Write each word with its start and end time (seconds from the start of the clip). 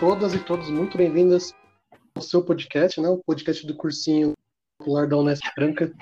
todas 0.00 0.32
e 0.32 0.42
todos 0.42 0.70
muito 0.70 0.96
bem-vindas 0.96 1.54
ao 2.14 2.22
seu 2.22 2.42
podcast, 2.42 2.98
né? 2.98 3.08
O 3.10 3.18
podcast 3.18 3.66
do 3.66 3.76
cursinho 3.76 4.32
popular 4.78 5.06
da 5.06 5.18
Unesp 5.18 5.44
Franca. 5.54 5.92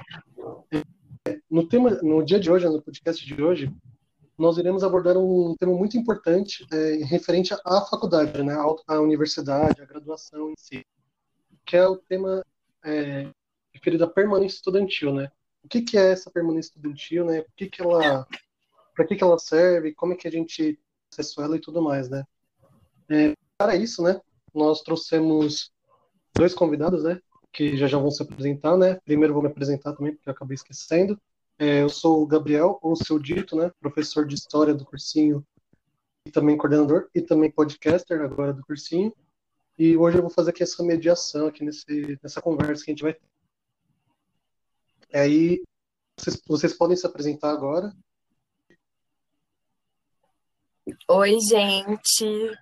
No 1.50 1.66
tema, 1.66 1.90
no 2.00 2.24
dia 2.24 2.38
de 2.38 2.48
hoje, 2.48 2.68
no 2.68 2.80
podcast 2.80 3.26
de 3.26 3.42
hoje, 3.42 3.74
nós 4.38 4.56
iremos 4.56 4.84
abordar 4.84 5.16
um 5.16 5.56
tema 5.58 5.72
muito 5.72 5.98
importante 5.98 6.64
é, 6.72 7.04
referente 7.06 7.52
à 7.52 7.80
faculdade, 7.86 8.40
né? 8.40 8.54
À 8.86 9.00
universidade, 9.00 9.82
à 9.82 9.84
graduação 9.84 10.52
em 10.52 10.54
si, 10.56 10.86
que 11.66 11.76
é 11.76 11.84
o 11.84 11.96
tema 11.96 12.44
é, 12.84 13.28
referido 13.74 14.04
à 14.04 14.06
permanência 14.06 14.58
estudantil, 14.58 15.12
né? 15.12 15.28
O 15.64 15.66
que, 15.66 15.82
que 15.82 15.98
é 15.98 16.12
essa 16.12 16.30
permanência 16.30 16.68
estudantil, 16.68 17.24
né? 17.24 17.40
O 17.40 17.46
que, 17.56 17.68
que 17.68 17.82
ela, 17.82 18.24
para 18.94 19.04
que, 19.04 19.16
que 19.16 19.24
ela 19.24 19.40
serve? 19.40 19.92
Como 19.92 20.12
é 20.12 20.16
que 20.16 20.28
a 20.28 20.30
gente 20.30 20.78
acessa 21.12 21.42
ela 21.42 21.56
e 21.56 21.60
tudo 21.60 21.82
mais, 21.82 22.08
né? 22.08 22.22
É, 23.10 23.34
para 23.58 23.74
isso, 23.74 24.02
né? 24.02 24.20
Nós 24.54 24.82
trouxemos 24.82 25.72
dois 26.34 26.54
convidados, 26.54 27.02
né? 27.02 27.20
Que 27.52 27.76
já 27.76 27.88
já 27.88 27.98
vão 27.98 28.10
se 28.10 28.22
apresentar, 28.22 28.76
né? 28.76 29.00
Primeiro 29.04 29.34
vou 29.34 29.42
me 29.42 29.48
apresentar 29.48 29.92
também, 29.94 30.14
porque 30.14 30.28
eu 30.28 30.32
acabei 30.32 30.54
esquecendo. 30.54 31.20
É, 31.58 31.82
eu 31.82 31.88
sou 31.88 32.22
o 32.22 32.26
Gabriel, 32.26 32.78
ou 32.80 32.94
seu 32.94 33.18
dito, 33.18 33.56
né? 33.56 33.72
Professor 33.80 34.24
de 34.24 34.36
História 34.36 34.72
do 34.72 34.84
cursinho 34.84 35.44
e 36.24 36.30
também 36.30 36.56
coordenador 36.56 37.08
e 37.12 37.20
também 37.20 37.50
podcaster 37.50 38.20
agora 38.20 38.52
do 38.52 38.62
cursinho. 38.62 39.12
E 39.76 39.96
hoje 39.96 40.18
eu 40.18 40.22
vou 40.22 40.30
fazer 40.30 40.50
aqui 40.50 40.62
essa 40.62 40.82
mediação 40.84 41.48
aqui 41.48 41.64
nesse, 41.64 42.18
nessa 42.22 42.40
conversa 42.40 42.84
que 42.84 42.90
a 42.90 42.94
gente 42.94 43.02
vai 43.02 43.14
ter. 43.14 43.22
Aí 45.12 45.62
vocês, 46.16 46.40
vocês 46.46 46.72
podem 46.74 46.96
se 46.96 47.06
apresentar 47.06 47.50
agora. 47.50 47.92
Oi, 51.08 51.38
gente. 51.40 52.56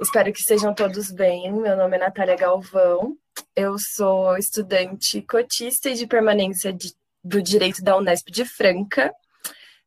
Espero 0.00 0.32
que 0.32 0.38
estejam 0.38 0.72
todos 0.72 1.10
bem. 1.10 1.52
Meu 1.52 1.76
nome 1.76 1.96
é 1.96 1.98
Natália 1.98 2.36
Galvão. 2.36 3.16
Eu 3.56 3.76
sou 3.78 4.36
estudante 4.36 5.20
cotista 5.22 5.90
e 5.90 5.94
de 5.94 6.06
permanência 6.06 6.72
de, 6.72 6.94
do 7.22 7.42
Direito 7.42 7.82
da 7.82 7.96
Unesp 7.96 8.30
de 8.30 8.44
Franca. 8.44 9.12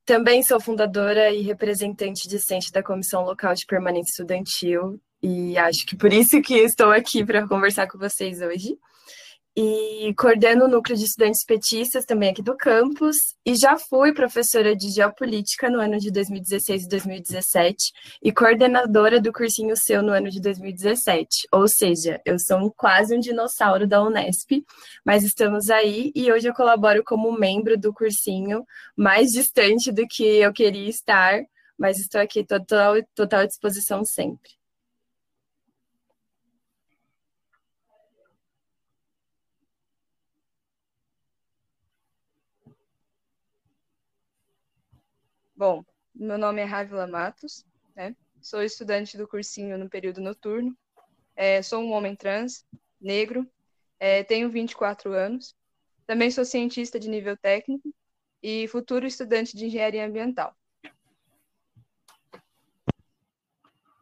Também 0.06 0.44
sou 0.44 0.60
fundadora 0.60 1.32
e 1.32 1.42
representante 1.42 2.28
discente 2.28 2.74
da 2.74 2.84
Comissão 2.84 3.24
Local 3.24 3.54
de 3.54 3.66
Permanência 3.66 4.12
Estudantil 4.12 5.00
e 5.24 5.58
acho 5.58 5.86
que 5.86 5.96
por 5.96 6.12
isso 6.12 6.42
que 6.42 6.56
estou 6.56 6.92
aqui 6.92 7.24
para 7.24 7.48
conversar 7.48 7.88
com 7.88 7.98
vocês 7.98 8.42
hoje 8.42 8.78
e 9.56 10.14
coordeno 10.18 10.66
o 10.66 10.68
núcleo 10.68 10.98
de 10.98 11.04
estudantes 11.04 11.44
petistas 11.46 12.06
também 12.06 12.30
aqui 12.30 12.42
do 12.42 12.56
campus, 12.56 13.18
e 13.46 13.56
já 13.56 13.78
fui 13.78 14.14
professora 14.14 14.76
de 14.76 14.90
geopolítica 14.90 15.70
no 15.70 15.80
ano 15.80 15.98
de 15.98 16.10
2016 16.12 16.86
e 16.86 16.88
2017, 16.88 17.92
e 18.24 18.32
coordenadora 18.32 19.20
do 19.20 19.34
cursinho 19.34 19.76
seu 19.76 20.02
no 20.02 20.14
ano 20.14 20.30
de 20.30 20.40
2017. 20.40 21.48
Ou 21.52 21.68
seja, 21.68 22.22
eu 22.26 22.40
sou 22.40 22.72
quase 22.72 23.16
um 23.16 23.20
dinossauro 23.20 23.88
da 23.88 24.02
Unesp, 24.02 24.64
mas 25.06 25.24
estamos 25.24 25.70
aí, 25.70 26.12
e 26.16 26.32
hoje 26.32 26.48
eu 26.48 26.54
colaboro 26.54 27.04
como 27.04 27.32
membro 27.38 27.78
do 27.78 27.94
cursinho, 27.94 28.66
mais 28.96 29.32
distante 29.32 29.92
do 29.92 30.08
que 30.08 30.24
eu 30.24 30.54
queria 30.54 30.90
estar, 30.90 31.42
mas 31.78 32.00
estou 32.00 32.22
aqui 32.22 32.46
total, 32.46 32.96
total 33.16 33.46
disposição 33.46 34.06
sempre. 34.06 34.61
Bom, 45.62 45.86
meu 46.16 46.40
nome 46.40 46.60
é 46.60 46.64
Rávila 46.64 47.06
Matos, 47.06 47.64
né? 47.96 48.16
sou 48.42 48.64
estudante 48.64 49.16
do 49.16 49.28
cursinho 49.28 49.78
no 49.78 49.88
período 49.88 50.20
noturno, 50.20 50.76
é, 51.36 51.62
sou 51.62 51.84
um 51.84 51.92
homem 51.92 52.16
trans, 52.16 52.66
negro, 53.00 53.48
é, 54.00 54.24
tenho 54.24 54.50
24 54.50 55.14
anos, 55.14 55.56
também 56.08 56.32
sou 56.32 56.44
cientista 56.44 57.00
de 57.00 57.08
nível 57.08 57.38
técnico 57.38 57.94
e 58.42 58.68
futuro 58.70 59.06
estudante 59.06 59.56
de 59.56 59.68
engenharia 59.68 60.04
ambiental. 60.04 60.58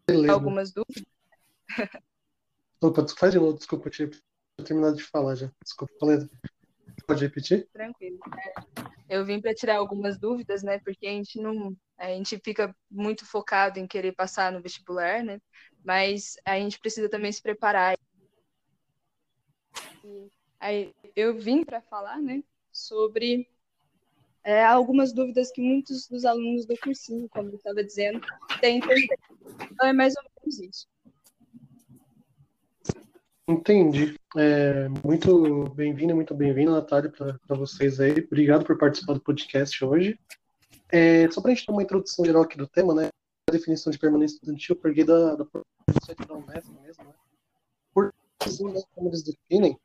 Beleza. 0.08 0.32
Algumas 0.32 0.72
dúvidas? 0.72 1.04
Opa, 2.82 3.06
faz 3.18 3.34
de 3.34 3.38
novo, 3.38 3.58
desculpa, 3.58 3.90
eu 3.90 3.92
tinha 3.92 4.10
terminado 4.64 4.96
de 4.96 5.04
falar 5.04 5.36
já. 5.36 5.52
Desculpa, 5.62 5.94
falei. 6.00 6.20
Pode 7.06 7.26
repetir? 7.26 7.68
Tranquilo. 7.74 8.18
Eu 9.10 9.26
vim 9.26 9.42
para 9.42 9.56
tirar 9.56 9.78
algumas 9.78 10.20
dúvidas, 10.20 10.62
né? 10.62 10.80
Porque 10.80 11.08
a 11.08 11.12
gente 11.12 11.42
não, 11.42 11.76
a 11.98 12.10
gente 12.10 12.40
fica 12.44 12.76
muito 12.90 13.26
focado 13.26 13.80
em 13.80 13.88
querer 13.88 14.12
passar 14.12 14.52
no 14.52 14.62
vestibular, 14.62 15.24
né? 15.24 15.42
Mas 15.84 16.36
a 16.46 16.58
gente 16.60 16.80
precisa 16.80 17.10
também 17.10 17.32
se 17.32 17.42
preparar. 17.42 17.98
E 20.04 20.30
aí 20.60 20.94
eu 21.16 21.38
vim 21.38 21.64
para 21.64 21.82
falar, 21.82 22.22
né? 22.22 22.44
Sobre 22.72 23.50
é, 24.44 24.64
algumas 24.64 25.12
dúvidas 25.12 25.52
que 25.52 25.62
muitos 25.62 26.08
dos 26.08 26.24
alunos 26.24 26.66
do 26.68 26.78
cursinho, 26.78 27.28
como 27.30 27.50
eu 27.50 27.56
estava 27.56 27.84
dizendo, 27.84 28.22
têm. 28.62 28.80
Então 29.72 29.88
é 29.88 29.94
mais 29.94 30.14
ou 30.16 30.24
menos 30.24 30.60
isso. 30.60 30.88
Entendi. 33.50 34.16
É, 34.38 34.88
muito 35.04 35.68
bem-vindo, 35.74 36.14
muito 36.14 36.36
bem-vindo, 36.36 36.72
Natália, 36.72 37.10
para 37.10 37.58
vocês 37.58 38.00
aí. 38.00 38.12
Obrigado 38.20 38.64
por 38.64 38.78
participar 38.78 39.14
do 39.14 39.22
podcast 39.22 39.84
hoje. 39.84 40.20
É, 40.88 41.28
só 41.32 41.42
para 41.42 41.50
a 41.50 41.56
gente 41.56 41.66
ter 41.66 41.72
uma 41.72 41.82
introdução 41.82 42.24
geral 42.24 42.44
aqui 42.44 42.56
do 42.56 42.68
tema, 42.68 42.94
né? 42.94 43.10
A 43.50 43.52
definição 43.52 43.90
de 43.90 43.98
permanência 43.98 44.36
estudantil, 44.36 44.76
eu 44.76 44.80
peguei 44.80 45.04
da, 45.04 45.34
da 45.34 45.44
da 45.44 46.36
Unesco 46.36 46.80
mesmo, 46.80 47.04
né? 47.06 47.14
Por 47.92 48.06
né, 48.06 48.82
como 48.94 49.10
eles 49.10 49.24
definem, 49.24 49.80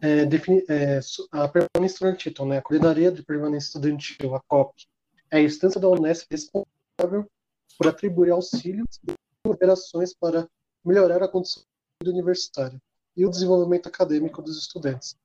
é, 0.00 0.26
defini, 0.26 0.64
é, 0.68 0.98
a 1.30 1.46
permanência 1.46 1.94
estudantil, 1.94 2.46
né? 2.46 2.58
A 2.58 2.62
Coordenaria 2.62 3.12
de 3.12 3.22
Permanência 3.22 3.68
Estudantil, 3.68 4.34
a 4.34 4.40
COP, 4.48 4.88
é 5.30 5.36
a 5.36 5.42
instância 5.42 5.80
da 5.80 5.88
Unesco 5.88 6.26
responsável 6.32 7.30
por 7.78 7.86
atribuir 7.86 8.30
auxílios 8.30 8.98
e 9.06 9.14
operações 9.48 10.12
para 10.12 10.48
melhorar 10.84 11.22
a 11.22 11.28
condição 11.28 11.62
universitário 12.10 12.80
e 13.16 13.26
o 13.26 13.30
desenvolvimento 13.30 13.88
acadêmico 13.88 14.42
dos 14.42 14.58
estudantes, 14.58 15.16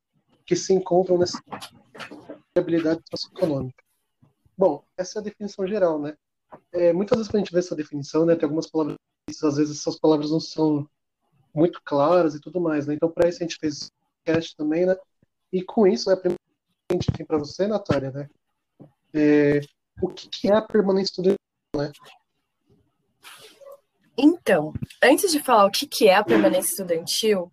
que 0.46 0.56
se 0.56 0.74
encontram 0.74 1.18
nessa 1.18 1.42
habilidade 2.56 3.02
socioeconômica. 3.10 3.84
Bom, 4.58 4.84
essa 4.98 5.20
é 5.20 5.22
a 5.22 5.24
definição 5.24 5.68
geral, 5.68 6.00
né? 6.00 6.18
É, 6.72 6.94
muitas 6.94 7.18
vezes 7.18 7.30
quando 7.30 7.42
a 7.42 7.46
gente 7.46 7.54
vê 7.54 7.60
essa 7.60 7.76
definição, 7.76 8.26
né, 8.26 8.36
tem 8.36 8.46
algumas 8.46 8.70
palavras, 8.70 8.98
às 9.44 9.58
vezes 9.58 9.80
essas 9.80 10.00
palavras 10.00 10.32
não 10.32 10.40
são 10.40 10.90
muito 11.54 11.82
claras 11.84 12.36
e 12.36 12.42
tudo 12.42 12.60
mais, 12.60 12.88
né? 12.88 12.94
Então, 12.94 13.10
para 13.10 13.28
isso 13.28 13.44
a 13.44 13.46
gente 13.46 13.58
fez 13.60 13.92
cast 14.26 14.56
também, 14.56 14.86
né? 14.86 14.96
E 15.52 15.64
com 15.64 15.88
isso, 15.88 16.10
né, 16.10 16.16
a 16.16 16.18
primeira 16.18 16.42
que 16.88 16.92
a 16.92 16.94
gente 16.94 17.12
tem 17.12 17.26
para 17.26 17.38
você, 17.38 17.68
Natália, 17.68 18.12
né? 18.12 18.30
É, 19.14 19.62
o 20.02 20.08
que 20.10 20.50
é 20.50 20.56
a 20.56 20.62
permanência 20.62 21.12
estudantil, 21.12 21.38
né? 21.76 21.92
Então, 24.18 24.74
antes 25.04 25.32
de 25.32 25.40
falar 25.40 25.66
o 25.66 25.72
que, 25.72 25.86
que 25.86 26.08
é 26.08 26.16
a 26.16 26.24
permanência 26.24 26.72
estudantil, 26.72 27.52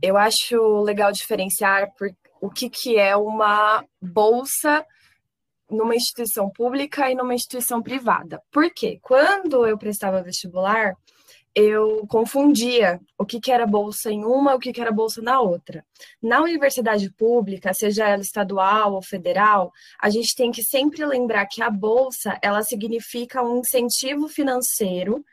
eu 0.00 0.16
acho 0.16 0.80
legal 0.82 1.12
diferenciar 1.12 1.92
por, 1.98 2.10
o 2.40 2.50
que, 2.50 2.70
que 2.70 2.96
é 2.96 3.14
uma 3.16 3.84
bolsa 4.00 4.84
numa 5.70 5.94
instituição 5.94 6.48
pública 6.48 7.10
e 7.10 7.14
numa 7.14 7.34
instituição 7.34 7.82
privada. 7.82 8.40
Por 8.50 8.70
quê? 8.72 8.98
Quando 9.02 9.66
eu 9.66 9.76
prestava 9.76 10.22
vestibular, 10.22 10.94
eu 11.54 12.06
confundia 12.06 13.00
o 13.18 13.24
que, 13.24 13.40
que 13.40 13.50
era 13.50 13.66
bolsa 13.66 14.10
em 14.10 14.24
uma 14.24 14.52
e 14.52 14.54
o 14.56 14.58
que, 14.58 14.72
que 14.72 14.80
era 14.80 14.92
bolsa 14.92 15.22
na 15.22 15.40
outra. 15.40 15.84
Na 16.22 16.42
universidade 16.42 17.10
pública, 17.10 17.72
seja 17.74 18.08
ela 18.08 18.22
estadual 18.22 18.94
ou 18.94 19.02
federal, 19.02 19.72
a 20.00 20.08
gente 20.10 20.34
tem 20.34 20.50
que 20.50 20.62
sempre 20.62 21.04
lembrar 21.04 21.46
que 21.46 21.62
a 21.62 21.70
bolsa 21.70 22.38
ela 22.42 22.62
significa 22.62 23.42
um 23.42 23.60
incentivo 23.60 24.28
financeiro 24.28 25.24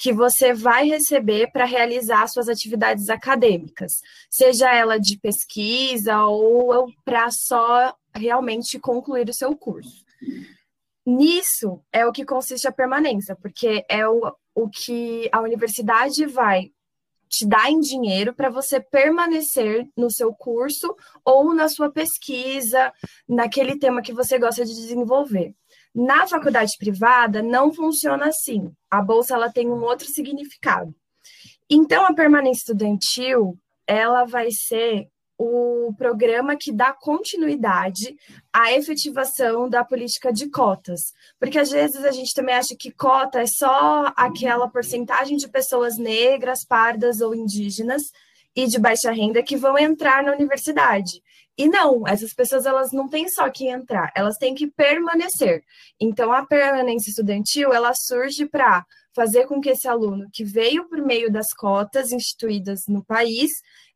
que 0.00 0.14
você 0.14 0.54
vai 0.54 0.88
receber 0.88 1.52
para 1.52 1.66
realizar 1.66 2.26
suas 2.26 2.48
atividades 2.48 3.10
acadêmicas, 3.10 4.00
seja 4.30 4.74
ela 4.74 4.98
de 4.98 5.18
pesquisa 5.18 6.24
ou 6.24 6.90
para 7.04 7.30
só 7.30 7.94
realmente 8.14 8.78
concluir 8.78 9.28
o 9.28 9.34
seu 9.34 9.54
curso. 9.54 10.02
Nisso 11.06 11.82
é 11.92 12.06
o 12.06 12.12
que 12.12 12.24
consiste 12.24 12.66
a 12.66 12.72
permanência, 12.72 13.36
porque 13.36 13.84
é 13.90 14.08
o, 14.08 14.34
o 14.54 14.70
que 14.70 15.28
a 15.30 15.40
universidade 15.42 16.24
vai 16.24 16.72
te 17.28 17.46
dar 17.46 17.70
em 17.70 17.78
dinheiro 17.78 18.34
para 18.34 18.48
você 18.48 18.80
permanecer 18.80 19.86
no 19.94 20.10
seu 20.10 20.32
curso 20.32 20.96
ou 21.22 21.54
na 21.54 21.68
sua 21.68 21.90
pesquisa, 21.90 22.90
naquele 23.28 23.78
tema 23.78 24.00
que 24.00 24.14
você 24.14 24.38
gosta 24.38 24.64
de 24.64 24.74
desenvolver. 24.74 25.54
Na 25.94 26.26
faculdade 26.26 26.72
privada 26.78 27.42
não 27.42 27.72
funciona 27.72 28.26
assim. 28.26 28.72
A 28.90 29.02
bolsa 29.02 29.34
ela 29.34 29.50
tem 29.50 29.68
um 29.68 29.82
outro 29.82 30.06
significado. 30.06 30.94
Então 31.68 32.04
a 32.04 32.14
permanência 32.14 32.62
estudantil 32.62 33.58
ela 33.86 34.24
vai 34.24 34.50
ser 34.50 35.08
o 35.42 35.94
programa 35.96 36.54
que 36.54 36.70
dá 36.70 36.92
continuidade 36.92 38.14
à 38.52 38.72
efetivação 38.74 39.70
da 39.70 39.82
política 39.82 40.30
de 40.30 40.50
cotas. 40.50 41.14
Porque 41.38 41.58
às 41.58 41.70
vezes 41.70 42.04
a 42.04 42.10
gente 42.10 42.34
também 42.34 42.54
acha 42.54 42.76
que 42.78 42.90
cota 42.90 43.40
é 43.40 43.46
só 43.46 44.12
aquela 44.16 44.68
porcentagem 44.68 45.38
de 45.38 45.48
pessoas 45.48 45.96
negras, 45.96 46.62
pardas 46.62 47.22
ou 47.22 47.34
indígenas 47.34 48.02
e 48.54 48.66
de 48.66 48.78
baixa 48.78 49.10
renda 49.10 49.42
que 49.42 49.56
vão 49.56 49.78
entrar 49.78 50.22
na 50.22 50.32
universidade. 50.32 51.22
E 51.60 51.68
não, 51.68 52.08
essas 52.08 52.32
pessoas 52.32 52.64
elas 52.64 52.90
não 52.90 53.06
têm 53.06 53.28
só 53.28 53.50
que 53.50 53.68
entrar, 53.68 54.10
elas 54.16 54.38
têm 54.38 54.54
que 54.54 54.66
permanecer. 54.66 55.62
Então 56.00 56.32
a 56.32 56.46
permanência 56.46 57.10
estudantil 57.10 57.70
ela 57.70 57.92
surge 57.92 58.46
para 58.46 58.82
fazer 59.14 59.46
com 59.46 59.60
que 59.60 59.68
esse 59.68 59.86
aluno 59.86 60.26
que 60.32 60.42
veio 60.42 60.88
por 60.88 61.02
meio 61.02 61.30
das 61.30 61.52
cotas 61.52 62.12
instituídas 62.12 62.84
no 62.88 63.04
país, 63.04 63.50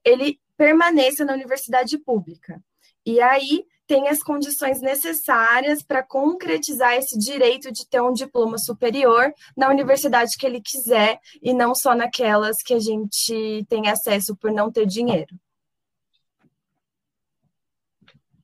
ele 0.04 0.38
permaneça 0.58 1.24
na 1.24 1.32
universidade 1.32 1.96
pública. 1.96 2.62
E 3.06 3.18
aí 3.18 3.64
tem 3.86 4.08
as 4.08 4.22
condições 4.22 4.82
necessárias 4.82 5.82
para 5.82 6.02
concretizar 6.02 6.92
esse 6.92 7.18
direito 7.18 7.72
de 7.72 7.88
ter 7.88 8.02
um 8.02 8.12
diploma 8.12 8.58
superior 8.58 9.32
na 9.56 9.70
universidade 9.70 10.36
que 10.38 10.44
ele 10.44 10.60
quiser 10.60 11.18
e 11.42 11.54
não 11.54 11.74
só 11.74 11.94
naquelas 11.94 12.56
que 12.62 12.74
a 12.74 12.78
gente 12.78 13.64
tem 13.70 13.88
acesso 13.88 14.36
por 14.36 14.52
não 14.52 14.70
ter 14.70 14.84
dinheiro. 14.84 15.34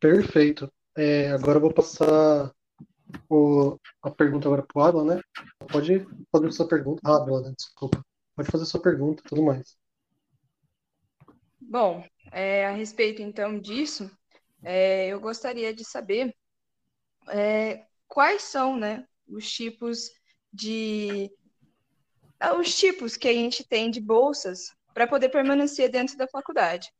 Perfeito. 0.01 0.73
É, 0.97 1.31
agora 1.31 1.59
eu 1.59 1.61
vou 1.61 1.73
passar 1.73 2.53
o, 3.29 3.79
a 4.03 4.11
pergunta 4.11 4.49
agora 4.49 4.63
para 4.63 4.81
o 4.81 4.83
Adla, 4.83 5.05
né? 5.05 5.23
Pode 5.71 6.07
fazer 6.33 6.53
sua 6.53 6.67
pergunta. 6.67 7.01
Ah, 7.05 7.17
Adla, 7.17 7.43
né? 7.43 7.55
desculpa. 7.57 8.05
Pode 8.35 8.51
fazer 8.51 8.65
sua 8.65 8.81
pergunta 8.81 9.23
tudo 9.27 9.43
mais. 9.43 9.77
Bom, 11.61 12.05
é, 12.33 12.67
a 12.67 12.73
respeito 12.73 13.21
então 13.21 13.61
disso, 13.61 14.11
é, 14.63 15.09
eu 15.09 15.21
gostaria 15.21 15.73
de 15.75 15.85
saber 15.85 16.35
é, 17.29 17.85
quais 18.09 18.43
são 18.43 18.77
né, 18.77 19.07
os 19.29 19.51
tipos 19.51 20.11
de. 20.53 21.31
Ah, 22.39 22.55
os 22.55 22.75
tipos 22.75 23.17
que 23.17 23.29
a 23.29 23.33
gente 23.33 23.63
tem 23.69 23.91
de 23.91 24.01
bolsas 24.01 24.75
para 24.95 25.07
poder 25.07 25.29
permanecer 25.29 25.91
dentro 25.91 26.17
da 26.17 26.27
faculdade. 26.27 26.91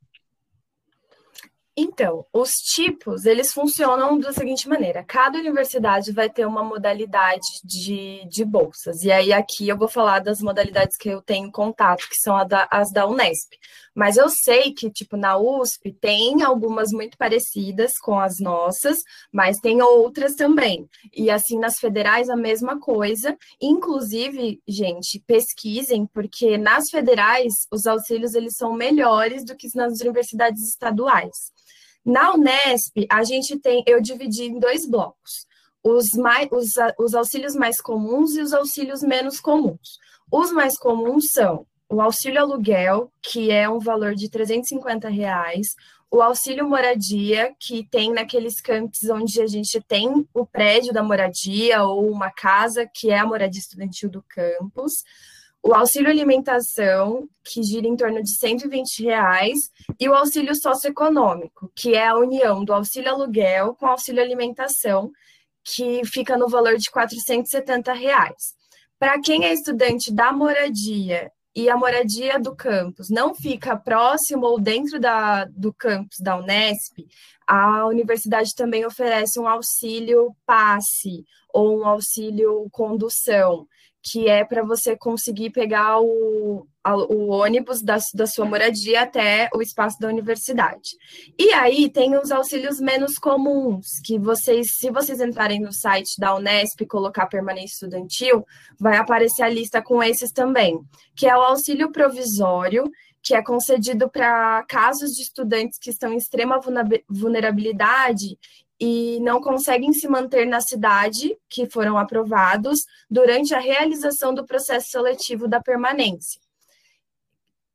Então, 1.77 2.27
os 2.33 2.51
tipos, 2.51 3.25
eles 3.25 3.53
funcionam 3.53 4.19
da 4.19 4.33
seguinte 4.33 4.69
maneira: 4.69 5.05
cada 5.05 5.39
universidade 5.39 6.13
vai 6.13 6.29
ter 6.29 6.47
uma 6.47 6.65
modalidade 6.65 7.47
de, 7.65 8.27
de 8.29 8.45
bolsas. 8.45 9.03
E 9.03 9.11
aí, 9.11 9.33
aqui 9.33 9.69
eu 9.69 9.79
vou 9.79 9.89
falar 9.89 10.19
das 10.19 10.41
modalidades 10.41 10.97
que 10.97 11.09
eu 11.09 11.23
tenho 11.23 11.51
contato, 11.51 12.09
que 12.09 12.17
são 12.17 12.47
da, 12.47 12.69
as 12.71 12.93
da 12.93 13.07
Unesp. 13.07 13.53
Mas 13.95 14.17
eu 14.17 14.29
sei 14.29 14.73
que, 14.73 14.91
tipo, 14.91 15.17
na 15.17 15.37
USP 15.37 15.93
tem 15.93 16.43
algumas 16.43 16.91
muito 16.91 17.17
parecidas 17.19 17.99
com 17.99 18.19
as 18.19 18.39
nossas, 18.39 18.99
mas 19.33 19.59
tem 19.59 19.83
outras 19.83 20.35
também. 20.35 20.89
E 21.15 21.31
assim, 21.31 21.59
nas 21.59 21.79
federais, 21.79 22.29
a 22.29 22.37
mesma 22.37 22.79
coisa. 22.79 23.37
Inclusive, 23.61 24.61
gente, 24.67 25.23
pesquisem, 25.27 26.07
porque 26.07 26.57
nas 26.57 26.89
federais, 26.91 27.67
os 27.71 27.87
auxílios, 27.87 28.35
eles 28.35 28.57
são 28.57 28.73
melhores 28.73 29.45
do 29.45 29.57
que 29.57 29.69
nas 29.75 30.01
universidades 30.01 30.63
estaduais. 30.69 31.53
Na 32.05 32.35
Unesp, 32.35 33.07
a 33.11 33.23
gente 33.25 33.59
tem, 33.59 33.83
eu 33.87 34.01
dividi 34.01 34.45
em 34.45 34.59
dois 34.59 34.89
blocos. 34.89 35.47
Os, 35.83 36.13
mais, 36.13 36.49
os, 36.53 36.73
os 36.99 37.15
auxílios 37.15 37.55
mais 37.55 37.81
comuns 37.81 38.37
e 38.37 38.41
os 38.41 38.53
auxílios 38.53 39.03
menos 39.03 39.41
comuns. 39.41 39.99
Os 40.31 40.53
mais 40.53 40.79
comuns 40.79 41.31
são 41.31 41.67
o 41.89 42.01
auxílio 42.01 42.41
aluguel, 42.41 43.11
que 43.21 43.51
é 43.51 43.69
um 43.69 43.81
valor 43.81 44.15
de 44.15 44.31
350 44.31 45.09
reais, 45.09 45.75
o 46.11 46.23
auxílio 46.23 46.69
moradia, 46.69 47.55
que 47.59 47.87
tem 47.89 48.13
naqueles 48.13 48.61
campos 48.61 49.09
onde 49.09 49.41
a 49.41 49.47
gente 49.47 49.81
tem 49.81 50.27
o 50.35 50.45
prédio 50.45 50.93
da 50.93 51.03
moradia 51.03 51.85
ou 51.85 52.11
uma 52.11 52.31
casa, 52.31 52.85
que 52.93 53.11
é 53.11 53.19
a 53.19 53.27
moradia 53.27 53.61
estudantil 53.61 54.11
do 54.11 54.25
campus, 54.29 55.05
o 55.63 55.75
auxílio 55.75 56.09
alimentação, 56.09 57.29
que 57.45 57.63
gira 57.63 57.87
em 57.87 57.97
torno 57.97 58.23
de 58.23 58.31
120 58.39 59.03
reais, 59.05 59.71
e 59.99 60.09
o 60.09 60.15
auxílio 60.15 60.55
socioeconômico, 60.55 61.71
que 61.75 61.95
é 61.95 62.07
a 62.07 62.17
união 62.17 62.65
do 62.65 62.73
auxílio 62.73 63.11
aluguel 63.11 63.75
com 63.75 63.87
o 63.87 63.91
auxílio 63.91 64.23
alimentação, 64.23 65.11
que 65.63 66.03
fica 66.05 66.37
no 66.37 66.49
valor 66.49 66.77
de 66.77 66.91
470 66.91 67.93
reais. 67.93 68.55
Para 68.99 69.21
quem 69.21 69.45
é 69.45 69.53
estudante 69.53 70.13
da 70.13 70.33
moradia 70.33 71.31
e 71.55 71.69
a 71.69 71.77
moradia 71.77 72.39
do 72.39 72.55
campus 72.55 73.11
não 73.11 73.35
fica 73.35 73.77
próximo 73.77 74.47
ou 74.47 74.61
dentro 74.61 75.01
da, 75.01 75.45
do 75.47 75.73
campus 75.73 76.19
da 76.21 76.37
Unesp, 76.37 77.07
a 77.47 77.87
universidade 77.87 78.55
também 78.55 78.87
oferece 78.87 79.39
um 79.41 79.49
auxílio 79.49 80.35
passe 80.47 81.25
ou 81.53 81.81
um 81.81 81.87
auxílio 81.87 82.69
condução, 82.71 83.67
que 84.03 84.29
é 84.29 84.45
para 84.45 84.63
você 84.63 84.97
conseguir 84.97 85.51
pegar 85.51 86.01
o, 86.01 86.67
o 87.09 87.29
ônibus 87.29 87.83
da, 87.83 87.99
da 88.15 88.27
sua 88.27 88.47
moradia 88.47 89.03
até 89.03 89.49
o 89.55 89.61
espaço 89.61 89.99
da 90.01 90.09
universidade. 90.09 90.97
E 91.39 91.53
aí 91.53 91.91
tem 91.91 92.17
os 92.17 92.31
auxílios 92.31 92.81
menos 92.81 93.17
comuns, 93.17 94.01
que 94.05 94.19
vocês, 94.19 94.77
se 94.77 94.91
vocês 94.91 95.21
entrarem 95.21 95.61
no 95.61 95.73
site 95.73 96.19
da 96.19 96.35
Unesp 96.35 96.81
e 96.81 96.87
colocar 96.87 97.27
permanência 97.27 97.75
estudantil, 97.75 98.45
vai 98.79 98.97
aparecer 98.97 99.43
a 99.43 99.49
lista 99.49 99.83
com 99.83 100.03
esses 100.03 100.33
também, 100.33 100.81
que 101.15 101.27
é 101.27 101.37
o 101.37 101.43
auxílio 101.43 101.93
provisório, 101.93 102.85
que 103.23 103.35
é 103.35 103.43
concedido 103.43 104.09
para 104.09 104.65
casos 104.67 105.11
de 105.11 105.23
estudantes 105.23 105.79
que 105.79 105.91
estão 105.91 106.13
em 106.13 106.17
extrema 106.17 106.59
vulnerabilidade 107.09 108.39
e 108.81 109.21
não 109.21 109.43
conseguem 109.43 109.93
se 109.93 110.09
manter 110.09 110.47
na 110.47 110.61
cidade 110.61 111.37
que 111.51 111.69
foram 111.69 111.99
aprovados 111.99 112.81
durante 113.11 113.55
a 113.55 113.61
realização 113.61 114.33
do 114.33 114.47
processo 114.47 114.89
seletivo 114.89 115.47
da 115.47 115.61
permanência. 115.61 116.41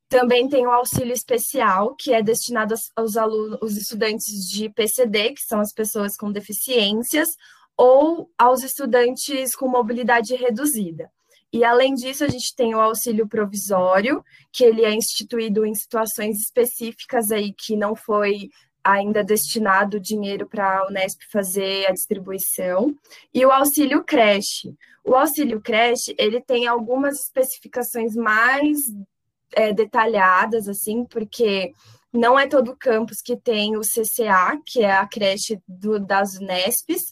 Também 0.10 0.50
tem 0.50 0.66
o 0.66 0.72
auxílio 0.72 1.14
especial, 1.14 1.96
que 1.96 2.14
é 2.14 2.24
destinado 2.24 2.74
aos 2.96 3.18
alunos, 3.18 3.60
os 3.62 3.78
estudantes 3.78 4.50
de 4.50 4.70
PCD, 4.70 5.34
que 5.34 5.42
são 5.42 5.60
as 5.60 5.72
pessoas 5.72 6.18
com 6.18 6.32
deficiências, 6.32 7.30
ou 7.78 8.30
aos 8.38 8.64
estudantes 8.64 9.56
com 9.56 9.68
mobilidade 9.68 10.34
reduzida. 10.36 11.12
E 11.52 11.64
além 11.64 11.94
disso, 11.94 12.24
a 12.24 12.28
gente 12.28 12.56
tem 12.56 12.74
o 12.74 12.80
auxílio 12.80 13.28
provisório, 13.28 14.24
que 14.52 14.64
ele 14.64 14.84
é 14.84 14.94
instituído 14.94 15.66
em 15.66 15.74
situações 15.76 16.40
específicas 16.40 17.32
aí 17.32 17.54
que 17.54 17.76
não 17.76 17.96
foi 17.96 18.50
ainda 18.86 19.24
destinado 19.24 20.00
dinheiro 20.00 20.48
para 20.48 20.80
a 20.80 20.88
Unesp 20.88 21.20
fazer 21.32 21.88
a 21.88 21.92
distribuição, 21.92 22.96
e 23.34 23.44
o 23.44 23.52
auxílio 23.52 24.04
creche. 24.04 24.76
O 25.04 25.16
auxílio 25.16 25.60
creche, 25.60 26.16
ele 26.20 26.40
tem 26.40 26.68
algumas 26.68 27.20
especificações 27.20 28.16
mais 28.16 28.78
é, 29.54 29.74
detalhadas, 29.74 30.70
assim, 30.70 31.04
porque 31.04 31.74
não 32.14 32.38
é 32.38 32.48
todo 32.48 32.78
campus 32.78 33.22
que 33.22 33.36
tem 33.36 33.76
o 33.76 33.82
CCA, 33.82 34.62
que 34.64 34.84
é 34.84 34.92
a 34.92 35.08
creche 35.08 35.60
do, 35.68 36.00
das 36.00 36.36
Unesps, 36.36 37.12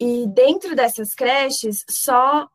e 0.00 0.26
dentro 0.28 0.74
dessas 0.74 1.14
creches, 1.14 1.84
só 1.88 2.48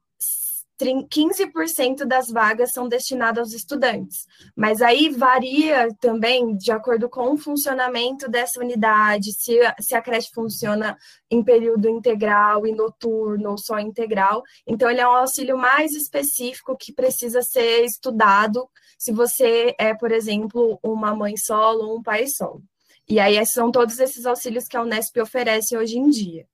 15% 0.80 2.06
das 2.06 2.30
vagas 2.30 2.72
são 2.72 2.88
destinadas 2.88 3.48
aos 3.48 3.54
estudantes, 3.54 4.28
mas 4.56 4.82
aí 4.82 5.10
varia 5.10 5.88
também 6.00 6.56
de 6.56 6.72
acordo 6.72 7.10
com 7.10 7.34
o 7.34 7.38
funcionamento 7.38 8.30
dessa 8.30 8.60
unidade, 8.60 9.34
se, 9.34 9.60
se 9.80 9.96
a 9.96 10.02
creche 10.02 10.30
funciona 10.34 10.98
em 11.30 11.44
período 11.44 11.90
integral 11.90 12.68
e 12.68 12.72
noturno 12.72 13.52
ou 13.52 13.58
só 13.58 13.80
integral. 13.80 14.44
Então, 14.68 14.90
ele 14.90 15.02
é 15.02 15.08
um 15.08 15.16
auxílio 15.16 15.58
mais 15.58 15.94
específico 15.94 16.78
que 16.78 16.94
precisa 16.94 17.42
ser 17.42 17.84
estudado 17.84 18.70
se 18.98 19.12
você 19.12 19.76
é, 19.80 19.94
por 19.94 20.12
exemplo, 20.12 20.80
uma 20.84 21.16
mãe 21.16 21.36
solo 21.38 21.88
ou 21.88 21.98
um 21.98 22.04
pai 22.04 22.28
solo. 22.28 22.64
E 23.10 23.20
aí 23.20 23.44
são 23.46 23.72
todos 23.72 24.00
esses 24.00 24.26
auxílios 24.26 24.68
que 24.68 24.76
a 24.76 24.82
Unesp 24.82 25.18
oferece 25.18 25.78
hoje 25.78 25.98
em 25.98 26.10
dia. 26.10 26.46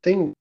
Tem 0.00 0.32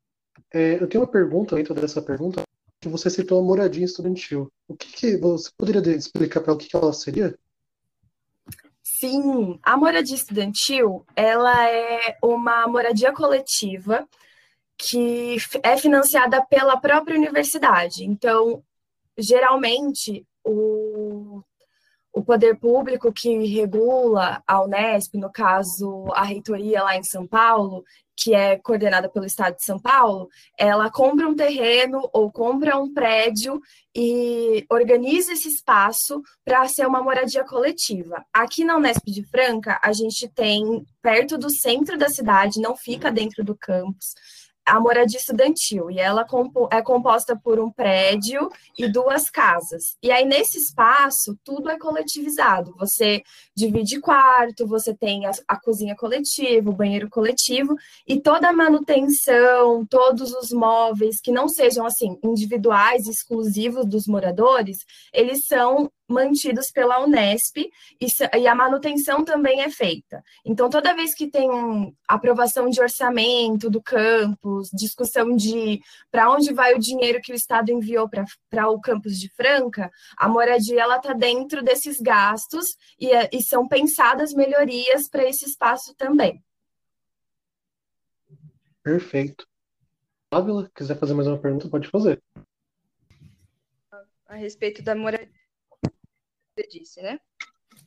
é, 0.54 0.82
eu 0.82 0.88
tenho 0.88 1.04
uma 1.04 1.10
pergunta 1.10 1.56
dentro 1.56 1.74
dessa 1.74 2.02
pergunta, 2.02 2.44
que 2.80 2.90
você 2.90 3.10
citou 3.10 3.40
a 3.40 3.44
moradia 3.44 3.86
estudantil. 3.86 4.52
O 4.68 4.76
que, 4.76 4.92
que 4.92 5.18
você 5.18 5.50
poderia 5.58 5.96
explicar 5.96 6.42
para 6.42 6.54
o 6.54 6.58
que, 6.58 6.68
que 6.68 6.76
ela 6.76 6.92
seria? 6.92 7.38
Sim, 8.84 9.60
a 9.64 9.78
moradia 9.78 10.16
estudantil, 10.16 11.06
ela 11.16 11.70
é 11.70 12.18
uma 12.22 12.68
moradia 12.68 13.14
coletiva 13.14 14.08
que 14.78 15.38
é 15.64 15.78
financiada 15.78 16.44
pela 16.46 16.76
própria 16.78 17.16
universidade. 17.16 18.04
Então, 18.04 18.64
geralmente, 19.18 20.26
o, 20.44 21.44
o 22.12 22.24
poder 22.24 22.58
público 22.60 23.12
que 23.14 23.46
regula 23.46 24.42
a 24.46 24.64
Unesp, 24.64 25.16
no 25.16 25.32
caso, 25.32 26.06
a 26.14 26.24
reitoria 26.24 26.84
lá 26.84 26.98
em 26.98 27.04
São 27.04 27.28
Paulo, 27.28 27.84
que 28.22 28.36
é 28.36 28.58
coordenada 28.58 29.10
pelo 29.10 29.26
Estado 29.26 29.56
de 29.56 29.66
São 29.66 29.80
Paulo, 29.80 30.30
ela 30.58 30.92
compra 30.92 31.28
um 31.28 31.36
terreno 31.36 32.08
ou 32.14 32.32
compra 32.32 32.78
um 32.78 32.94
prédio 32.94 33.60
e 33.96 34.66
organiza 34.70 35.34
esse 35.34 35.48
espaço 35.48 36.22
para 36.46 36.68
ser 36.68 36.86
uma 36.88 37.02
moradia 37.02 37.44
coletiva. 37.44 38.24
Aqui 38.32 38.64
na 38.64 38.78
Unesp 38.78 39.06
de 39.08 39.24
Franca, 39.24 39.80
a 39.84 39.92
gente 39.92 40.28
tem 40.28 40.86
perto 41.02 41.38
do 41.38 41.50
centro 41.50 41.98
da 41.98 42.10
cidade, 42.10 42.62
não 42.62 42.76
fica 42.76 43.12
dentro 43.12 43.44
do 43.44 43.56
campus, 43.56 44.14
a 44.66 44.80
moradia 44.80 45.20
estudantil, 45.20 45.90
e 45.90 46.00
ela 46.00 46.26
é 46.72 46.82
composta 46.82 47.36
por 47.36 47.60
um 47.60 47.72
prédio 47.72 48.50
e 48.78 48.88
duas 48.88 49.30
casas. 49.30 49.98
E 50.02 50.12
aí, 50.12 50.26
nesse 50.26 50.58
espaço, 50.58 51.38
tudo 51.44 51.70
é 51.70 51.78
coletivizado. 51.78 52.76
Você 52.78 53.24
divide 53.56 54.00
quarto, 54.00 54.68
você 54.68 54.94
tem 54.94 55.26
a, 55.26 55.32
a 55.48 55.60
cozinha 55.60 55.96
coletiva, 55.96 56.70
o 56.70 56.76
banheiro 56.76 57.10
coletivo, 57.10 57.76
e 58.08 58.20
toda 58.20 58.50
a 58.50 58.54
manutenção, 58.54 59.86
todos 59.86 60.32
os 60.34 60.52
móveis 60.52 61.20
que 61.20 61.32
não 61.32 61.48
sejam, 61.48 61.86
assim, 61.86 62.18
individuais, 62.24 63.08
exclusivos 63.08 63.86
dos 63.86 64.08
moradores, 64.08 64.86
eles 65.14 65.46
são 65.46 65.92
mantidos 66.12 66.70
pela 66.72 67.04
Unesp 67.04 67.58
e, 67.58 68.08
e, 68.38 68.48
a 68.48 68.54
manutenção 68.54 69.24
também 69.24 69.62
é 69.62 69.70
feita. 69.70 70.24
Então, 70.46 70.70
toda 70.70 70.94
vez 70.94 71.16
que 71.16 71.28
tem 71.28 71.50
aprovação 72.08 72.70
de 72.70 72.82
orçamento 72.82 73.70
do 73.70 73.82
campus, 73.82 74.70
discussão 74.74 75.36
de 75.36 75.80
para 76.12 76.30
onde 76.30 76.54
vai 76.54 76.76
o 76.76 76.80
dinheiro 76.80 77.22
que 77.22 77.32
o 77.32 77.36
Estado 77.36 77.72
enviou 77.72 78.10
para 78.10 78.70
o 78.70 78.82
campus 78.82 79.20
de 79.20 79.30
Franca, 79.30 79.90
a 80.18 80.28
moradia 80.28 80.82
ela 80.82 80.98
está 80.98 81.14
dentro 81.14 81.64
desses 81.64 82.00
gastos 82.00 82.76
e, 83.00 83.10
e 83.32 83.42
são 83.42 83.68
pensadas 83.68 84.34
melhorias 84.34 85.08
para 85.08 85.28
esse 85.28 85.46
espaço 85.46 85.96
também. 85.96 86.44
Perfeito. 88.84 89.48
Ávila, 90.32 90.72
quiser 90.74 90.98
fazer 90.98 91.14
mais 91.14 91.28
uma 91.28 91.38
pergunta, 91.38 91.70
pode 91.70 91.90
fazer. 91.90 92.22
A 94.26 94.36
respeito 94.36 94.82
da 94.82 94.96
moradia 94.96 95.41
você 96.62 96.68
disse, 96.68 97.02
né? 97.02 97.20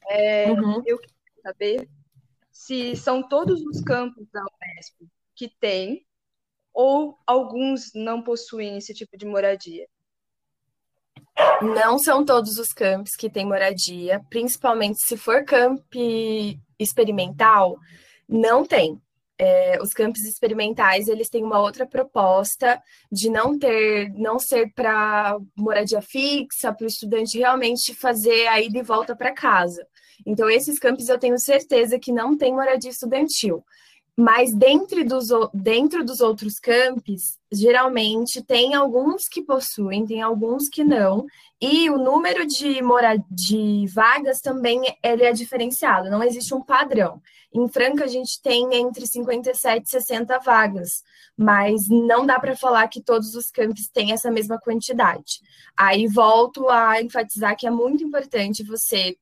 É, 0.09 0.51
uhum. 0.51 0.83
Eu 0.85 0.99
queria 0.99 1.43
saber 1.43 1.89
se 2.51 2.97
são 2.97 3.27
todos 3.27 3.61
os 3.63 3.81
campos 3.83 4.27
da 4.33 4.41
Unesp 4.41 4.95
que 5.35 5.49
têm 5.49 6.05
ou 6.73 7.19
alguns 7.27 7.93
não 7.95 8.23
possuem 8.23 8.77
esse 8.77 8.93
tipo 8.93 9.17
de 9.17 9.27
moradia. 9.27 9.87
Não 11.63 11.99
são 11.99 12.25
todos 12.25 12.59
os 12.59 12.69
campos 12.69 13.13
que 13.17 13.31
têm 13.31 13.47
moradia, 13.47 14.21
principalmente 14.29 15.05
se 15.05 15.17
for 15.17 15.45
camp 15.45 15.83
experimental, 16.79 17.77
não 18.29 18.65
tem 18.65 19.01
é, 19.39 19.79
os 19.83 19.93
campos 19.93 20.23
experimentais 20.23 21.09
eles 21.09 21.29
têm 21.29 21.43
uma 21.43 21.61
outra 21.61 21.87
proposta 21.87 22.81
de 23.11 23.29
não 23.29 23.59
ter, 23.59 24.11
não 24.15 24.39
ser 24.39 24.73
para 24.73 25.37
moradia 25.57 26.01
fixa, 26.01 26.73
para 26.73 26.85
o 26.85 26.89
estudante 26.89 27.39
realmente 27.39 27.95
fazer 27.95 28.47
a 28.47 28.61
ida 28.61 28.79
e 28.79 28.83
volta 28.83 29.17
para 29.17 29.33
casa. 29.33 29.87
Então, 30.25 30.49
esses 30.49 30.79
campos 30.79 31.09
eu 31.09 31.19
tenho 31.19 31.39
certeza 31.39 31.99
que 31.99 32.13
não 32.13 32.37
tem 32.37 32.53
moradia 32.53 32.91
estudantil. 32.91 33.65
Mas 34.17 34.55
dentro 34.55 35.05
dos, 35.05 35.29
dentro 35.53 36.05
dos 36.05 36.21
outros 36.21 36.61
campos, 36.61 37.37
geralmente 37.53 38.41
tem 38.43 38.73
alguns 38.73 39.27
que 39.27 39.43
possuem, 39.43 40.07
tem 40.07 40.23
alguns 40.23 40.69
que 40.69 40.85
não, 40.85 41.27
e 41.61 41.91
o 41.91 41.99
número 41.99 42.47
de, 42.47 42.81
mora 42.81 43.17
de 43.29 43.87
vagas 43.93 44.41
também 44.41 44.83
ele 45.03 45.25
é 45.25 45.33
diferenciado, 45.33 46.11
não 46.11 46.23
existe 46.23 46.55
um 46.55 46.63
padrão. 46.63 47.21
Em 47.53 47.69
Franca, 47.69 48.05
a 48.05 48.09
gente 48.09 48.41
tem 48.41 48.75
entre 48.75 49.07
57 49.07 49.85
e 49.85 49.91
60 49.91 50.39
vagas, 50.41 51.03
mas 51.37 51.89
não 51.89 52.25
dá 52.25 52.39
para 52.39 52.57
falar 52.57 52.87
que 52.89 53.03
todos 53.03 53.35
os 53.35 53.51
campos 53.51 53.89
têm 53.89 54.13
essa 54.13 54.31
mesma 54.31 54.59
quantidade. 54.59 55.41
Aí 55.77 56.07
volto 56.07 56.69
a 56.69 57.01
enfatizar 57.03 57.57
que 57.57 57.67
é 57.67 57.71
muito 57.71 58.05
importante 58.05 58.63
você 58.63 59.17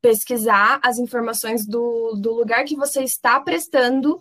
pesquisar 0.00 0.78
as 0.82 0.98
informações 0.98 1.66
do, 1.66 2.14
do 2.20 2.32
lugar 2.32 2.64
que 2.64 2.76
você 2.76 3.02
está 3.02 3.40
prestando 3.40 4.18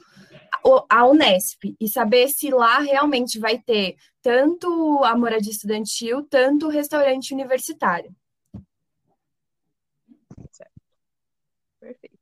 a 0.90 1.08
Unesp 1.08 1.76
e 1.80 1.88
saber 1.88 2.28
se 2.30 2.50
lá 2.50 2.80
realmente 2.80 3.40
vai 3.40 3.60
ter 3.60 3.96
tanto 4.22 5.04
a 5.04 5.18
moradia 5.18 5.52
estudantil, 5.52 6.24
tanto 6.30 6.68
o 6.68 6.70
restaurante 6.70 7.34
universitário. 7.34 8.14
Certo. 10.52 10.72
Perfeito. 11.80 12.18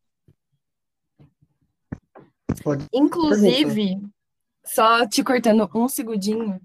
Pode. 2.63 2.85
Inclusive, 2.93 4.01
só 4.65 5.07
te 5.07 5.23
cortando 5.23 5.69
um 5.75 5.87
segundinho, 5.87 6.59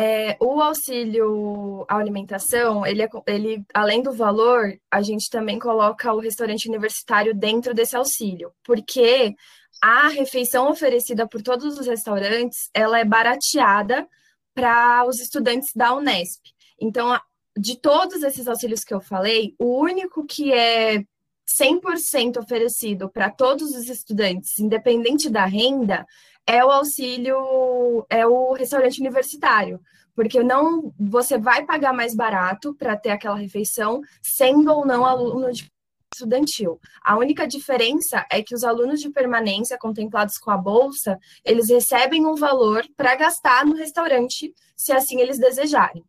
é, 0.00 0.36
o 0.40 0.60
auxílio 0.60 1.84
à 1.88 1.96
alimentação, 1.96 2.86
ele, 2.86 3.02
é, 3.02 3.08
ele, 3.26 3.64
além 3.74 4.00
do 4.00 4.12
valor, 4.12 4.78
a 4.88 5.02
gente 5.02 5.28
também 5.28 5.58
coloca 5.58 6.12
o 6.12 6.20
restaurante 6.20 6.68
universitário 6.68 7.34
dentro 7.34 7.74
desse 7.74 7.96
auxílio, 7.96 8.52
porque 8.62 9.34
a 9.80 10.08
refeição 10.08 10.70
oferecida 10.70 11.26
por 11.26 11.42
todos 11.42 11.78
os 11.78 11.86
restaurantes, 11.86 12.68
ela 12.74 12.98
é 12.98 13.04
barateada 13.04 14.08
para 14.54 15.04
os 15.06 15.20
estudantes 15.20 15.70
da 15.74 15.94
Unesp. 15.94 16.42
Então, 16.80 17.18
de 17.56 17.76
todos 17.76 18.22
esses 18.22 18.46
auxílios 18.46 18.84
que 18.84 18.94
eu 18.94 19.00
falei, 19.00 19.54
o 19.58 19.80
único 19.80 20.24
que 20.24 20.52
é 20.52 21.04
100% 21.48 22.38
oferecido 22.38 23.08
para 23.08 23.30
todos 23.30 23.70
os 23.74 23.88
estudantes, 23.88 24.58
independente 24.58 25.30
da 25.30 25.44
renda, 25.44 26.06
é 26.46 26.64
o 26.64 26.70
auxílio, 26.70 28.06
é 28.08 28.26
o 28.26 28.52
restaurante 28.52 29.00
universitário, 29.00 29.80
porque 30.14 30.42
não 30.42 30.92
você 30.98 31.38
vai 31.38 31.64
pagar 31.64 31.92
mais 31.92 32.14
barato 32.14 32.74
para 32.74 32.96
ter 32.96 33.10
aquela 33.10 33.36
refeição, 33.36 34.00
sendo 34.22 34.72
ou 34.72 34.86
não 34.86 35.04
aluno 35.04 35.52
de 35.52 35.70
estudantil. 36.12 36.80
A 37.02 37.16
única 37.16 37.46
diferença 37.46 38.26
é 38.30 38.42
que 38.42 38.54
os 38.54 38.64
alunos 38.64 39.00
de 39.00 39.10
permanência 39.10 39.78
contemplados 39.78 40.38
com 40.38 40.50
a 40.50 40.56
bolsa, 40.56 41.18
eles 41.44 41.68
recebem 41.68 42.26
um 42.26 42.34
valor 42.34 42.84
para 42.96 43.14
gastar 43.14 43.64
no 43.64 43.76
restaurante, 43.76 44.52
se 44.76 44.92
assim 44.92 45.20
eles 45.20 45.38
desejarem. 45.38 46.04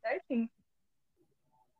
Certinho. 0.00 0.50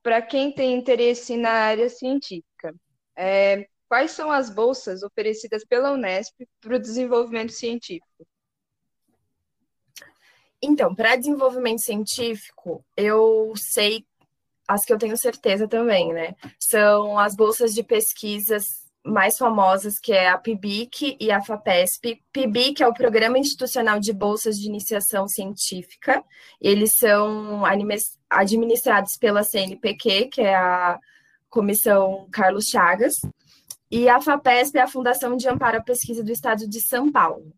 Para 0.03 0.23
quem 0.23 0.53
tem 0.53 0.75
interesse 0.75 1.37
na 1.37 1.51
área 1.51 1.89
científica, 1.89 2.75
é, 3.17 3.69
quais 3.89 4.13
são 4.13 4.31
as 4.31 4.49
bolsas 4.49 5.03
oferecidas 5.03 5.65
pela 5.65 5.93
Unesp 5.93 6.47
para 6.61 6.77
o 6.77 6.81
desenvolvimento 6.81 7.53
científico? 7.53 8.27
Então, 10.63 10.95
para 10.95 11.17
desenvolvimento 11.17 11.81
científico, 11.81 12.85
eu 12.95 13.53
sei 13.57 14.05
as 14.71 14.85
que 14.85 14.93
eu 14.93 14.99
tenho 14.99 15.17
certeza 15.17 15.67
também, 15.67 16.13
né? 16.13 16.35
São 16.59 17.19
as 17.19 17.35
bolsas 17.35 17.75
de 17.75 17.83
pesquisas 17.83 18.65
mais 19.05 19.37
famosas, 19.37 19.99
que 19.99 20.13
é 20.13 20.29
a 20.29 20.39
PIBIC 20.39 21.17
e 21.19 21.33
a 21.33 21.43
FAPESP. 21.43 22.23
PIBIC 22.33 22.83
é 22.83 22.87
o 22.87 22.95
Programa 22.95 23.37
Institucional 23.37 23.99
de 23.99 24.13
Bolsas 24.13 24.57
de 24.57 24.69
Iniciação 24.69 25.27
Científica. 25.27 26.23
Eles 26.61 26.93
são 26.99 27.65
administrados 28.29 29.17
pela 29.19 29.43
CNPq, 29.43 30.29
que 30.29 30.41
é 30.43 30.55
a 30.55 30.99
Comissão 31.49 32.29
Carlos 32.31 32.67
Chagas. 32.67 33.15
E 33.91 34.09
a 34.09 34.21
FAPESP 34.21 34.79
é 34.79 34.83
a 34.83 34.87
Fundação 34.87 35.37
de 35.37 35.49
Amparo 35.49 35.79
à 35.79 35.83
Pesquisa 35.83 36.23
do 36.23 36.31
Estado 36.31 36.69
de 36.69 36.81
São 36.81 37.11
Paulo. 37.11 37.53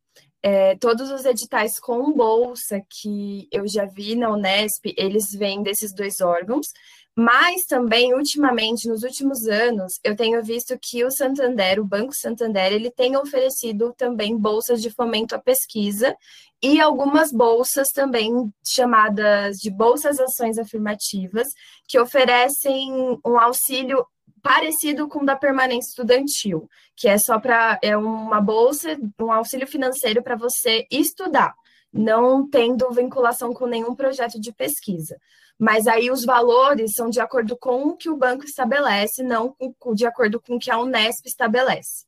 É, 0.45 0.75
todos 0.76 1.09
os 1.12 1.25
editais 1.25 1.78
com 1.78 2.12
bolsa 2.12 2.81
que 2.90 3.47
eu 3.52 3.66
já 3.69 3.85
vi 3.85 4.16
na 4.16 4.28
Unesp, 4.28 4.92
eles 4.97 5.31
vêm 5.33 5.62
desses 5.62 5.95
dois 5.95 6.21
órgãos. 6.21 6.66
Mas 7.14 7.64
também, 7.64 8.14
ultimamente, 8.14 8.88
nos 8.88 9.02
últimos 9.02 9.47
anos, 9.47 10.00
eu 10.02 10.16
tenho 10.16 10.42
visto 10.42 10.78
que 10.81 11.04
o 11.04 11.11
Santander, 11.11 11.78
o 11.78 11.85
Banco 11.85 12.14
Santander, 12.14 12.73
ele 12.73 12.90
tem 12.90 13.16
oferecido 13.19 13.92
também 13.99 14.37
bolsas 14.37 14.81
de 14.81 14.90
fomento 14.90 15.35
à 15.35 15.38
pesquisa 15.38 16.16
e 16.62 16.81
algumas 16.81 17.31
bolsas 17.31 17.88
também 17.88 18.50
chamadas 18.64 19.59
de 19.59 19.71
bolsas 19.71 20.19
ações 20.19 20.57
afirmativas, 20.57 21.49
que 21.87 21.99
oferecem 21.99 23.19
um 23.26 23.38
auxílio 23.38 24.07
parecido 24.42 25.07
com 25.07 25.21
o 25.21 25.26
da 25.26 25.37
permanência 25.37 25.90
estudantil, 25.90 26.69
que 26.97 27.09
é 27.09 27.19
só 27.19 27.38
para 27.38 27.78
é 27.83 27.97
uma 27.97 28.40
bolsa, 28.40 28.97
um 29.21 29.31
auxílio 29.31 29.66
financeiro 29.66 30.23
para 30.23 30.35
você 30.35 30.87
estudar, 30.90 31.52
não 31.92 32.49
tendo 32.49 32.90
vinculação 32.90 33.52
com 33.52 33.66
nenhum 33.66 33.95
projeto 33.95 34.40
de 34.40 34.52
pesquisa. 34.52 35.16
Mas 35.62 35.87
aí 35.87 36.11
os 36.11 36.25
valores 36.25 36.90
são 36.92 37.09
de 37.09 37.21
acordo 37.21 37.57
com 37.57 37.85
o 37.85 37.97
que 37.97 38.11
o 38.11 38.16
banco 38.16 38.45
estabelece, 38.45 39.23
não 39.23 39.54
de 39.95 40.04
acordo 40.04 40.40
com 40.40 40.57
o 40.57 40.59
que 40.59 40.73
a 40.73 40.81
Unesp 40.81 41.25
estabelece. 41.25 42.04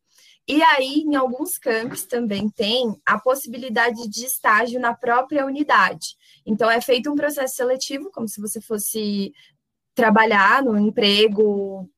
E 0.48 0.60
aí, 0.60 1.04
em 1.06 1.14
alguns 1.14 1.56
campos 1.56 2.04
também 2.04 2.50
tem 2.50 3.00
a 3.06 3.16
possibilidade 3.16 4.08
de 4.08 4.26
estágio 4.26 4.80
na 4.80 4.92
própria 4.92 5.46
unidade. 5.46 6.16
Então, 6.44 6.68
é 6.68 6.80
feito 6.80 7.08
um 7.08 7.14
processo 7.14 7.54
seletivo, 7.54 8.10
como 8.10 8.26
se 8.26 8.40
você 8.40 8.60
fosse 8.60 9.32
trabalhar 9.94 10.60
no 10.60 10.76
emprego 10.76 11.88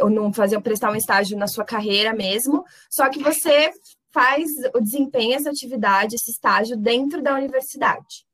ou 0.00 0.08
não 0.08 0.32
fazer 0.32 0.58
prestar 0.62 0.90
um 0.92 0.96
estágio 0.96 1.36
na 1.36 1.46
sua 1.46 1.66
carreira 1.66 2.14
mesmo, 2.14 2.64
só 2.90 3.10
que 3.10 3.22
você 3.22 3.70
faz 4.10 4.50
o 4.74 4.80
desempenho 4.80 5.34
essa 5.34 5.50
atividade, 5.50 6.14
esse 6.14 6.30
estágio 6.30 6.74
dentro 6.74 7.22
da 7.22 7.34
universidade. 7.34 8.24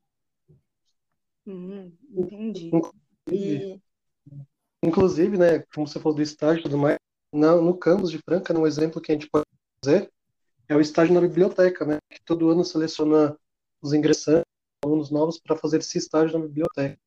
Hum, 1.48 1.90
entendi. 2.10 2.70
Inclusive, 2.74 2.94
e... 3.32 3.80
inclusive, 4.82 5.38
né, 5.38 5.60
como 5.74 5.86
você 5.86 5.98
falou 5.98 6.14
do 6.14 6.22
estágio 6.22 6.60
e 6.60 6.62
tudo 6.64 6.76
mais, 6.76 6.98
no, 7.32 7.62
no 7.62 7.74
campus 7.76 8.10
de 8.10 8.18
Franca, 8.18 8.58
um 8.58 8.66
exemplo 8.66 9.00
que 9.00 9.10
a 9.10 9.14
gente 9.14 9.30
pode 9.30 9.46
fazer 9.82 10.10
é 10.68 10.76
o 10.76 10.80
estágio 10.80 11.14
na 11.14 11.22
biblioteca, 11.22 11.86
né, 11.86 11.98
que 12.10 12.20
todo 12.22 12.50
ano 12.50 12.62
seleciona 12.62 13.34
os 13.80 13.94
ingressantes, 13.94 14.44
alunos 14.84 15.10
novos, 15.10 15.38
para 15.38 15.56
fazer 15.56 15.78
esse 15.78 15.96
estágio 15.96 16.38
na 16.38 16.44
biblioteca. 16.44 16.98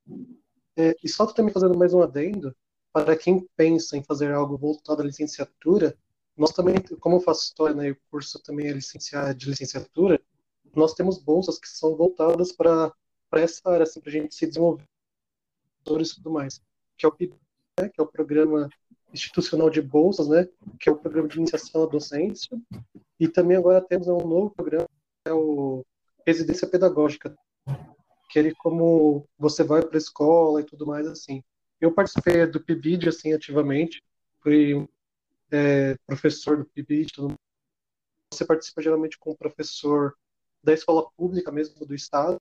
É, 0.75 0.95
e 1.03 1.07
só 1.07 1.27
também 1.27 1.53
fazendo 1.53 1.77
mais 1.77 1.93
um 1.93 2.01
adendo, 2.01 2.55
para 2.91 3.15
quem 3.15 3.47
pensa 3.55 3.95
em 3.95 4.03
fazer 4.03 4.33
algo 4.33 4.57
voltado 4.57 5.03
à 5.03 5.05
licenciatura, 5.05 5.95
nós 6.35 6.51
também, 6.51 6.75
como 6.99 7.17
eu 7.17 7.21
faço 7.21 7.43
história, 7.43 7.75
né, 7.75 7.89
e 7.89 7.91
o 7.91 7.97
curso 8.09 8.41
também 8.41 8.67
é 8.67 8.71
licenciado 8.71 9.35
de 9.35 9.47
licenciatura, 9.47 10.19
nós 10.75 10.95
temos 10.95 11.19
bolsas 11.19 11.59
que 11.59 11.67
são 11.67 11.95
voltadas 11.95 12.51
para 12.51 12.91
essa 13.39 13.69
área, 13.69 13.83
assim, 13.83 14.01
para 14.01 14.09
a 14.09 14.13
gente 14.13 14.35
se 14.35 14.47
desenvolver 14.47 14.83
e 15.83 16.15
tudo 16.15 16.29
mais, 16.29 16.61
que 16.97 17.05
é 17.05 17.09
o 17.09 17.11
PIB, 17.11 17.35
né, 17.79 17.89
que 17.89 17.99
é 17.99 18.03
o 18.03 18.07
Programa 18.07 18.69
Institucional 19.11 19.69
de 19.69 19.81
Bolsas, 19.81 20.27
né, 20.27 20.47
que 20.79 20.89
é 20.89 20.91
o 20.91 20.97
Programa 20.97 21.27
de 21.27 21.37
Iniciação 21.37 21.83
à 21.83 21.85
Docência, 21.87 22.59
e 23.19 23.27
também 23.27 23.57
agora 23.57 23.81
temos 23.81 24.07
um 24.07 24.17
novo 24.17 24.51
programa, 24.51 24.87
que 25.23 25.29
é 25.29 25.33
o 25.33 25.83
Residência 26.25 26.67
Pedagógica, 26.67 27.35
que 28.29 28.39
ele 28.39 28.53
como 28.55 29.27
você 29.37 29.63
vai 29.63 29.81
para 29.81 29.97
a 29.97 29.97
escola 29.97 30.61
e 30.61 30.63
tudo 30.63 30.85
mais 30.85 31.05
assim. 31.05 31.43
Eu 31.79 31.91
participei 31.91 32.45
do 32.45 32.63
PIBID 32.63 33.09
assim 33.09 33.33
ativamente, 33.33 34.01
fui 34.39 34.87
é, 35.51 35.95
professor 36.05 36.57
do 36.57 36.65
PIBID, 36.65 37.11
tudo 37.13 37.35
você 38.33 38.45
participa 38.45 38.81
geralmente 38.81 39.19
com 39.19 39.31
o 39.31 39.37
professor 39.37 40.15
da 40.63 40.73
escola 40.73 41.09
pública 41.17 41.51
mesmo 41.51 41.85
do 41.85 41.93
estado, 41.93 42.39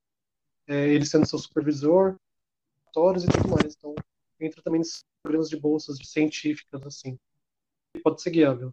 é, 0.66 0.88
ele 0.88 1.04
sendo 1.04 1.26
seu 1.26 1.38
supervisor, 1.38 2.16
e 3.24 3.28
tudo 3.28 3.48
mais. 3.48 3.74
Então, 3.76 3.94
entra 4.40 4.62
também 4.62 4.80
nesses 4.80 5.04
programas 5.22 5.48
de 5.48 5.56
bolsas 5.58 5.98
científicas 6.04 6.82
assim. 6.84 7.18
Pode 8.02 8.22
ser 8.22 8.30
guiável. 8.30 8.72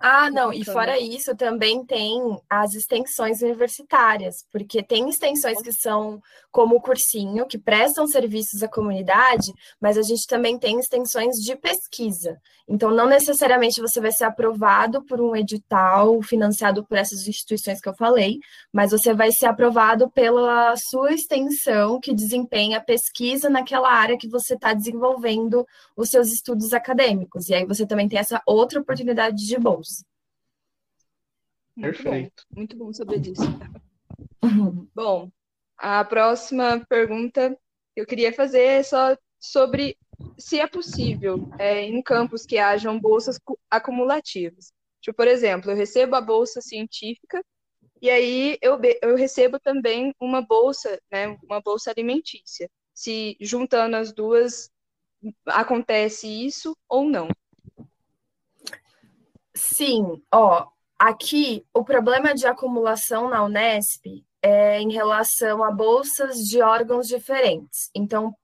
Ah, 0.00 0.30
não, 0.30 0.52
e 0.52 0.64
fora 0.64 0.98
isso, 0.98 1.34
também 1.34 1.84
tem 1.84 2.20
as 2.48 2.74
extensões 2.74 3.42
universitárias, 3.42 4.44
porque 4.52 4.82
tem 4.82 5.08
extensões 5.08 5.60
que 5.60 5.72
são 5.72 6.22
como 6.52 6.76
o 6.76 6.80
cursinho, 6.80 7.46
que 7.46 7.58
prestam 7.58 8.06
serviços 8.06 8.62
à 8.62 8.68
comunidade, 8.68 9.52
mas 9.80 9.98
a 9.98 10.02
gente 10.02 10.26
também 10.26 10.58
tem 10.58 10.78
extensões 10.78 11.36
de 11.36 11.56
pesquisa. 11.56 12.38
Então, 12.68 12.90
não 12.90 13.06
necessariamente 13.06 13.80
você 13.80 13.98
vai 13.98 14.12
ser 14.12 14.24
aprovado 14.24 15.02
por 15.06 15.20
um 15.20 15.34
edital 15.34 16.20
financiado 16.22 16.84
por 16.84 16.98
essas 16.98 17.26
instituições 17.26 17.80
que 17.80 17.88
eu 17.88 17.94
falei, 17.94 18.38
mas 18.70 18.90
você 18.90 19.14
vai 19.14 19.32
ser 19.32 19.46
aprovado 19.46 20.10
pela 20.10 20.76
sua 20.76 21.12
extensão 21.12 21.98
que 21.98 22.14
desempenha 22.14 22.80
pesquisa 22.80 23.48
naquela 23.48 23.90
área 23.90 24.18
que 24.18 24.28
você 24.28 24.54
está 24.54 24.74
desenvolvendo 24.74 25.66
os 25.96 26.10
seus 26.10 26.30
estudos 26.30 26.74
acadêmicos. 26.74 27.48
E 27.48 27.54
aí 27.54 27.64
você 27.64 27.86
também 27.86 28.06
tem 28.06 28.18
essa 28.18 28.42
outra 28.46 28.80
oportunidade 28.80 29.36
de 29.46 29.58
bolsa. 29.58 29.87
Muito 31.78 32.02
Perfeito. 32.02 32.44
Bom. 32.50 32.56
Muito 32.56 32.76
bom 32.76 32.92
saber 32.92 33.20
disso. 33.20 33.42
bom, 34.92 35.30
a 35.76 36.04
próxima 36.04 36.84
pergunta 36.88 37.56
que 37.94 38.00
eu 38.00 38.06
queria 38.06 38.32
fazer 38.32 38.62
é 38.62 38.82
só 38.82 39.16
sobre 39.38 39.96
se 40.36 40.58
é 40.58 40.66
possível 40.66 41.48
é, 41.56 41.82
em 41.82 42.02
campos 42.02 42.44
que 42.44 42.58
hajam 42.58 42.98
bolsas 42.98 43.38
acumulativas. 43.70 44.72
Tipo, 45.00 45.18
por 45.18 45.28
exemplo, 45.28 45.70
eu 45.70 45.76
recebo 45.76 46.16
a 46.16 46.20
bolsa 46.20 46.60
científica 46.60 47.44
e 48.02 48.10
aí 48.10 48.58
eu, 48.60 48.76
eu 49.00 49.14
recebo 49.14 49.60
também 49.60 50.12
uma 50.20 50.42
bolsa, 50.42 51.00
né, 51.12 51.38
uma 51.44 51.60
bolsa 51.60 51.92
alimentícia. 51.92 52.68
Se 52.92 53.36
juntando 53.40 53.94
as 53.94 54.12
duas 54.12 54.68
acontece 55.46 56.26
isso 56.26 56.76
ou 56.88 57.08
não? 57.08 57.28
Sim, 59.54 60.20
ó, 60.32 60.68
Aqui, 60.98 61.64
o 61.72 61.84
problema 61.84 62.34
de 62.34 62.46
acumulação 62.46 63.28
na 63.28 63.44
Unesp 63.44 64.24
é 64.42 64.80
em 64.80 64.92
relação 64.92 65.62
a 65.62 65.70
bolsas 65.70 66.38
de 66.38 66.60
órgãos 66.60 67.06
diferentes. 67.06 67.88
Então, 67.94 68.34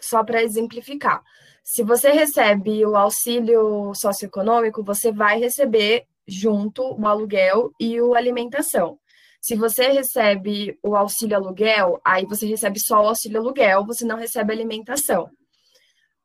só 0.00 0.24
para 0.24 0.42
exemplificar, 0.42 1.22
se 1.62 1.84
você 1.84 2.10
recebe 2.10 2.84
o 2.84 2.96
auxílio 2.96 3.94
socioeconômico, 3.94 4.82
você 4.82 5.12
vai 5.12 5.38
receber 5.38 6.04
junto 6.26 6.82
o 6.82 7.06
aluguel 7.06 7.70
e 7.78 8.00
o 8.00 8.14
alimentação. 8.14 8.98
Se 9.40 9.54
você 9.54 9.88
recebe 9.88 10.78
o 10.82 10.96
auxílio 10.96 11.36
aluguel, 11.36 12.00
aí 12.04 12.26
você 12.26 12.46
recebe 12.46 12.80
só 12.80 13.02
o 13.02 13.08
auxílio 13.08 13.40
aluguel, 13.40 13.86
você 13.86 14.04
não 14.04 14.16
recebe 14.16 14.52
alimentação. 14.52 15.30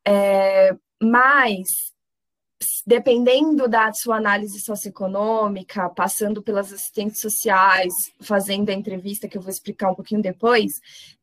É, 0.07 0.75
mas 1.01 1.94
dependendo 2.85 3.67
da 3.67 3.91
sua 3.93 4.17
análise 4.17 4.59
socioeconômica, 4.59 5.89
passando 5.89 6.41
pelas 6.41 6.71
assistentes 6.71 7.19
sociais, 7.19 7.93
fazendo 8.21 8.69
a 8.69 8.73
entrevista 8.73 9.27
que 9.27 9.37
eu 9.37 9.41
vou 9.41 9.49
explicar 9.49 9.91
um 9.91 9.95
pouquinho 9.95 10.21
depois, 10.21 10.73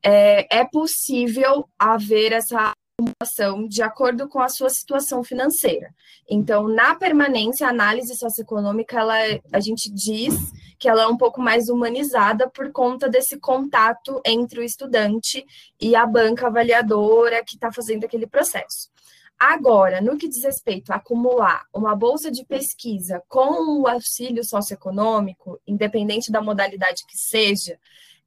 é, 0.03 0.59
é 0.59 0.65
possível 0.65 1.69
haver 1.79 2.33
essa 2.33 2.73
acumulação 2.99 3.67
de 3.69 3.81
acordo 3.81 4.29
com 4.29 4.41
a 4.41 4.49
sua 4.49 4.71
situação 4.71 5.23
financeira. 5.23 5.95
Então, 6.29 6.67
na 6.67 6.95
permanência, 6.95 7.67
a 7.67 7.71
análise 7.71 8.15
socioeconômica, 8.17 8.99
ela, 8.99 9.21
é, 9.27 9.41
a 9.53 9.61
gente 9.61 9.91
diz 9.91 10.35
que 10.79 10.89
ela 10.89 11.03
é 11.03 11.07
um 11.07 11.17
pouco 11.17 11.41
mais 11.41 11.69
humanizada 11.69 12.51
por 12.51 12.73
conta 12.73 13.09
desse 13.09 13.39
contato 13.39 14.21
entre 14.27 14.59
o 14.59 14.65
estudante 14.65 15.45
e 15.81 15.95
a 15.95 16.05
banca 16.05 16.49
avaliadora 16.49 17.45
que 17.45 17.55
está 17.55 17.71
fazendo 17.71 18.05
aquele 18.05 18.27
processo. 18.27 18.91
Agora, 19.39 20.01
no 20.01 20.17
que 20.17 20.29
diz 20.29 20.45
respeito 20.45 20.93
a 20.93 20.97
acumular 20.97 21.65
uma 21.75 21.97
bolsa 21.97 22.31
de 22.31 22.45
pesquisa 22.45 23.23
com 23.29 23.81
o 23.81 23.89
auxílio 23.89 24.45
socioeconômico, 24.45 25.61
independente 25.67 26.31
da 26.31 26.41
modalidade 26.41 27.03
que 27.09 27.19
seja, 27.19 27.79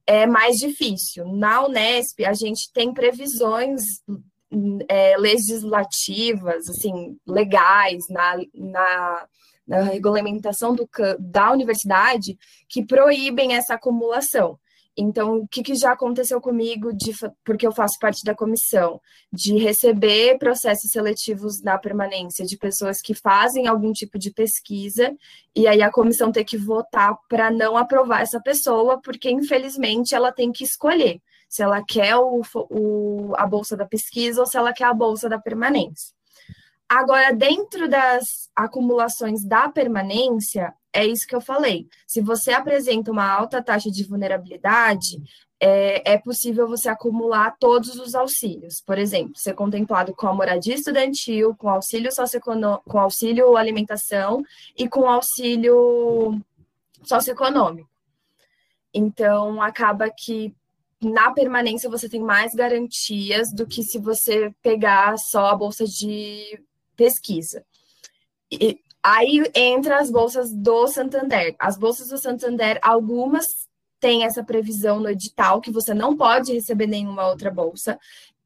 é 0.06 0.26
mais 0.26 0.58
difícil. 0.58 1.26
Na 1.28 1.66
Unesp, 1.66 2.24
a 2.26 2.34
gente 2.34 2.72
tem 2.72 2.94
previsões 2.94 4.02
é, 4.88 5.18
legislativas, 5.18 6.70
assim, 6.70 7.18
legais, 7.26 8.08
na, 8.10 8.38
na, 8.54 9.28
na 9.68 9.82
regulamentação 9.84 10.76
do, 10.76 10.88
da 11.20 11.52
universidade, 11.52 12.38
que 12.68 12.86
proíbem 12.86 13.56
essa 13.56 13.76
acumulação. 13.76 14.60
Então, 14.98 15.40
o 15.40 15.48
que, 15.48 15.62
que, 15.62 15.76
já 15.76 15.92
aconteceu 15.92 16.40
comigo, 16.40 16.94
de, 16.94 17.12
porque 17.44 17.68
eu 17.68 17.72
faço 17.72 18.00
parte 18.00 18.24
da 18.24 18.34
comissão, 18.34 19.02
de 19.32 19.58
receber 19.58 20.38
processos 20.38 20.90
seletivos 20.90 21.62
na 21.62 21.78
permanência 21.78 22.46
de 22.46 22.58
pessoas 22.58 23.02
que 23.02 23.14
fazem 23.14 23.68
algum 23.68 23.92
tipo 23.92 24.18
de 24.18 24.32
pesquisa, 24.32 25.14
e 25.54 25.68
aí 25.68 25.82
a 25.82 25.92
comissão 25.92 26.32
ter 26.32 26.46
que 26.46 26.58
votar 26.58 27.18
para 27.28 27.52
não 27.52 27.76
aprovar 27.76 28.22
essa 28.22 28.42
pessoa, 28.42 29.02
porque 29.02 29.30
infelizmente 29.30 30.16
ela 30.16 30.32
tem 30.32 30.52
que 30.52 30.64
escolher 30.64 31.22
se 31.50 31.62
ela 31.62 31.84
quer 31.84 32.16
o, 32.18 32.42
o, 32.70 33.34
a 33.38 33.46
bolsa 33.46 33.78
da 33.78 33.86
pesquisa 33.86 34.42
ou 34.42 34.48
se 34.48 34.58
ela 34.58 34.74
quer 34.74 34.86
a 34.86 34.94
bolsa 34.94 35.30
da 35.30 35.40
permanência. 35.40 36.14
Agora, 36.88 37.34
dentro 37.34 37.90
das 37.90 38.50
acumulações 38.56 39.44
da 39.44 39.68
permanência, 39.70 40.74
é 40.96 41.06
isso 41.06 41.28
que 41.28 41.36
eu 41.36 41.42
falei. 41.42 41.88
Se 42.08 42.22
você 42.22 42.52
apresenta 42.52 43.12
uma 43.12 43.30
alta 43.30 43.62
taxa 43.62 43.92
de 43.92 44.04
vulnerabilidade, 44.06 45.22
é, 45.60 46.14
é, 46.14 46.18
possível 46.18 46.70
você 46.70 46.88
acumular 46.88 47.56
todos 47.60 47.96
os 47.96 48.16
auxílios. 48.16 48.82
Por 48.82 48.98
exemplo, 48.98 49.34
ser 49.36 49.54
contemplado 49.54 50.16
com 50.16 50.26
a 50.28 50.34
moradia 50.34 50.74
estudantil, 50.74 51.54
com 51.56 51.68
auxílio 51.68 52.12
socioeconômico, 52.14 52.90
com 52.90 52.98
auxílio 52.98 53.58
alimentação 53.58 54.42
e 54.78 54.88
com 54.88 55.06
auxílio 55.10 56.40
socioeconômico. 57.04 57.90
Então, 58.94 59.62
acaba 59.62 60.10
que 60.10 60.56
na 61.02 61.32
permanência 61.32 61.90
você 61.90 62.08
tem 62.08 62.22
mais 62.22 62.56
garantias 62.56 63.52
do 63.54 63.68
que 63.68 63.84
se 63.84 64.00
você 64.00 64.54
pegar 64.62 65.18
só 65.18 65.48
a 65.48 65.56
bolsa 65.56 65.86
de 65.86 66.64
pesquisa. 66.96 67.66
E 68.50 68.80
aí 69.06 69.44
entra 69.54 70.00
as 70.00 70.10
bolsas 70.10 70.52
do 70.52 70.88
Santander. 70.88 71.56
As 71.60 71.78
bolsas 71.78 72.10
do 72.10 72.18
Santander, 72.18 72.80
algumas 72.82 73.46
têm 74.00 74.26
essa 74.26 74.44
previsão 74.44 75.00
no 75.00 75.10
edital 75.10 75.62
que 75.62 75.72
você 75.72 75.94
não 75.94 76.18
pode 76.18 76.54
receber 76.54 76.88
nenhuma 76.88 77.28
outra 77.28 77.52
bolsa, 77.52 78.00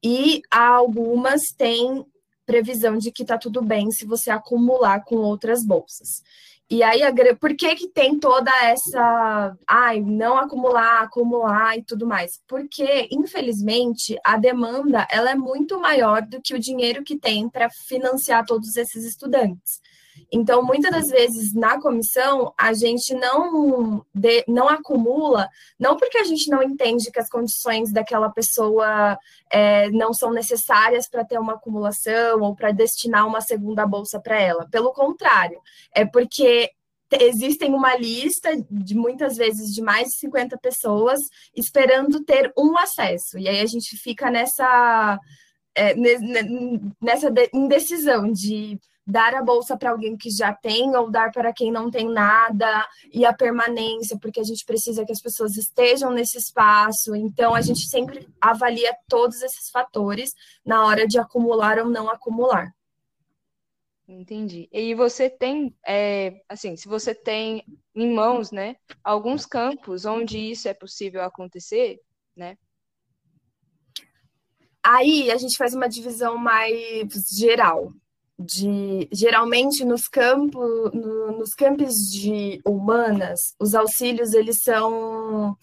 e 0.03 0.41
algumas 0.51 1.51
têm 1.57 2.05
previsão 2.45 2.97
de 2.97 3.11
que 3.11 3.21
está 3.21 3.37
tudo 3.37 3.61
bem 3.61 3.91
se 3.91 4.05
você 4.05 4.29
acumular 4.29 5.03
com 5.03 5.15
outras 5.15 5.63
bolsas. 5.63 6.21
E 6.69 6.83
aí, 6.83 7.01
por 7.39 7.55
que 7.55 7.75
que 7.75 7.87
tem 7.87 8.19
toda 8.19 8.51
essa, 8.63 9.57
ai, 9.67 9.99
não 10.01 10.37
acumular, 10.37 11.01
acumular 11.01 11.77
e 11.77 11.83
tudo 11.83 12.05
mais? 12.05 12.39
Porque, 12.47 13.07
infelizmente, 13.11 14.15
a 14.23 14.37
demanda, 14.37 15.07
ela 15.09 15.31
é 15.31 15.35
muito 15.35 15.79
maior 15.79 16.21
do 16.21 16.39
que 16.41 16.53
o 16.53 16.59
dinheiro 16.59 17.03
que 17.03 17.17
tem 17.17 17.49
para 17.49 17.69
financiar 17.69 18.45
todos 18.45 18.77
esses 18.77 19.03
estudantes. 19.03 19.81
Então, 20.31 20.61
muitas 20.61 20.91
das 20.91 21.07
vezes 21.07 21.53
na 21.53 21.81
comissão, 21.81 22.53
a 22.57 22.71
gente 22.73 23.15
não, 23.15 24.05
de, 24.13 24.43
não 24.47 24.69
acumula, 24.69 25.49
não 25.79 25.97
porque 25.97 26.17
a 26.17 26.23
gente 26.23 26.49
não 26.49 26.61
entende 26.61 27.11
que 27.11 27.19
as 27.19 27.29
condições 27.29 27.91
daquela 27.91 28.29
pessoa 28.29 29.17
é, 29.51 29.89
não 29.89 30.13
são 30.13 30.31
necessárias 30.31 31.07
para 31.09 31.25
ter 31.25 31.39
uma 31.39 31.53
acumulação 31.53 32.41
ou 32.41 32.55
para 32.55 32.71
destinar 32.71 33.25
uma 33.27 33.41
segunda 33.41 33.87
bolsa 33.87 34.19
para 34.19 34.39
ela. 34.39 34.67
Pelo 34.69 34.93
contrário, 34.93 35.59
é 35.93 36.05
porque 36.05 36.69
existem 37.11 37.73
uma 37.73 37.95
lista 37.95 38.49
de 38.69 38.95
muitas 38.95 39.35
vezes 39.35 39.73
de 39.73 39.81
mais 39.81 40.09
de 40.09 40.15
50 40.15 40.57
pessoas 40.59 41.19
esperando 41.55 42.23
ter 42.23 42.53
um 42.57 42.77
acesso. 42.77 43.39
E 43.39 43.47
aí 43.47 43.61
a 43.61 43.65
gente 43.65 43.97
fica 43.97 44.29
nessa, 44.29 45.19
é, 45.73 45.95
nessa 47.01 47.33
indecisão 47.51 48.31
de 48.31 48.79
dar 49.09 49.33
a 49.33 49.43
bolsa 49.43 49.75
para 49.75 49.89
alguém 49.89 50.15
que 50.15 50.29
já 50.29 50.53
tem 50.53 50.95
ou 50.95 51.09
dar 51.09 51.31
para 51.31 51.51
quem 51.51 51.71
não 51.71 51.89
tem 51.89 52.07
nada 52.07 52.87
e 53.11 53.25
a 53.25 53.33
permanência, 53.33 54.17
porque 54.21 54.39
a 54.39 54.43
gente 54.43 54.63
precisa 54.63 55.03
que 55.03 55.11
as 55.11 55.19
pessoas 55.19 55.57
estejam 55.57 56.11
nesse 56.11 56.37
espaço. 56.37 57.15
Então 57.15 57.55
a 57.55 57.61
gente 57.61 57.87
sempre 57.87 58.29
avalia 58.39 58.95
todos 59.07 59.41
esses 59.41 59.71
fatores 59.71 60.33
na 60.63 60.85
hora 60.85 61.07
de 61.07 61.17
acumular 61.17 61.79
ou 61.79 61.89
não 61.89 62.07
acumular. 62.07 62.71
Entendi. 64.07 64.69
E 64.71 64.93
você 64.93 65.29
tem, 65.29 65.75
é, 65.85 66.41
assim, 66.47 66.75
se 66.75 66.87
você 66.87 67.13
tem 67.13 67.63
em 67.95 68.13
mãos, 68.13 68.51
né, 68.51 68.75
alguns 69.03 69.45
campos 69.45 70.05
onde 70.05 70.37
isso 70.37 70.67
é 70.67 70.73
possível 70.73 71.23
acontecer, 71.23 71.99
né? 72.35 72.57
Aí 74.83 75.29
a 75.29 75.37
gente 75.37 75.57
faz 75.57 75.73
uma 75.73 75.89
divisão 75.89 76.37
mais 76.37 77.27
geral. 77.29 77.91
De, 78.41 79.09
geralmente 79.11 79.83
nos 79.83 80.07
campos, 80.07 80.91
no, 80.93 81.39
nos 81.39 81.53
campos 81.53 82.09
de 82.09 82.61
humanas, 82.65 83.53
os 83.59 83.75
auxílios 83.75 84.33
eles 84.33 84.61
são 84.63 85.57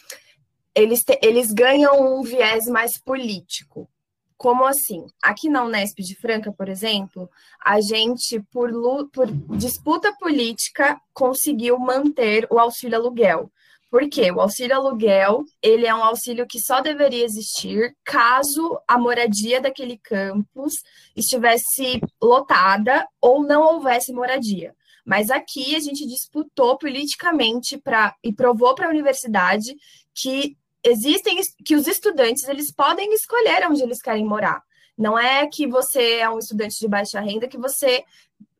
eles, 0.77 1.03
te, 1.03 1.19
eles 1.23 1.53
ganham 1.53 2.19
um 2.19 2.23
viés 2.23 2.67
mais 2.67 2.99
político. 2.99 3.89
Como 4.37 4.67
assim? 4.67 5.07
Aqui 5.23 5.49
na 5.49 5.65
Unesp 5.65 5.99
de 6.01 6.15
Franca, 6.15 6.53
por 6.53 6.69
exemplo, 6.69 7.31
a 7.65 7.81
gente, 7.81 8.39
por, 8.53 8.71
por 9.11 9.27
disputa 9.57 10.13
política, 10.21 11.01
conseguiu 11.15 11.79
manter 11.79 12.47
o 12.51 12.59
auxílio 12.59 12.99
aluguel. 12.99 13.51
Por 13.97 14.11
quê? 14.11 14.31
O 14.31 14.43
auxílio 14.43 14.77
aluguel, 14.77 15.43
ele 15.63 15.87
é 15.87 15.95
um 15.95 16.05
auxílio 16.05 16.47
que 16.47 16.61
só 16.61 16.83
deveria 16.83 17.25
existir 17.25 17.97
caso 18.05 18.79
a 18.87 18.99
moradia 18.99 19.59
daquele 19.59 19.97
campus 19.97 20.83
estivesse 21.17 22.03
lotada 22.21 23.09
ou 23.23 23.43
não 23.43 23.63
houvesse 23.63 24.13
moradia. 24.13 24.77
Mas 25.03 25.31
aqui 25.31 25.75
a 25.75 25.81
gente 25.81 26.07
disputou 26.07 26.77
politicamente 26.77 27.79
para 27.79 28.15
e 28.23 28.35
provou 28.35 28.75
para 28.75 28.87
a 28.87 28.91
universidade 28.91 29.75
que 30.15 30.59
existem 30.85 31.41
que 31.65 31.75
os 31.75 31.87
estudantes 31.87 32.47
eles 32.47 32.71
podem 32.71 33.15
escolher 33.15 33.67
onde 33.67 33.83
eles 33.83 34.03
querem 34.03 34.27
morar. 34.27 34.63
Não 34.95 35.19
é 35.19 35.47
que 35.47 35.67
você 35.67 36.17
é 36.17 36.29
um 36.29 36.39
estudante 36.39 36.79
de 36.79 36.87
baixa 36.87 37.19
renda 37.19 37.49
que 37.49 37.57
você 37.57 38.05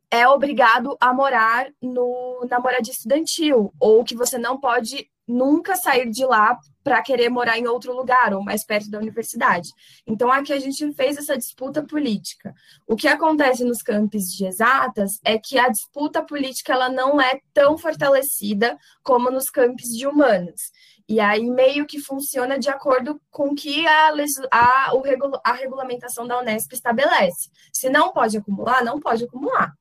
é 0.09 0.27
obrigado 0.27 0.97
a 0.99 1.13
morar 1.13 1.67
no, 1.79 2.43
na 2.49 2.59
moradia 2.59 2.91
estudantil, 2.91 3.71
ou 3.79 4.03
que 4.03 4.15
você 4.15 4.39
não 4.39 4.59
pode 4.59 5.07
nunca 5.27 5.75
sair 5.75 6.09
de 6.09 6.25
lá 6.25 6.57
para 6.83 7.01
querer 7.01 7.29
morar 7.29 7.57
em 7.57 7.67
outro 7.67 7.93
lugar 7.93 8.33
ou 8.33 8.41
mais 8.41 8.65
perto 8.65 8.89
da 8.89 8.97
universidade. 8.97 9.69
Então, 10.05 10.31
aqui 10.31 10.53
a 10.53 10.59
gente 10.59 10.93
fez 10.93 11.17
essa 11.17 11.37
disputa 11.37 11.83
política. 11.83 12.53
O 12.87 12.95
que 12.95 13.09
acontece 13.09 13.65
nos 13.65 13.81
campos 13.81 14.31
de 14.31 14.45
exatas 14.45 15.19
é 15.25 15.37
que 15.37 15.59
a 15.59 15.67
disputa 15.67 16.23
política 16.23 16.71
ela 16.71 16.87
não 16.87 17.19
é 17.19 17.41
tão 17.53 17.77
fortalecida 17.77 18.77
como 19.03 19.29
nos 19.29 19.49
campos 19.49 19.89
de 19.89 20.07
humanas. 20.07 20.71
E 21.09 21.19
aí 21.19 21.49
meio 21.49 21.85
que 21.85 21.99
funciona 21.99 22.59
de 22.59 22.69
acordo 22.69 23.19
com 23.31 23.55
que 23.55 23.85
a, 23.87 24.11
a, 24.51 24.93
o, 24.93 25.03
a 25.43 25.53
regulamentação 25.53 26.27
da 26.27 26.39
Unesp 26.39 26.73
estabelece. 26.73 27.49
Se 27.73 27.89
não 27.89 28.11
pode 28.11 28.37
acumular, 28.37 28.83
não 28.83 28.99
pode 28.99 29.23
acumular. 29.23 29.73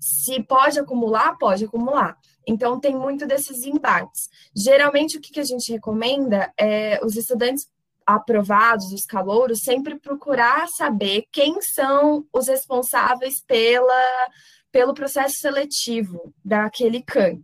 Se 0.00 0.42
pode 0.42 0.80
acumular, 0.80 1.36
pode 1.38 1.64
acumular. 1.64 2.18
Então, 2.46 2.80
tem 2.80 2.94
muito 2.94 3.26
desses 3.26 3.64
embates. 3.64 4.28
Geralmente, 4.54 5.16
o 5.16 5.20
que, 5.20 5.32
que 5.32 5.40
a 5.40 5.44
gente 5.44 5.72
recomenda 5.72 6.52
é 6.58 7.00
os 7.04 7.16
estudantes 7.16 7.68
aprovados, 8.06 8.92
os 8.92 9.04
calouros, 9.04 9.62
sempre 9.62 9.98
procurar 9.98 10.68
saber 10.68 11.24
quem 11.30 11.60
são 11.60 12.26
os 12.32 12.48
responsáveis 12.48 13.40
pela, 13.40 14.28
pelo 14.72 14.94
processo 14.94 15.38
seletivo 15.38 16.34
daquele 16.44 17.02
camp 17.02 17.42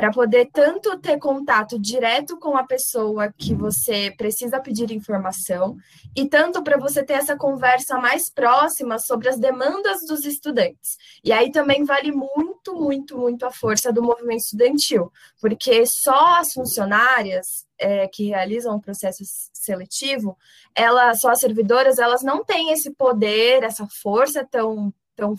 para 0.00 0.10
poder 0.10 0.48
tanto 0.50 0.98
ter 0.98 1.18
contato 1.18 1.78
direto 1.78 2.38
com 2.38 2.56
a 2.56 2.64
pessoa 2.64 3.30
que 3.36 3.54
você 3.54 4.10
precisa 4.16 4.58
pedir 4.58 4.90
informação 4.90 5.76
e 6.16 6.26
tanto 6.26 6.62
para 6.62 6.78
você 6.78 7.04
ter 7.04 7.12
essa 7.12 7.36
conversa 7.36 7.98
mais 7.98 8.30
próxima 8.30 8.98
sobre 8.98 9.28
as 9.28 9.38
demandas 9.38 10.00
dos 10.08 10.24
estudantes. 10.24 10.96
E 11.22 11.30
aí 11.30 11.52
também 11.52 11.84
vale 11.84 12.12
muito, 12.12 12.74
muito, 12.74 13.18
muito 13.18 13.44
a 13.44 13.50
força 13.50 13.92
do 13.92 14.02
movimento 14.02 14.40
estudantil, 14.40 15.12
porque 15.38 15.84
só 15.84 16.38
as 16.38 16.54
funcionárias 16.54 17.66
é, 17.76 18.08
que 18.08 18.28
realizam 18.28 18.76
o 18.76 18.80
processo 18.80 19.22
seletivo, 19.52 20.34
elas, 20.74 21.20
só 21.20 21.28
as 21.28 21.40
servidoras, 21.40 21.98
elas 21.98 22.22
não 22.22 22.42
têm 22.42 22.72
esse 22.72 22.90
poder, 22.90 23.64
essa 23.64 23.86
força 24.00 24.48
tão, 24.50 24.94
tão 25.14 25.34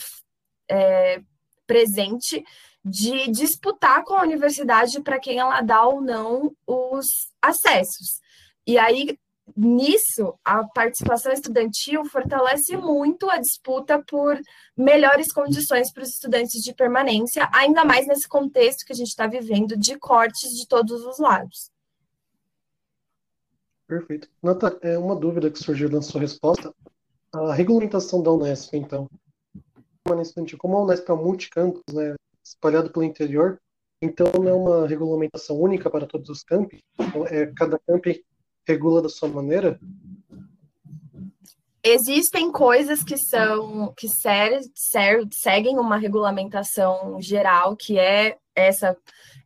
é, 0.69 1.19
presente 1.72 2.44
de 2.84 3.32
disputar 3.32 4.04
com 4.04 4.14
a 4.14 4.24
universidade 4.24 5.02
para 5.02 5.20
quem 5.20 5.40
ela 5.40 5.62
dá 5.62 5.86
ou 5.86 6.02
não 6.02 6.54
os 6.68 7.08
acessos. 7.42 8.20
E 8.68 8.78
aí, 8.78 9.18
nisso, 9.56 10.34
a 10.44 10.66
participação 10.66 11.32
estudantil 11.32 12.04
fortalece 12.04 12.76
muito 12.76 13.30
a 13.30 13.38
disputa 13.38 14.04
por 14.06 14.38
melhores 14.76 15.32
condições 15.32 15.94
para 15.94 16.04
os 16.04 16.10
estudantes 16.10 16.62
de 16.62 16.74
permanência, 16.74 17.48
ainda 17.54 17.86
mais 17.86 18.06
nesse 18.06 18.28
contexto 18.28 18.86
que 18.86 18.92
a 18.92 18.96
gente 18.96 19.08
está 19.08 19.28
vivendo 19.28 19.78
de 19.78 19.98
cortes 19.98 20.52
de 20.52 20.68
todos 20.68 21.06
os 21.06 21.20
lados. 21.20 21.72
Perfeito. 23.88 24.28
Nata, 24.44 24.78
é 24.82 24.98
uma 24.98 25.16
dúvida 25.16 25.50
que 25.50 25.60
surgiu 25.60 25.90
na 25.90 26.02
sua 26.02 26.20
resposta. 26.20 26.74
A 27.34 27.54
regulamentação 27.54 28.22
da 28.22 28.30
Unesp, 28.32 28.74
então, 28.76 29.10
como 30.58 30.78
a 30.78 30.84
Unesp 30.84 31.10
é 31.10 31.13
multicampus, 31.13 31.82
né, 31.93 32.15
espalhado 32.43 32.91
pelo 32.91 33.06
interior, 33.06 33.60
então 34.02 34.32
não 34.34 34.47
é 34.47 34.54
uma 34.54 34.88
regulamentação 34.88 35.60
única 35.60 35.89
para 35.89 36.08
todos 36.08 36.30
os 36.30 36.43
campi, 36.43 36.80
então, 37.00 37.26
é, 37.28 37.47
cada 37.56 37.80
campi 37.80 38.24
regula 38.67 39.02
da 39.02 39.10
sua 39.10 39.30
maneira? 39.30 39.80
Existem 41.84 42.52
coisas 42.52 43.04
que 43.04 43.17
são 43.17 43.91
que 43.97 44.08
ser, 44.08 44.60
ser, 44.76 45.28
seguem 45.32 45.80
uma 45.80 45.97
regulamentação 45.97 47.19
geral, 47.19 47.76
que 47.76 47.97
é 47.97 48.38
essa 48.56 48.95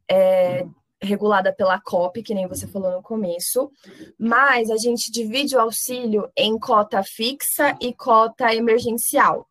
é, 0.10 0.66
regulada 1.02 1.54
pela 1.54 1.80
COP, 1.80 2.22
que 2.22 2.34
nem 2.34 2.48
você 2.48 2.68
falou 2.68 2.92
no 2.92 3.02
começo, 3.02 3.72
mas 4.18 4.70
a 4.70 4.76
gente 4.76 5.12
divide 5.12 5.56
o 5.56 5.62
auxílio 5.62 6.30
em 6.36 6.60
cota 6.60 7.02
fixa 7.04 7.78
e 7.82 7.94
cota 7.94 8.54
emergencial 8.54 9.48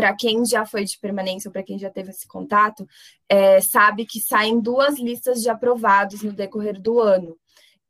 para 0.00 0.14
quem 0.14 0.46
já 0.46 0.64
foi 0.64 0.82
de 0.82 0.98
permanência 0.98 1.50
ou 1.50 1.52
para 1.52 1.62
quem 1.62 1.78
já 1.78 1.90
teve 1.90 2.08
esse 2.08 2.26
contato, 2.26 2.88
é, 3.28 3.60
sabe 3.60 4.06
que 4.06 4.18
saem 4.18 4.58
duas 4.58 4.98
listas 4.98 5.42
de 5.42 5.50
aprovados 5.50 6.22
no 6.22 6.32
decorrer 6.32 6.80
do 6.80 6.98
ano. 7.00 7.36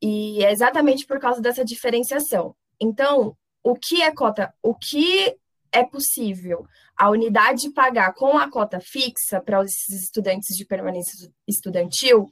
E 0.03 0.45
é 0.45 0.51
exatamente 0.51 1.07
por 1.07 1.21
causa 1.21 1.41
dessa 1.41 1.65
diferenciação. 1.65 2.57
Então, 2.81 3.37
o 3.63 3.77
que 3.77 4.03
é 4.03 4.11
cota? 4.11 4.53
O 4.61 4.75
que 4.75 5.37
é 5.71 5.85
possível 5.85 6.67
a 6.97 7.09
unidade 7.11 7.71
pagar 7.71 8.13
com 8.15 8.37
a 8.37 8.51
cota 8.51 8.81
fixa 8.81 9.41
para 9.41 9.61
os 9.61 9.89
estudantes 9.89 10.57
de 10.57 10.65
permanência 10.65 11.31
estudantil 11.47 12.29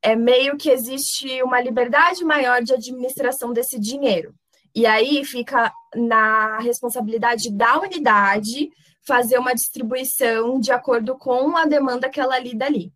é 0.00 0.14
meio 0.14 0.56
que 0.56 0.70
existe 0.70 1.42
uma 1.42 1.60
liberdade 1.60 2.24
maior 2.24 2.62
de 2.62 2.72
administração 2.72 3.52
desse 3.52 3.80
dinheiro. 3.80 4.32
E 4.72 4.86
aí 4.86 5.24
fica 5.24 5.72
na 5.96 6.60
responsabilidade 6.60 7.50
da 7.50 7.80
unidade 7.80 8.70
fazer 9.08 9.38
uma 9.38 9.54
distribuição 9.54 10.60
de 10.60 10.70
acordo 10.70 11.16
com 11.16 11.56
a 11.56 11.64
demanda 11.64 12.10
que 12.10 12.20
ela 12.20 12.38
lida 12.38 12.66
ali. 12.66 12.92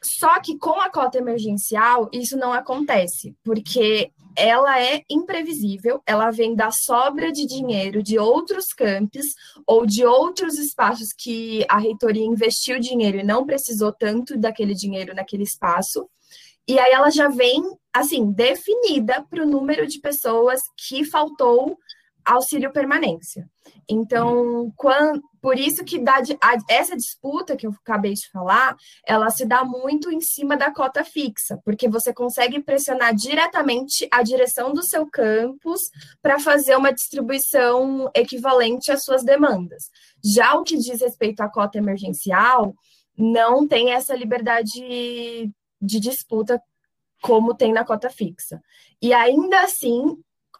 Só 0.00 0.40
que 0.40 0.56
com 0.56 0.80
a 0.80 0.88
cota 0.88 1.18
emergencial, 1.18 2.08
isso 2.12 2.36
não 2.36 2.52
acontece, 2.52 3.34
porque 3.42 4.12
ela 4.36 4.80
é 4.80 5.02
imprevisível, 5.10 6.00
ela 6.06 6.30
vem 6.30 6.54
da 6.54 6.70
sobra 6.70 7.32
de 7.32 7.44
dinheiro 7.44 8.02
de 8.02 8.18
outros 8.18 8.66
campos 8.66 9.26
ou 9.66 9.84
de 9.84 10.04
outros 10.04 10.58
espaços 10.58 11.08
que 11.12 11.64
a 11.68 11.78
reitoria 11.78 12.24
investiu 12.24 12.78
dinheiro 12.78 13.18
e 13.18 13.24
não 13.24 13.44
precisou 13.44 13.92
tanto 13.92 14.38
daquele 14.38 14.74
dinheiro 14.74 15.12
naquele 15.12 15.42
espaço. 15.42 16.08
E 16.68 16.78
aí 16.78 16.92
ela 16.92 17.10
já 17.10 17.28
vem, 17.28 17.62
assim, 17.92 18.30
definida 18.30 19.24
para 19.28 19.42
o 19.42 19.48
número 19.48 19.86
de 19.86 19.98
pessoas 19.98 20.60
que 20.76 21.04
faltou 21.04 21.78
auxílio 22.26 22.72
permanência. 22.72 23.48
Então, 23.88 24.72
quando, 24.76 25.22
por 25.40 25.58
isso 25.58 25.84
que 25.84 25.98
dá 25.98 26.20
essa 26.68 26.96
disputa 26.96 27.56
que 27.56 27.66
eu 27.66 27.70
acabei 27.70 28.14
de 28.14 28.28
falar, 28.30 28.76
ela 29.06 29.30
se 29.30 29.46
dá 29.46 29.64
muito 29.64 30.10
em 30.10 30.20
cima 30.20 30.56
da 30.56 30.72
cota 30.72 31.04
fixa, 31.04 31.60
porque 31.64 31.88
você 31.88 32.12
consegue 32.12 32.60
pressionar 32.60 33.14
diretamente 33.14 34.08
a 34.10 34.22
direção 34.22 34.72
do 34.72 34.82
seu 34.82 35.06
campus 35.08 35.82
para 36.20 36.40
fazer 36.40 36.76
uma 36.76 36.92
distribuição 36.92 38.10
equivalente 38.14 38.90
às 38.90 39.04
suas 39.04 39.22
demandas. 39.22 39.88
Já 40.24 40.54
o 40.54 40.64
que 40.64 40.76
diz 40.76 41.00
respeito 41.00 41.40
à 41.40 41.48
cota 41.48 41.78
emergencial, 41.78 42.74
não 43.16 43.66
tem 43.66 43.92
essa 43.92 44.14
liberdade 44.14 45.50
de 45.80 46.00
disputa 46.00 46.60
como 47.22 47.54
tem 47.54 47.72
na 47.72 47.84
cota 47.84 48.10
fixa. 48.10 48.60
E 49.00 49.12
ainda 49.12 49.60
assim, 49.60 50.16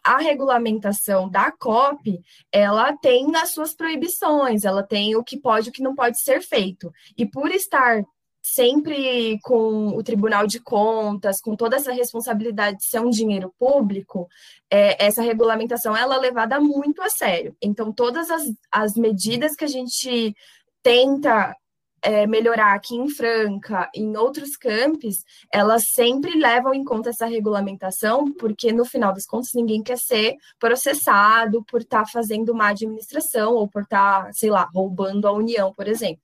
a 0.07 0.19
regulamentação 0.19 1.29
da 1.29 1.51
COP, 1.51 2.21
ela 2.49 2.95
tem 2.95 3.35
as 3.35 3.49
suas 3.49 3.75
proibições, 3.75 4.63
ela 4.63 4.81
tem 4.81 5.17
o 5.17 5.23
que 5.23 5.37
pode 5.37 5.67
e 5.67 5.69
o 5.69 5.73
que 5.73 5.83
não 5.83 5.93
pode 5.93 6.21
ser 6.21 6.41
feito. 6.41 6.93
E 7.17 7.25
por 7.25 7.51
estar 7.51 8.05
sempre 8.41 9.37
com 9.43 9.89
o 9.89 10.01
Tribunal 10.01 10.47
de 10.47 10.61
Contas, 10.61 11.41
com 11.41 11.57
toda 11.57 11.75
essa 11.75 11.91
responsabilidade 11.91 12.77
de 12.77 12.85
ser 12.85 13.01
um 13.01 13.09
dinheiro 13.09 13.53
público, 13.59 14.29
é, 14.71 15.05
essa 15.05 15.21
regulamentação 15.21 15.95
ela 15.95 16.15
é 16.15 16.19
levada 16.19 16.57
muito 16.57 17.01
a 17.01 17.09
sério. 17.09 17.53
Então, 17.61 17.91
todas 17.91 18.31
as, 18.31 18.43
as 18.71 18.93
medidas 18.93 19.57
que 19.57 19.65
a 19.65 19.67
gente 19.67 20.33
tenta 20.81 21.53
é, 22.01 22.27
melhorar 22.27 22.73
aqui 22.73 22.95
em 22.95 23.09
Franca, 23.09 23.89
em 23.93 24.15
outros 24.15 24.55
campos, 24.55 25.23
elas 25.51 25.89
sempre 25.89 26.37
levam 26.37 26.73
em 26.73 26.83
conta 26.83 27.09
essa 27.09 27.25
regulamentação, 27.25 28.31
porque 28.33 28.71
no 28.71 28.85
final 28.85 29.13
das 29.13 29.25
contas 29.25 29.53
ninguém 29.53 29.83
quer 29.83 29.97
ser 29.97 30.35
processado 30.59 31.63
por 31.65 31.81
estar 31.81 32.03
tá 32.03 32.09
fazendo 32.11 32.53
má 32.53 32.69
administração 32.69 33.53
ou 33.55 33.67
por 33.67 33.83
estar, 33.83 34.25
tá, 34.25 34.33
sei 34.33 34.49
lá, 34.49 34.69
roubando 34.73 35.27
a 35.27 35.31
União, 35.31 35.73
por 35.73 35.87
exemplo. 35.87 36.21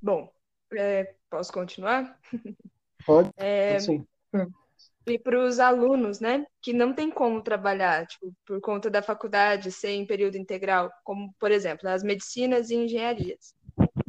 Bom, 0.00 0.30
é, 0.72 1.14
posso 1.28 1.52
continuar? 1.52 2.18
Pode, 3.04 3.30
é, 3.36 3.78
sim. 3.78 4.06
E 5.08 5.18
para 5.18 5.38
os 5.38 5.60
alunos, 5.60 6.18
né, 6.18 6.44
que 6.60 6.72
não 6.72 6.92
tem 6.92 7.08
como 7.08 7.40
trabalhar, 7.40 8.04
tipo, 8.06 8.34
por 8.44 8.60
conta 8.60 8.90
da 8.90 9.00
faculdade 9.00 9.70
ser 9.70 9.90
em 9.90 10.04
período 10.04 10.36
integral, 10.36 10.90
como, 11.04 11.32
por 11.38 11.52
exemplo, 11.52 11.88
as 11.88 12.02
medicinas 12.02 12.70
e 12.70 12.74
engenharias 12.74 13.55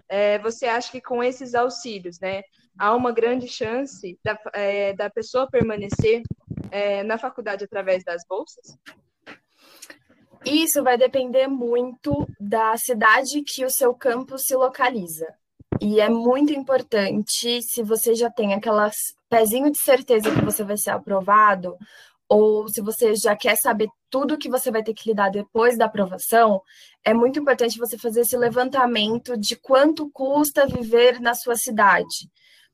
é, 0.10 0.40
você 0.40 0.66
acha 0.66 0.92
que 0.92 1.02
com 1.02 1.24
esses 1.24 1.54
auxílios, 1.56 2.20
né, 2.20 2.44
há 2.78 2.96
uma 2.96 3.12
grande 3.12 3.48
chance 3.48 4.18
da, 4.24 4.40
é, 4.54 4.94
da 4.94 5.10
pessoa 5.10 5.50
permanecer 5.50 6.22
é, 6.72 7.04
na 7.04 7.18
faculdade 7.18 7.64
através 7.64 8.04
das 8.04 8.24
bolsas? 8.28 8.78
Isso 10.46 10.84
vai 10.84 10.98
depender 10.98 11.48
muito 11.48 12.28
da 12.40 12.78
cidade 12.78 13.42
que 13.42 13.66
o 13.66 13.70
seu 13.70 13.94
campus 13.94 14.44
se 14.46 14.56
localiza. 14.56 15.28
E 15.82 16.00
é 16.00 16.10
muito 16.10 16.54
importante, 16.54 17.62
se 17.62 17.84
você 17.84 18.16
já 18.16 18.30
tem 18.32 18.54
aquelas 18.54 18.96
pezinho 19.30 19.70
de 19.72 19.78
certeza 19.78 20.34
que 20.34 20.44
você 20.44 20.64
vai 20.64 20.78
ser 20.78 20.92
aprovado, 20.92 21.78
ou 22.30 22.68
se 22.68 22.82
você 22.82 23.16
já 23.16 23.36
quer 23.36 23.56
saber 23.56 23.88
tudo 24.10 24.38
que 24.38 24.50
você 24.50 24.70
vai 24.72 24.84
ter 24.84 24.94
que 24.94 25.10
lidar 25.10 25.30
depois 25.30 25.78
da 25.78 25.86
aprovação, 25.86 26.62
é 27.04 27.14
muito 27.14 27.40
importante 27.40 27.78
você 27.78 27.98
fazer 27.98 28.22
esse 28.22 28.38
levantamento 28.38 29.38
de 29.38 29.56
quanto 29.56 30.10
custa 30.12 30.68
viver 30.68 31.20
na 31.20 31.34
sua 31.34 31.56
cidade. 31.56 32.30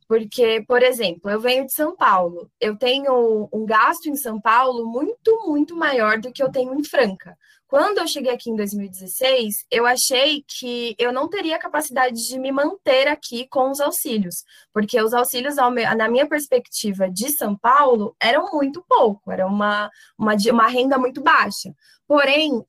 Porque, 0.07 0.63
por 0.67 0.81
exemplo, 0.81 1.29
eu 1.29 1.39
venho 1.39 1.65
de 1.65 1.73
São 1.73 1.95
Paulo, 1.95 2.49
eu 2.59 2.77
tenho 2.77 3.49
um 3.51 3.65
gasto 3.65 4.07
em 4.07 4.15
São 4.15 4.39
Paulo 4.39 4.85
muito, 4.85 5.47
muito 5.47 5.75
maior 5.75 6.19
do 6.19 6.31
que 6.31 6.41
eu 6.43 6.51
tenho 6.51 6.73
em 6.73 6.83
Franca. 6.83 7.37
Quando 7.73 7.97
eu 7.97 8.07
cheguei 8.07 8.31
aqui 8.31 8.51
em 8.51 8.55
2016, 8.55 9.65
eu 9.71 9.87
achei 9.87 10.43
que 10.47 10.95
eu 10.99 11.11
não 11.11 11.27
teria 11.27 11.57
capacidade 11.57 12.27
de 12.27 12.37
me 12.37 12.51
manter 12.51 13.07
aqui 13.07 13.47
com 13.47 13.71
os 13.71 13.81
auxílios, 13.81 14.43
porque 14.71 15.01
os 15.01 15.11
auxílios, 15.11 15.55
na 15.55 16.07
minha 16.07 16.27
perspectiva 16.27 17.09
de 17.09 17.31
São 17.31 17.55
Paulo, 17.57 18.15
eram 18.21 18.51
muito 18.53 18.85
pouco, 18.87 19.31
era 19.31 19.47
uma, 19.47 19.89
uma, 20.15 20.35
uma 20.51 20.67
renda 20.67 20.99
muito 20.99 21.19
baixa. 21.19 21.73
Porém, 22.07 22.63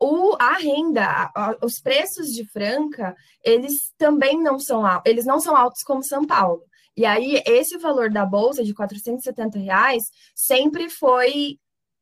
o, 0.00 0.36
a 0.38 0.52
renda, 0.52 1.32
os 1.62 1.80
preços 1.80 2.28
de 2.28 2.44
Franca, 2.46 3.16
eles 3.42 3.92
também 3.98 4.40
não 4.40 4.58
são 4.58 4.86
altos, 4.86 5.10
eles 5.10 5.24
não 5.24 5.40
são 5.40 5.56
altos 5.56 5.82
como 5.82 6.02
São 6.02 6.24
Paulo. 6.24 6.62
E 6.96 7.04
aí, 7.04 7.42
esse 7.46 7.76
valor 7.78 8.10
da 8.10 8.24
bolsa 8.24 8.62
de 8.62 8.72
470 8.72 9.58
reais 9.58 10.10
sempre 10.34 10.88
foi 10.88 11.58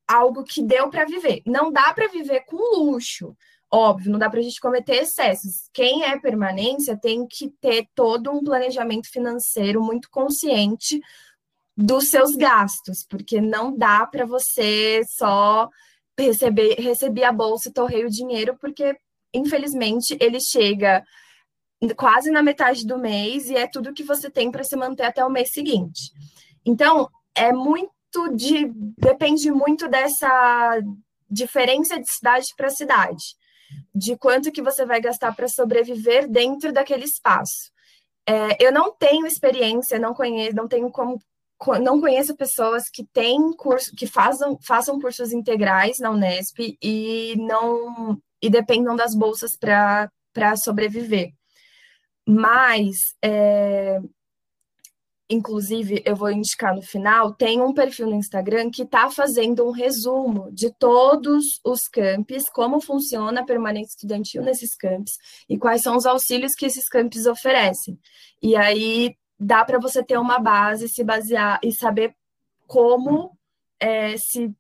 algo 0.07 0.44
que 0.44 0.62
deu 0.62 0.90
para 0.90 1.05
viver. 1.05 1.42
Não 1.46 1.72
dá 1.72 1.92
para 1.94 2.09
viver 2.09 2.40
com 2.44 2.57
luxo. 2.57 3.35
Óbvio, 3.70 4.12
não 4.12 4.18
dá 4.18 4.28
para 4.28 4.40
a 4.40 4.42
gente 4.42 4.61
cometer 4.61 4.96
excessos. 4.96 5.70
Quem 5.72 6.05
é 6.05 6.18
permanência 6.18 6.94
tem 6.94 7.26
que 7.26 7.48
ter 7.61 7.88
todo 7.94 8.31
um 8.31 8.44
planejamento 8.44 9.11
financeiro 9.11 9.83
muito 9.83 10.11
consciente 10.11 11.00
dos 11.74 12.09
seus 12.09 12.37
gastos, 12.37 13.02
porque 13.02 13.40
não 13.40 13.74
dá 13.74 14.07
para 14.07 14.26
você 14.26 15.02
só 15.09 15.70
receber, 16.18 16.74
receber 16.78 17.24
a 17.24 17.33
bolsa 17.33 17.70
e 17.70 17.72
torrei 17.72 18.05
o 18.05 18.11
dinheiro, 18.11 18.59
porque 18.61 18.94
infelizmente 19.33 20.14
ele 20.20 20.38
chega 20.38 21.02
quase 21.96 22.30
na 22.30 22.42
metade 22.42 22.86
do 22.86 22.98
mês 22.98 23.50
e 23.50 23.56
é 23.56 23.66
tudo 23.66 23.92
que 23.92 24.04
você 24.04 24.30
tem 24.30 24.50
para 24.50 24.64
se 24.64 24.76
manter 24.76 25.04
até 25.04 25.24
o 25.24 25.30
mês 25.30 25.52
seguinte. 25.52 26.12
Então, 26.64 27.08
é 27.34 27.52
muito 27.52 27.90
de 28.34 28.70
depende 28.98 29.50
muito 29.50 29.88
dessa 29.88 30.80
diferença 31.28 31.98
de 31.98 32.10
cidade 32.12 32.48
para 32.56 32.68
cidade, 32.70 33.24
de 33.94 34.16
quanto 34.16 34.52
que 34.52 34.62
você 34.62 34.84
vai 34.84 35.00
gastar 35.00 35.34
para 35.34 35.48
sobreviver 35.48 36.28
dentro 36.28 36.72
daquele 36.72 37.04
espaço. 37.04 37.72
É, 38.26 38.64
eu 38.64 38.70
não 38.70 38.92
tenho 38.92 39.26
experiência, 39.26 39.98
não 39.98 40.14
conheço, 40.14 40.54
não 40.54 40.68
tenho 40.68 40.90
como 40.90 41.18
não 41.80 42.00
conheço 42.00 42.36
pessoas 42.36 42.88
que 42.88 43.04
têm 43.12 43.52
curso, 43.52 43.94
que 43.94 44.06
façam, 44.06 44.58
façam 44.60 45.00
cursos 45.00 45.32
integrais 45.32 46.00
na 46.00 46.10
Unesp 46.10 46.76
e 46.82 47.36
não 47.38 48.18
e 48.42 48.50
dependam 48.50 48.96
das 48.96 49.14
bolsas 49.14 49.56
para 49.56 50.56
sobreviver. 50.56 51.32
Mas, 52.26 53.14
é, 53.22 54.00
inclusive, 55.28 56.02
eu 56.04 56.14
vou 56.14 56.30
indicar 56.30 56.74
no 56.74 56.82
final, 56.82 57.35
tem 57.35 57.61
um 57.61 57.72
perfil 57.72 58.08
no 58.08 58.16
Instagram 58.16 58.70
que 58.70 58.82
está 58.82 59.11
fazendo 59.11 59.66
um 59.66 59.70
resumo 59.70 60.50
de 60.52 60.72
todos 60.72 61.61
os 61.64 61.88
campos, 61.88 62.48
como 62.50 62.80
funciona 62.80 63.40
a 63.40 63.46
permanência 63.46 63.94
estudantil 63.94 64.42
nesses 64.42 64.74
campos 64.76 65.12
e 65.48 65.58
quais 65.58 65.82
são 65.82 65.96
os 65.96 66.06
auxílios 66.06 66.54
que 66.54 66.66
esses 66.66 66.88
campos 66.88 67.26
oferecem. 67.26 67.98
E 68.42 68.54
aí 68.56 69.16
dá 69.38 69.64
para 69.64 69.78
você 69.78 70.04
ter 70.04 70.18
uma 70.18 70.38
base, 70.38 70.88
se 70.88 71.02
basear 71.02 71.58
e 71.62 71.72
saber 71.72 72.14
como 72.66 73.37
é, 73.80 74.16
se 74.16 74.54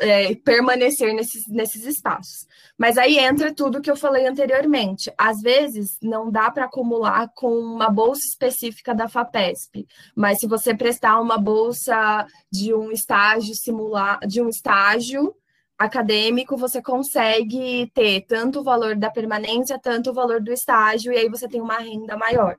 é, 0.00 0.34
permanecer 0.34 1.14
nesses, 1.14 1.46
nesses 1.48 1.84
espaços. 1.84 2.46
Mas 2.76 2.96
aí 2.96 3.18
entra 3.18 3.54
tudo 3.54 3.80
que 3.80 3.90
eu 3.90 3.96
falei 3.96 4.26
anteriormente. 4.26 5.12
Às 5.16 5.40
vezes, 5.40 5.98
não 6.02 6.30
dá 6.30 6.50
para 6.50 6.64
acumular 6.64 7.30
com 7.34 7.50
uma 7.50 7.90
bolsa 7.90 8.22
específica 8.24 8.94
da 8.94 9.08
FAPESP, 9.08 9.86
mas 10.14 10.38
se 10.38 10.46
você 10.46 10.74
prestar 10.74 11.20
uma 11.20 11.38
bolsa 11.38 12.26
de 12.50 12.74
um 12.74 12.90
estágio 12.90 13.54
simular, 13.54 14.18
de 14.26 14.40
um 14.40 14.48
estágio 14.48 15.34
acadêmico, 15.78 16.56
você 16.56 16.82
consegue 16.82 17.90
ter 17.94 18.22
tanto 18.26 18.60
o 18.60 18.64
valor 18.64 18.96
da 18.96 19.10
permanência, 19.10 19.78
tanto 19.80 20.10
o 20.10 20.14
valor 20.14 20.40
do 20.40 20.52
estágio, 20.52 21.12
e 21.12 21.16
aí 21.16 21.28
você 21.28 21.48
tem 21.48 21.60
uma 21.60 21.78
renda 21.78 22.16
maior. 22.16 22.56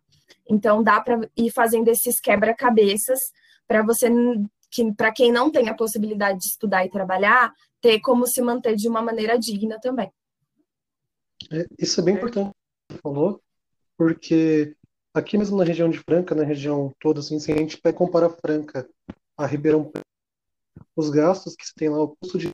Então, 0.49 0.81
dá 0.81 1.01
para 1.01 1.19
ir 1.35 1.51
fazendo 1.51 1.89
esses 1.89 2.19
quebra-cabeças 2.19 3.19
para 3.67 3.83
você 3.83 4.09
que 4.69 4.93
para 4.93 5.11
quem 5.11 5.31
não 5.31 5.51
tem 5.51 5.67
a 5.69 5.73
possibilidade 5.73 6.39
de 6.39 6.45
estudar 6.45 6.85
e 6.85 6.89
trabalhar, 6.89 7.53
ter 7.81 7.99
como 7.99 8.27
se 8.27 8.41
manter 8.41 8.75
de 8.75 8.87
uma 8.87 9.01
maneira 9.01 9.37
digna 9.37 9.79
também. 9.79 10.11
É, 11.51 11.65
isso 11.77 11.99
é 11.99 12.03
bem 12.03 12.15
importante 12.15 12.51
que 12.51 12.95
você 12.95 13.01
falou, 13.01 13.41
porque 13.97 14.75
aqui 15.13 15.37
mesmo 15.37 15.57
na 15.57 15.63
região 15.63 15.89
de 15.89 15.99
Franca, 15.99 16.35
na 16.35 16.43
região 16.43 16.93
toda, 16.99 17.19
assim, 17.19 17.39
se 17.39 17.51
a 17.51 17.57
gente 17.57 17.79
pega 17.79 17.97
comparar 17.97 18.29
Franca 18.29 18.87
a 19.37 19.45
Ribeirão 19.45 19.85
Preto, 19.85 20.05
os 20.95 21.09
gastos 21.09 21.55
que 21.55 21.65
se 21.65 21.73
tem 21.73 21.89
lá, 21.89 22.01
o 22.01 22.15
custo 22.17 22.37
de 22.37 22.49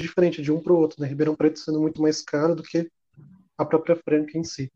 diferente 0.00 0.42
de 0.42 0.50
um 0.50 0.60
para 0.60 0.72
o 0.72 0.76
outro, 0.76 1.00
né? 1.00 1.06
Ribeirão 1.06 1.36
Preto 1.36 1.60
sendo 1.60 1.80
muito 1.80 2.02
mais 2.02 2.20
caro 2.20 2.56
do 2.56 2.62
que 2.62 2.90
a 3.56 3.64
própria 3.64 3.96
Franca 3.96 4.36
em 4.36 4.42
si. 4.42 4.70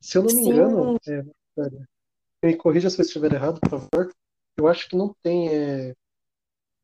Se 0.00 0.16
eu 0.16 0.22
não 0.22 0.34
me 0.34 0.42
Sim. 0.42 0.50
engano, 0.50 0.98
é, 1.06 1.22
me 2.42 2.56
corrija 2.56 2.88
se 2.88 3.00
eu 3.00 3.04
estiver 3.04 3.32
errado, 3.32 3.60
por 3.60 3.70
favor, 3.70 4.12
eu 4.56 4.68
acho 4.68 4.88
que 4.88 4.96
não 4.96 5.14
tem 5.22 5.48
é, 5.48 5.94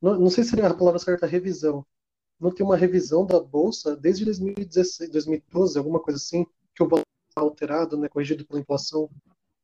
não, 0.00 0.18
não 0.18 0.30
sei 0.30 0.44
se 0.44 0.50
seria 0.50 0.68
a 0.68 0.74
palavra 0.74 0.98
certa 0.98 1.26
revisão. 1.26 1.84
Não 2.40 2.52
tem 2.52 2.64
uma 2.64 2.76
revisão 2.76 3.26
da 3.26 3.40
bolsa 3.40 3.96
desde 3.96 4.24
2016, 4.24 5.10
2012, 5.10 5.76
alguma 5.76 6.00
coisa 6.00 6.18
assim, 6.18 6.46
que 6.74 6.82
o 6.82 6.88
valor 6.88 7.04
está 7.28 7.40
alterado, 7.40 7.96
né, 7.96 8.08
corrigido 8.08 8.46
pela 8.46 8.60
inflação, 8.60 9.10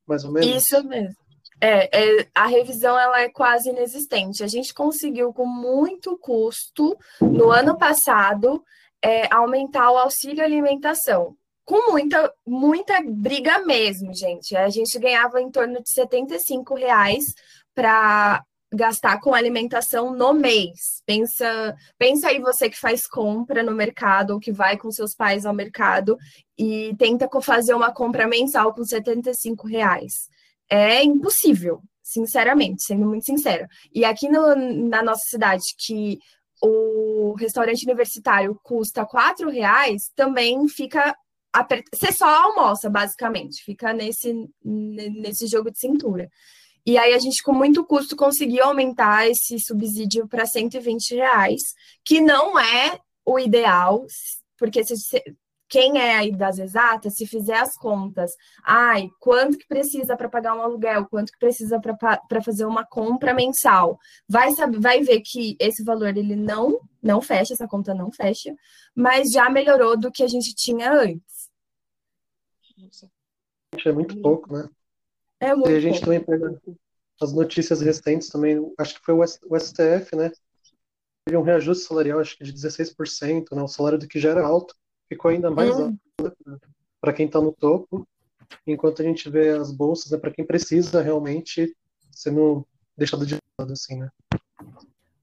mais 0.07 0.25
ou 0.25 0.33
menos. 0.33 0.49
Isso 0.49 0.83
mesmo. 0.85 1.15
É, 1.61 2.21
é, 2.21 2.29
a 2.35 2.47
revisão 2.47 2.99
ela 2.99 3.21
é 3.21 3.29
quase 3.29 3.69
inexistente. 3.69 4.43
A 4.43 4.49
gente 4.49 4.75
conseguiu 4.75 5.33
com 5.33 5.47
muito 5.47 6.19
custo 6.19 6.99
no 7.21 7.51
ano 7.51 7.79
passado 7.79 8.63
é, 9.01 9.33
aumentar 9.33 9.93
o 9.93 9.99
auxílio 9.99 10.43
alimentação 10.43 11.37
com 11.65 11.91
muita, 11.91 12.33
muita 12.47 13.01
briga 13.03 13.61
mesmo, 13.61 14.13
gente. 14.13 14.55
A 14.55 14.69
gente 14.69 14.99
ganhava 14.99 15.41
em 15.41 15.51
torno 15.51 15.83
de 15.83 15.91
75 15.93 16.75
reais 16.75 17.25
para 17.75 18.43
gastar 18.75 19.21
com 19.21 19.35
alimentação 19.35 20.13
no 20.15 20.33
mês. 20.33 21.03
Pensa, 21.07 21.75
pensa 21.97 22.29
aí 22.29 22.41
você 22.41 22.69
que 22.69 22.79
faz 22.79 23.07
compra 23.07 23.63
no 23.63 23.73
mercado 23.73 24.33
ou 24.33 24.41
que 24.41 24.53
vai 24.53 24.77
com 24.77 24.91
seus 24.91 25.15
pais 25.15 25.47
ao 25.47 25.55
mercado 25.55 26.17
e 26.59 26.95
tenta 26.99 27.29
fazer 27.41 27.75
uma 27.75 27.93
compra 27.93 28.27
mensal 28.27 28.75
com 28.75 28.85
75 28.85 29.67
reais. 29.67 30.29
É 30.69 31.03
impossível, 31.03 31.81
sinceramente, 32.03 32.83
sendo 32.83 33.07
muito 33.07 33.25
sincera. 33.25 33.69
E 33.93 34.05
aqui 34.05 34.29
no, 34.29 34.55
na 34.89 35.03
nossa 35.03 35.23
cidade, 35.27 35.63
que 35.79 36.19
o 36.63 37.35
restaurante 37.39 37.85
universitário 37.85 38.59
custa 38.63 39.05
quatro 39.05 39.51
reais, 39.51 40.11
também 40.17 40.67
fica 40.67 41.15
você 41.95 42.11
só 42.11 42.27
almoça, 42.27 42.91
basicamente, 42.91 43.63
fica 43.63 43.93
nesse, 43.93 44.35
nesse 44.65 45.47
jogo 45.47 45.71
de 45.71 45.79
cintura. 45.79 46.29
E 46.87 46.99
aí 46.99 47.15
a 47.15 47.19
gente, 47.19 47.43
com 47.43 47.53
muito 47.53 47.85
custo, 47.85 48.15
conseguiu 48.15 48.65
aumentar 48.65 49.29
esse 49.29 49.59
subsídio 49.59 50.29
para 50.29 50.45
120 50.45 51.15
reais, 51.15 51.63
que 52.05 52.21
não 52.21 52.59
é 52.59 52.99
o 53.25 53.39
ideal, 53.39 54.05
porque 54.59 54.85
se, 54.85 54.95
quem 55.69 55.99
é 55.99 56.17
aí 56.17 56.31
das 56.31 56.59
exatas, 56.59 57.15
se 57.15 57.27
fizer 57.27 57.57
as 57.57 57.77
contas, 57.77 58.33
ai, 58.63 59.09
quanto 59.19 59.59
que 59.59 59.67
precisa 59.67 60.17
para 60.17 60.29
pagar 60.29 60.55
um 60.55 60.63
aluguel, 60.63 61.07
quanto 61.07 61.33
que 61.33 61.39
precisa 61.39 61.81
para 61.81 62.43
fazer 62.43 62.65
uma 62.65 62.85
compra 62.85 63.35
mensal, 63.35 63.99
vai 64.29 64.53
saber, 64.53 64.79
vai 64.79 65.03
ver 65.03 65.21
que 65.21 65.57
esse 65.59 65.83
valor 65.83 66.17
ele 66.17 66.37
não 66.37 66.79
não 67.03 67.21
fecha, 67.21 67.53
essa 67.53 67.69
conta 67.69 67.93
não 67.93 68.11
fecha, 68.11 68.55
mas 68.95 69.31
já 69.31 69.51
melhorou 69.51 69.99
do 69.99 70.11
que 70.11 70.23
a 70.23 70.29
gente 70.29 70.55
tinha 70.55 70.91
antes. 70.91 71.51
É 73.85 73.93
muito 73.93 74.21
pouco, 74.23 74.53
né? 74.53 74.69
É 75.45 75.55
muito 75.55 75.71
e 75.71 75.77
a 75.77 75.81
gente 75.81 76.01
pouco. 76.01 76.07
também 76.07 76.25
pega 76.25 76.61
as 77.21 77.33
notícias 77.33 77.81
recentes 77.81 78.29
também, 78.29 78.73
acho 78.79 78.95
que 78.95 79.05
foi 79.05 79.15
o 79.15 79.57
STF, 79.57 80.17
né? 80.17 80.33
Teve 81.25 81.37
um 81.37 81.43
reajuste 81.43 81.85
salarial, 81.85 82.21
acho 82.21 82.37
que 82.37 82.45
de 82.45 82.53
16%, 82.53 83.55
né? 83.55 83.63
O 83.63 83.69
salário 83.69 83.99
do 83.99 84.09
que 84.09 84.19
já 84.19 84.31
era 84.31 84.45
alto 84.45 84.75
ficou 85.09 85.31
ainda 85.31 85.51
mais 85.51 85.77
hum. 85.77 85.97
alto 86.21 86.37
né? 86.47 86.59
para 87.01 87.13
quem 87.13 87.27
está 87.27 87.41
no 87.41 87.53
topo, 87.53 88.09
enquanto 88.67 89.03
a 89.03 89.05
gente 89.05 89.29
vê 89.29 89.51
as 89.51 89.71
bolsas, 89.71 90.11
né, 90.11 90.19
para 90.19 90.31
quem 90.31 90.45
precisa 90.45 91.03
realmente 91.03 91.77
sendo 92.11 92.67
deixado 92.97 93.27
de 93.27 93.37
lado, 93.59 93.73
assim, 93.73 93.99
né? 93.99 94.11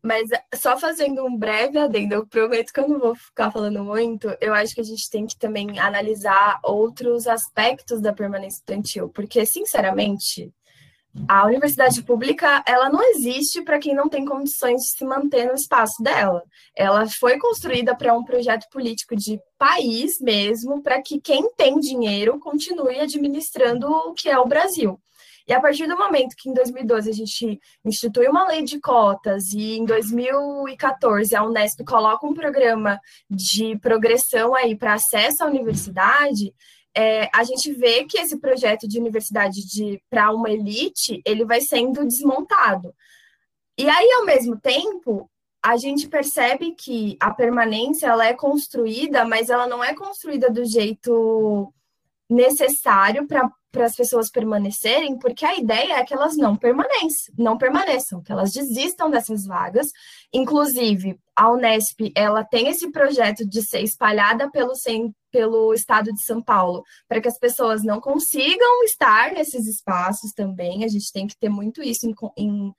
Mas 0.03 0.27
só 0.55 0.77
fazendo 0.77 1.23
um 1.23 1.37
breve 1.37 1.77
adendo, 1.77 2.15
eu 2.15 2.25
prometo 2.25 2.73
que 2.73 2.79
eu 2.79 2.89
não 2.89 2.99
vou 2.99 3.15
ficar 3.15 3.51
falando 3.51 3.83
muito. 3.83 4.35
Eu 4.41 4.53
acho 4.53 4.73
que 4.73 4.81
a 4.81 4.85
gente 4.85 5.09
tem 5.09 5.27
que 5.27 5.37
também 5.37 5.79
analisar 5.79 6.59
outros 6.63 7.27
aspectos 7.27 8.01
da 8.01 8.11
permanência 8.11 8.57
estudantil, 8.57 9.09
porque, 9.09 9.45
sinceramente, 9.45 10.51
a 11.27 11.45
universidade 11.45 12.01
pública 12.03 12.63
ela 12.65 12.89
não 12.89 13.03
existe 13.11 13.61
para 13.61 13.79
quem 13.79 13.93
não 13.93 14.07
tem 14.07 14.25
condições 14.25 14.81
de 14.81 14.97
se 14.97 15.05
manter 15.05 15.45
no 15.45 15.53
espaço 15.53 16.01
dela. 16.01 16.41
Ela 16.75 17.05
foi 17.07 17.37
construída 17.37 17.95
para 17.95 18.13
um 18.13 18.23
projeto 18.23 18.67
político 18.71 19.15
de 19.15 19.39
país 19.57 20.19
mesmo, 20.21 20.81
para 20.81 21.01
que 21.01 21.19
quem 21.19 21.51
tem 21.53 21.79
dinheiro 21.79 22.39
continue 22.39 22.99
administrando 22.99 23.87
o 23.87 24.13
que 24.13 24.29
é 24.29 24.39
o 24.39 24.47
Brasil. 24.47 24.99
E 25.47 25.53
a 25.53 25.59
partir 25.59 25.87
do 25.87 25.97
momento 25.97 26.35
que 26.37 26.49
em 26.49 26.53
2012 26.53 27.09
a 27.09 27.13
gente 27.13 27.59
institui 27.83 28.27
uma 28.27 28.47
lei 28.47 28.63
de 28.63 28.79
cotas 28.79 29.51
e 29.53 29.77
em 29.77 29.85
2014 29.85 31.35
a 31.35 31.43
Unesp 31.43 31.83
coloca 31.85 32.25
um 32.25 32.33
programa 32.33 32.99
de 33.29 33.77
progressão 33.79 34.55
aí 34.55 34.75
para 34.75 34.93
acesso 34.93 35.43
à 35.43 35.47
universidade, 35.47 36.53
é, 36.95 37.29
a 37.33 37.43
gente 37.43 37.71
vê 37.73 38.03
que 38.05 38.19
esse 38.19 38.37
projeto 38.39 38.87
de 38.87 38.99
universidade 38.99 39.61
para 40.09 40.31
uma 40.31 40.49
elite 40.49 41.21
ele 41.25 41.45
vai 41.45 41.61
sendo 41.61 42.05
desmontado. 42.05 42.93
E 43.77 43.89
aí, 43.89 44.11
ao 44.13 44.25
mesmo 44.25 44.59
tempo, 44.59 45.29
a 45.63 45.77
gente 45.77 46.07
percebe 46.07 46.71
que 46.71 47.17
a 47.19 47.31
permanência 47.31 48.07
ela 48.07 48.25
é 48.25 48.33
construída, 48.33 49.23
mas 49.25 49.49
ela 49.49 49.67
não 49.67 49.83
é 49.83 49.93
construída 49.93 50.49
do 50.49 50.65
jeito 50.65 51.73
necessário 52.31 53.27
para 53.27 53.85
as 53.85 53.95
pessoas 53.95 54.31
permanecerem, 54.31 55.19
porque 55.19 55.45
a 55.45 55.57
ideia 55.57 55.95
é 55.95 56.05
que 56.05 56.13
elas 56.13 56.37
não 56.37 56.55
permaneçam, 56.55 57.35
não 57.37 57.57
permaneçam, 57.57 58.23
que 58.23 58.31
elas 58.31 58.51
desistam 58.51 59.11
dessas 59.11 59.45
vagas. 59.45 59.87
Inclusive, 60.33 61.19
a 61.35 61.51
Unesp, 61.51 62.11
ela 62.15 62.43
tem 62.43 62.69
esse 62.69 62.89
projeto 62.89 63.45
de 63.45 63.61
ser 63.61 63.81
espalhada 63.81 64.49
pelo, 64.49 64.71
pelo 65.29 65.73
estado 65.73 66.13
de 66.13 66.23
São 66.23 66.41
Paulo, 66.41 66.83
para 67.07 67.19
que 67.19 67.27
as 67.27 67.37
pessoas 67.37 67.83
não 67.83 67.99
consigam 67.99 68.83
estar 68.83 69.33
nesses 69.33 69.67
espaços 69.67 70.31
também. 70.31 70.85
A 70.85 70.87
gente 70.87 71.11
tem 71.11 71.27
que 71.27 71.37
ter 71.37 71.49
muito 71.49 71.83
isso 71.83 72.07
em, 72.07 72.15
em, 72.37 72.73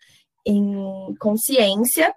em 0.46 1.14
consciência. 1.16 2.14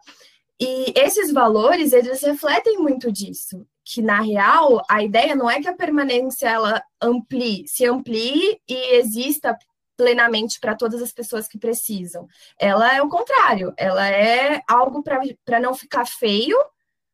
E 0.60 0.94
esses 0.96 1.34
valores, 1.34 1.92
eles 1.92 2.22
refletem 2.22 2.78
muito 2.78 3.12
disso 3.12 3.66
que 3.86 4.02
na 4.02 4.20
real 4.20 4.84
a 4.90 5.04
ideia 5.04 5.36
não 5.36 5.50
é 5.50 5.62
que 5.62 5.68
a 5.68 5.76
permanência 5.76 6.50
ela 6.50 6.84
amplie, 7.00 7.68
se 7.68 7.86
amplie 7.86 8.60
e 8.68 8.96
exista 8.96 9.56
plenamente 9.96 10.60
para 10.60 10.76
todas 10.76 11.02
as 11.02 11.14
pessoas 11.14 11.48
que 11.48 11.60
precisam. 11.60 12.28
Ela 12.60 12.96
é 12.96 13.02
o 13.02 13.08
contrário, 13.08 13.74
ela 13.78 14.06
é 14.08 14.62
algo 14.68 15.04
para 15.04 15.60
não 15.60 15.74
ficar 15.74 16.06
feio 16.06 16.58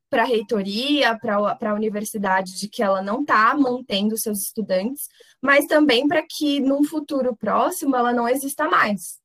para 0.10 0.24
a 0.24 0.26
reitoria, 0.26 1.18
para 1.20 1.72
a 1.72 1.74
universidade, 1.74 2.60
de 2.60 2.68
que 2.68 2.84
ela 2.84 3.02
não 3.02 3.22
está 3.22 3.56
mantendo 3.56 4.18
seus 4.18 4.42
estudantes, 4.42 5.08
mas 5.42 5.68
também 5.68 6.08
para 6.08 6.22
que 6.22 6.60
num 6.60 6.84
futuro 6.84 7.36
próximo 7.36 7.96
ela 7.96 8.12
não 8.12 8.28
exista 8.28 8.68
mais. 8.68 9.20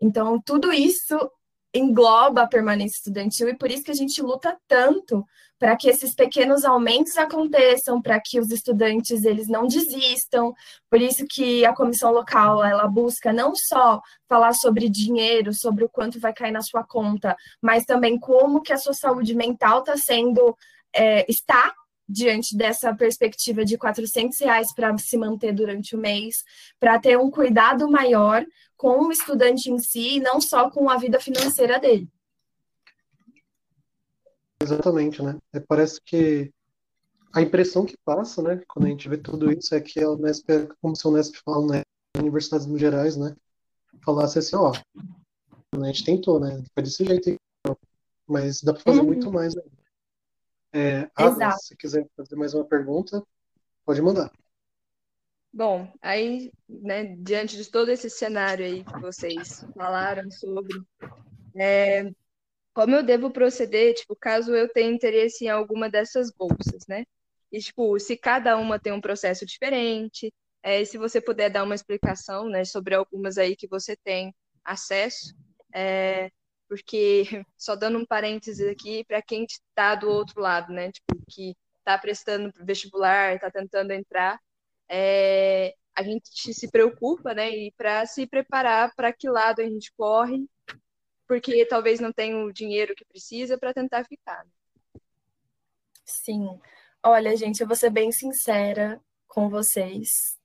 Então, 0.00 0.40
tudo 0.40 0.72
isso 0.72 1.16
engloba 1.74 2.42
a 2.42 2.46
permanência 2.46 2.96
estudantil 2.96 3.48
e 3.48 3.56
por 3.56 3.70
isso 3.70 3.84
que 3.84 3.90
a 3.90 3.94
gente 3.94 4.20
luta 4.20 4.56
tanto 4.68 5.24
para 5.58 5.76
que 5.76 5.88
esses 5.88 6.12
pequenos 6.12 6.64
aumentos 6.64 7.16
aconteçam, 7.16 8.02
para 8.02 8.20
que 8.20 8.40
os 8.40 8.50
estudantes 8.50 9.24
eles 9.24 9.46
não 9.46 9.64
desistam. 9.64 10.52
Por 10.90 11.00
isso 11.00 11.24
que 11.30 11.64
a 11.64 11.72
comissão 11.72 12.10
local 12.10 12.64
ela 12.64 12.88
busca 12.88 13.32
não 13.32 13.54
só 13.54 14.00
falar 14.28 14.54
sobre 14.54 14.88
dinheiro, 14.88 15.54
sobre 15.54 15.84
o 15.84 15.88
quanto 15.88 16.18
vai 16.18 16.32
cair 16.32 16.50
na 16.50 16.62
sua 16.62 16.82
conta, 16.82 17.36
mas 17.62 17.84
também 17.84 18.18
como 18.18 18.60
que 18.60 18.72
a 18.72 18.76
sua 18.76 18.92
saúde 18.92 19.36
mental 19.36 19.80
está 19.80 19.96
sendo 19.96 20.56
é, 20.94 21.24
está 21.30 21.72
diante 22.08 22.56
dessa 22.56 22.94
perspectiva 22.94 23.64
de 23.64 23.78
400 23.78 24.38
reais 24.40 24.74
para 24.74 24.96
se 24.98 25.16
manter 25.16 25.52
durante 25.52 25.94
o 25.94 25.98
mês, 25.98 26.44
para 26.78 26.98
ter 26.98 27.16
um 27.16 27.30
cuidado 27.30 27.88
maior 27.88 28.44
com 28.82 29.06
o 29.06 29.12
estudante 29.12 29.70
em 29.70 29.78
si 29.78 30.16
e 30.16 30.20
não 30.20 30.40
só 30.40 30.68
com 30.68 30.90
a 30.90 30.96
vida 30.96 31.20
financeira 31.20 31.78
dele. 31.78 32.10
Exatamente, 34.60 35.22
né? 35.22 35.38
É, 35.52 35.60
parece 35.60 36.00
que 36.04 36.52
a 37.32 37.40
impressão 37.40 37.86
que 37.86 37.96
passa, 38.04 38.42
né, 38.42 38.60
quando 38.66 38.86
a 38.86 38.88
gente 38.88 39.08
vê 39.08 39.16
tudo 39.16 39.52
isso, 39.52 39.72
é 39.72 39.80
que 39.80 40.02
a 40.02 40.10
Unesp, 40.10 40.50
é 40.50 40.66
como 40.80 40.96
se 40.96 41.06
a 41.06 41.10
Unesp 41.10 41.36
fala, 41.44 41.76
né, 41.76 41.82
universidades 42.18 42.66
no 42.66 42.76
gerais, 42.76 43.16
né, 43.16 43.36
falasse 44.04 44.40
assim, 44.40 44.56
ó, 44.56 44.72
a 44.72 45.86
gente 45.86 46.04
tentou, 46.04 46.40
né, 46.40 46.60
foi 46.74 46.82
desse 46.82 47.04
jeito, 47.04 47.36
mas 48.26 48.62
dá 48.62 48.72
para 48.72 48.82
fazer 48.82 48.98
uhum. 48.98 49.06
muito 49.06 49.30
mais 49.30 49.56
ainda. 49.56 49.70
É, 50.72 51.08
se 51.60 51.76
quiser 51.76 52.04
fazer 52.16 52.34
mais 52.34 52.52
uma 52.52 52.64
pergunta, 52.64 53.22
pode 53.84 54.02
mandar. 54.02 54.32
Bom, 55.52 55.92
aí, 56.00 56.50
né, 56.66 57.14
diante 57.18 57.56
de 57.56 57.70
todo 57.70 57.90
esse 57.90 58.08
cenário 58.08 58.64
aí 58.64 58.84
que 58.84 59.00
vocês 59.00 59.62
falaram 59.76 60.30
sobre, 60.30 60.80
é, 61.54 62.10
como 62.72 62.94
eu 62.96 63.02
devo 63.02 63.30
proceder, 63.30 63.94
tipo, 63.94 64.16
caso 64.16 64.54
eu 64.54 64.68
tenha 64.72 64.90
interesse 64.90 65.44
em 65.44 65.48
alguma 65.50 65.90
dessas 65.90 66.32
bolsas, 66.32 66.86
né? 66.88 67.04
E, 67.52 67.58
tipo, 67.58 67.98
se 67.98 68.16
cada 68.16 68.56
uma 68.56 68.78
tem 68.78 68.92
um 68.92 69.00
processo 69.00 69.44
diferente, 69.44 70.32
é, 70.62 70.84
se 70.84 70.96
você 70.96 71.20
puder 71.20 71.50
dar 71.50 71.64
uma 71.64 71.74
explicação, 71.74 72.48
né, 72.48 72.64
sobre 72.64 72.94
algumas 72.94 73.36
aí 73.36 73.54
que 73.54 73.68
você 73.68 73.94
tem 73.96 74.34
acesso, 74.64 75.34
é, 75.74 76.30
porque 76.68 77.24
só 77.58 77.76
dando 77.76 77.98
um 77.98 78.06
parênteses 78.06 78.66
aqui 78.66 79.04
para 79.04 79.20
quem 79.20 79.44
está 79.44 79.94
do 79.94 80.08
outro 80.08 80.40
lado, 80.40 80.72
né, 80.72 80.90
tipo 80.92 81.22
que 81.28 81.54
está 81.78 81.98
prestando 81.98 82.50
vestibular, 82.64 83.34
está 83.34 83.50
tentando 83.50 83.92
entrar, 83.92 84.40
é, 84.94 85.74
a 85.96 86.02
gente 86.02 86.52
se 86.52 86.70
preocupa, 86.70 87.32
né, 87.32 87.48
e 87.50 87.72
para 87.72 88.04
se 88.04 88.26
preparar 88.26 88.94
para 88.94 89.10
que 89.10 89.28
lado 89.28 89.60
a 89.60 89.64
gente 89.64 89.90
corre, 89.96 90.46
porque 91.26 91.64
talvez 91.64 91.98
não 91.98 92.12
tenha 92.12 92.36
o 92.36 92.52
dinheiro 92.52 92.94
que 92.94 93.06
precisa 93.06 93.56
para 93.56 93.72
tentar 93.72 94.04
ficar. 94.04 94.44
Sim. 96.04 96.60
Olha, 97.02 97.34
gente, 97.34 97.62
eu 97.62 97.66
vou 97.66 97.74
ser 97.74 97.88
bem 97.88 98.12
sincera 98.12 99.00
com 99.26 99.48
vocês. 99.48 100.38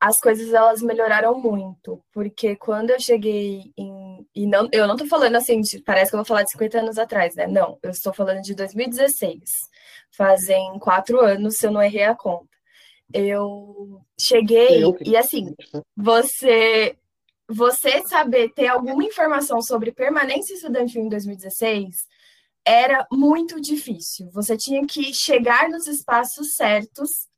As 0.00 0.18
coisas 0.18 0.52
elas 0.54 0.80
melhoraram 0.82 1.38
muito, 1.38 2.02
porque 2.12 2.56
quando 2.56 2.90
eu 2.90 2.98
cheguei 2.98 3.72
em 3.76 4.26
e 4.34 4.46
não, 4.46 4.68
eu 4.72 4.86
não 4.86 4.96
tô 4.96 5.06
falando 5.06 5.36
assim, 5.36 5.60
de, 5.60 5.80
parece 5.82 6.10
que 6.10 6.16
eu 6.16 6.18
vou 6.18 6.24
falar 6.24 6.42
de 6.44 6.52
50 6.52 6.78
anos 6.80 6.98
atrás, 6.98 7.34
né? 7.34 7.46
Não, 7.46 7.78
eu 7.82 7.90
estou 7.90 8.12
falando 8.14 8.40
de 8.40 8.54
2016. 8.54 9.38
Fazem 10.10 10.78
quatro 10.78 11.20
anos, 11.20 11.56
se 11.56 11.66
eu 11.66 11.70
não 11.70 11.82
errei 11.82 12.04
a 12.04 12.14
conta. 12.14 12.48
Eu 13.12 14.00
cheguei 14.18 14.82
eu, 14.82 14.96
e 15.04 15.16
assim, 15.16 15.54
você 15.96 16.96
você 17.48 18.02
saber 18.06 18.50
ter 18.54 18.68
alguma 18.68 19.04
informação 19.04 19.60
sobre 19.60 19.92
permanência 19.92 20.54
estudantil 20.54 21.02
em 21.02 21.08
2016 21.08 22.06
era 22.64 23.06
muito 23.12 23.60
difícil. 23.60 24.30
Você 24.32 24.56
tinha 24.56 24.86
que 24.86 25.12
chegar 25.12 25.68
nos 25.68 25.86
espaços 25.86 26.54
certos, 26.54 27.28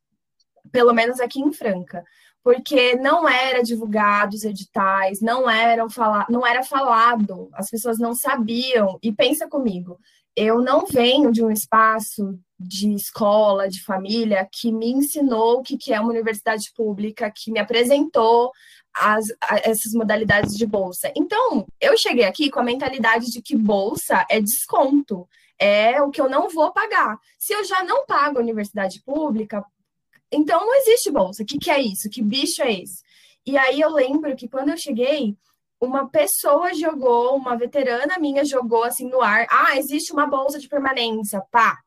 pelo 0.70 0.92
menos 0.92 1.18
aqui 1.20 1.40
em 1.40 1.52
Franca, 1.52 2.04
porque 2.42 2.94
não 2.94 3.28
era 3.28 3.62
divulgado 3.62 4.36
os 4.36 4.44
editais, 4.44 5.20
não 5.20 5.48
eram 5.48 5.88
falar, 5.88 6.26
não 6.28 6.46
era 6.46 6.62
falado, 6.62 7.48
as 7.54 7.70
pessoas 7.70 7.98
não 7.98 8.14
sabiam. 8.14 8.98
E 9.02 9.10
pensa 9.10 9.48
comigo, 9.48 9.98
eu 10.36 10.60
não 10.60 10.84
venho 10.86 11.32
de 11.32 11.42
um 11.42 11.50
espaço 11.50 12.38
de 12.66 12.94
escola, 12.94 13.68
de 13.68 13.82
família, 13.82 14.48
que 14.50 14.72
me 14.72 14.90
ensinou 14.90 15.58
o 15.58 15.62
que 15.62 15.92
é 15.92 16.00
uma 16.00 16.10
universidade 16.10 16.72
pública, 16.74 17.30
que 17.30 17.50
me 17.50 17.58
apresentou 17.58 18.52
as, 18.94 19.26
essas 19.64 19.92
modalidades 19.92 20.56
de 20.56 20.66
bolsa. 20.66 21.12
Então, 21.16 21.66
eu 21.80 21.96
cheguei 21.96 22.24
aqui 22.24 22.50
com 22.50 22.60
a 22.60 22.64
mentalidade 22.64 23.30
de 23.30 23.42
que 23.42 23.56
bolsa 23.56 24.24
é 24.30 24.40
desconto, 24.40 25.28
é 25.58 26.00
o 26.02 26.10
que 26.10 26.20
eu 26.20 26.28
não 26.28 26.48
vou 26.48 26.72
pagar. 26.72 27.18
Se 27.38 27.52
eu 27.52 27.64
já 27.64 27.82
não 27.84 28.06
pago 28.06 28.38
a 28.38 28.42
universidade 28.42 29.02
pública, 29.02 29.64
então 30.30 30.60
não 30.60 30.74
existe 30.76 31.10
bolsa. 31.10 31.42
O 31.42 31.46
que, 31.46 31.58
que 31.58 31.70
é 31.70 31.80
isso? 31.80 32.08
Que 32.08 32.22
bicho 32.22 32.62
é 32.62 32.72
esse? 32.72 33.02
E 33.46 33.58
aí 33.58 33.80
eu 33.80 33.90
lembro 33.90 34.34
que 34.36 34.48
quando 34.48 34.70
eu 34.70 34.76
cheguei, 34.76 35.36
uma 35.80 36.08
pessoa 36.08 36.72
jogou, 36.74 37.36
uma 37.36 37.56
veterana 37.56 38.18
minha 38.18 38.44
jogou 38.44 38.84
assim 38.84 39.08
no 39.08 39.20
ar: 39.20 39.46
ah, 39.50 39.76
existe 39.76 40.12
uma 40.12 40.26
bolsa 40.26 40.58
de 40.58 40.68
permanência, 40.68 41.42
pá. 41.50 41.83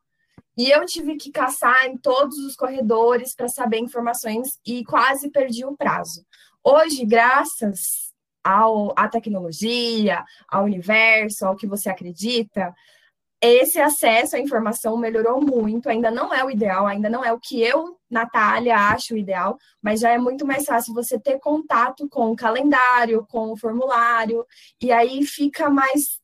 E 0.58 0.70
eu 0.70 0.84
tive 0.84 1.14
que 1.14 1.30
caçar 1.30 1.86
em 1.86 1.96
todos 1.96 2.36
os 2.38 2.56
corredores 2.56 3.32
para 3.32 3.46
saber 3.46 3.78
informações 3.78 4.58
e 4.66 4.84
quase 4.84 5.30
perdi 5.30 5.64
o 5.64 5.76
prazo. 5.76 6.26
Hoje, 6.64 7.06
graças 7.06 8.12
ao, 8.42 8.92
à 8.98 9.06
tecnologia, 9.06 10.24
ao 10.48 10.64
universo, 10.64 11.46
ao 11.46 11.54
que 11.54 11.64
você 11.64 11.88
acredita, 11.88 12.74
esse 13.40 13.78
acesso 13.78 14.34
à 14.34 14.40
informação 14.40 14.96
melhorou 14.96 15.40
muito. 15.40 15.88
Ainda 15.88 16.10
não 16.10 16.34
é 16.34 16.44
o 16.44 16.50
ideal, 16.50 16.88
ainda 16.88 17.08
não 17.08 17.24
é 17.24 17.32
o 17.32 17.38
que 17.38 17.62
eu, 17.62 17.96
Natália, 18.10 18.74
acho 18.76 19.16
ideal, 19.16 19.56
mas 19.80 20.00
já 20.00 20.10
é 20.10 20.18
muito 20.18 20.44
mais 20.44 20.64
fácil 20.64 20.92
você 20.92 21.20
ter 21.20 21.38
contato 21.38 22.08
com 22.08 22.32
o 22.32 22.36
calendário, 22.36 23.24
com 23.28 23.52
o 23.52 23.56
formulário, 23.56 24.44
e 24.82 24.90
aí 24.90 25.24
fica 25.24 25.70
mais 25.70 26.20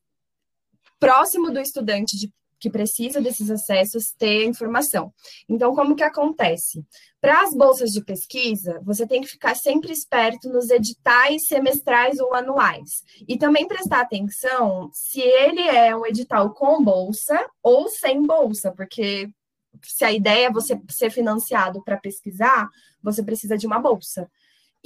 próximo 0.99 1.51
do 1.51 1.59
estudante 1.61 2.17
de 2.17 2.29
que 2.59 2.69
precisa 2.69 3.21
desses 3.21 3.49
acessos 3.49 4.13
ter 4.17 4.45
informação. 4.45 5.13
Então, 5.47 5.75
como 5.75 5.95
que 5.95 6.03
acontece? 6.03 6.85
Para 7.21 7.41
as 7.41 7.53
bolsas 7.53 7.91
de 7.91 8.03
pesquisa, 8.03 8.79
você 8.83 9.07
tem 9.07 9.21
que 9.21 9.27
ficar 9.27 9.55
sempre 9.55 9.91
esperto 9.91 10.49
nos 10.49 10.69
editais 10.69 11.45
semestrais 11.47 12.19
ou 12.19 12.33
anuais. 12.33 13.03
E 13.27 13.37
também 13.37 13.67
prestar 13.67 14.01
atenção 14.01 14.89
se 14.93 15.21
ele 15.21 15.61
é 15.61 15.95
um 15.95 16.05
edital 16.05 16.53
com 16.53 16.83
bolsa 16.83 17.43
ou 17.63 17.89
sem 17.89 18.21
bolsa, 18.21 18.71
porque 18.71 19.29
se 19.83 20.05
a 20.05 20.11
ideia 20.11 20.47
é 20.47 20.51
você 20.51 20.79
ser 20.89 21.09
financiado 21.09 21.83
para 21.83 21.97
pesquisar, 21.97 22.69
você 23.01 23.23
precisa 23.23 23.57
de 23.57 23.67
uma 23.67 23.79
bolsa. 23.79 24.29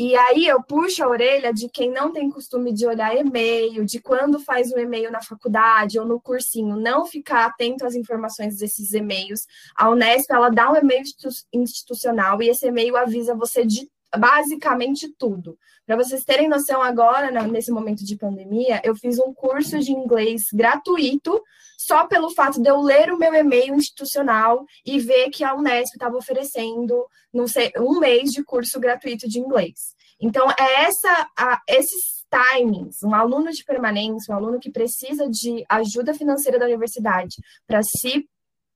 E 0.02 0.16
aí 0.16 0.48
eu 0.48 0.64
puxo 0.64 1.04
a 1.04 1.10
orelha 1.10 1.54
de 1.54 1.68
quem 1.68 1.92
não 1.92 2.14
tem 2.14 2.30
costume 2.30 2.72
de 2.72 2.88
olhar 2.88 3.14
e-mail, 3.18 3.84
de 3.84 4.00
quando 4.00 4.40
faz 4.40 4.72
o 4.72 4.80
e-mail 4.80 5.12
na 5.12 5.22
faculdade 5.22 6.00
ou 6.00 6.06
no 6.06 6.22
cursinho, 6.22 6.78
não 6.78 7.06
ficar 7.06 7.46
atento 7.46 7.86
às 7.86 7.96
informações 7.96 8.56
desses 8.60 8.94
e-mails. 8.94 9.46
A 9.76 9.90
Unesp, 9.90 10.32
ela 10.32 10.48
dá 10.48 10.72
um 10.72 10.76
e-mail 10.78 11.04
institucional 11.52 12.42
e 12.42 12.48
esse 12.48 12.66
e-mail 12.66 12.96
avisa 12.96 13.36
você 13.36 13.66
de 13.66 13.90
basicamente 14.18 15.14
tudo. 15.18 15.60
Para 15.86 15.98
vocês 15.98 16.24
terem 16.24 16.48
noção, 16.48 16.82
agora, 16.82 17.30
nesse 17.48 17.70
momento 17.70 18.06
de 18.06 18.16
pandemia, 18.16 18.80
eu 18.86 18.96
fiz 18.96 19.20
um 19.20 19.34
curso 19.34 19.80
de 19.80 19.92
inglês 19.92 20.46
gratuito, 20.54 21.44
só 21.90 22.06
pelo 22.06 22.30
fato 22.30 22.62
de 22.62 22.70
eu 22.70 22.80
ler 22.80 23.12
o 23.12 23.18
meu 23.18 23.34
e-mail 23.34 23.74
institucional 23.74 24.64
e 24.86 25.00
ver 25.00 25.32
que 25.32 25.44
a 25.44 25.56
Unesp 25.56 25.96
estava 25.96 26.16
oferecendo 26.16 27.04
não 27.34 27.48
sei, 27.48 27.72
um 27.78 28.00
mês 28.00 28.32
de 28.32 28.44
curso 28.44 28.80
gratuito 28.80 29.28
de 29.28 29.40
inglês. 29.40 29.96
Então, 30.22 30.50
é 30.52 30.84
essa, 30.84 31.30
a, 31.38 31.62
esses 31.68 32.26
timings, 32.30 33.02
um 33.04 33.14
aluno 33.14 33.52
de 33.52 33.64
permanência, 33.64 34.34
um 34.34 34.38
aluno 34.38 34.60
que 34.60 34.72
precisa 34.72 35.28
de 35.30 35.64
ajuda 35.70 36.14
financeira 36.14 36.60
da 36.60 36.66
universidade 36.66 37.38
para 37.66 37.82
se 37.84 38.28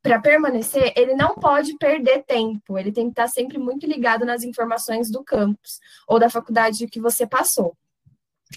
para 0.02 0.20
permanecer, 0.20 0.92
ele 0.98 1.16
não 1.16 1.34
pode 1.36 1.78
perder 1.78 2.26
tempo, 2.26 2.78
ele 2.78 2.92
tem 2.92 3.06
que 3.06 3.12
estar 3.12 3.30
sempre 3.30 3.58
muito 3.58 3.88
ligado 3.88 4.26
nas 4.26 4.44
informações 4.44 5.10
do 5.10 5.24
campus 5.24 5.80
ou 6.06 6.20
da 6.20 6.30
faculdade 6.30 6.88
que 6.88 7.00
você 7.00 7.26
passou. 7.26 7.74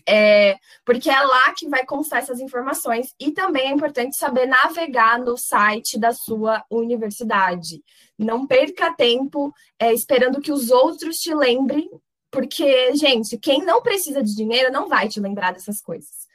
É, 0.09 0.57
porque 0.85 1.09
é 1.09 1.21
lá 1.21 1.53
que 1.55 1.69
vai 1.69 1.85
constar 1.85 2.21
essas 2.21 2.41
informações 2.41 3.15
e 3.21 3.31
também 3.33 3.69
é 3.69 3.73
importante 3.73 4.17
saber 4.17 4.47
navegar 4.47 5.19
no 5.19 5.37
site 5.37 5.99
da 5.99 6.13
sua 6.13 6.65
universidade. 6.71 7.83
Não 8.19 8.47
perca 8.47 8.95
tempo 8.95 9.53
é, 9.79 9.93
esperando 9.93 10.41
que 10.41 10.53
os 10.53 10.71
outros 10.71 11.17
te 11.19 11.35
lembrem, 11.35 11.89
porque, 12.31 12.95
gente, 12.95 13.39
quem 13.39 13.65
não 13.65 13.83
precisa 13.83 14.23
de 14.23 14.35
dinheiro 14.35 14.73
não 14.73 14.89
vai 14.89 15.09
te 15.09 15.21
lembrar 15.21 15.53
dessas 15.53 15.81
coisas. 15.81 16.27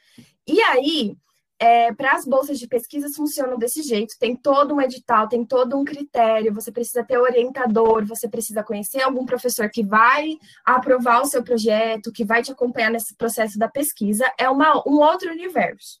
E 0.46 0.60
aí, 0.62 1.16
é, 1.62 1.92
para 1.92 2.16
as 2.16 2.24
bolsas 2.24 2.58
de 2.58 2.66
pesquisa 2.66 3.08
funcionam 3.14 3.56
desse 3.56 3.82
jeito, 3.82 4.18
tem 4.18 4.34
todo 4.34 4.74
um 4.74 4.80
edital, 4.80 5.28
tem 5.28 5.44
todo 5.44 5.78
um 5.78 5.84
critério, 5.84 6.52
você 6.52 6.72
precisa 6.72 7.04
ter 7.04 7.16
orientador, 7.16 8.04
você 8.04 8.28
precisa 8.28 8.64
conhecer 8.64 9.00
algum 9.00 9.24
professor 9.24 9.70
que 9.70 9.84
vai 9.84 10.36
aprovar 10.64 11.22
o 11.22 11.26
seu 11.26 11.40
projeto, 11.44 12.10
que 12.10 12.24
vai 12.24 12.42
te 12.42 12.50
acompanhar 12.50 12.90
nesse 12.90 13.14
processo 13.14 13.60
da 13.60 13.68
pesquisa, 13.68 14.28
é 14.36 14.50
uma, 14.50 14.82
um 14.84 14.98
outro 14.98 15.30
universo. 15.30 16.00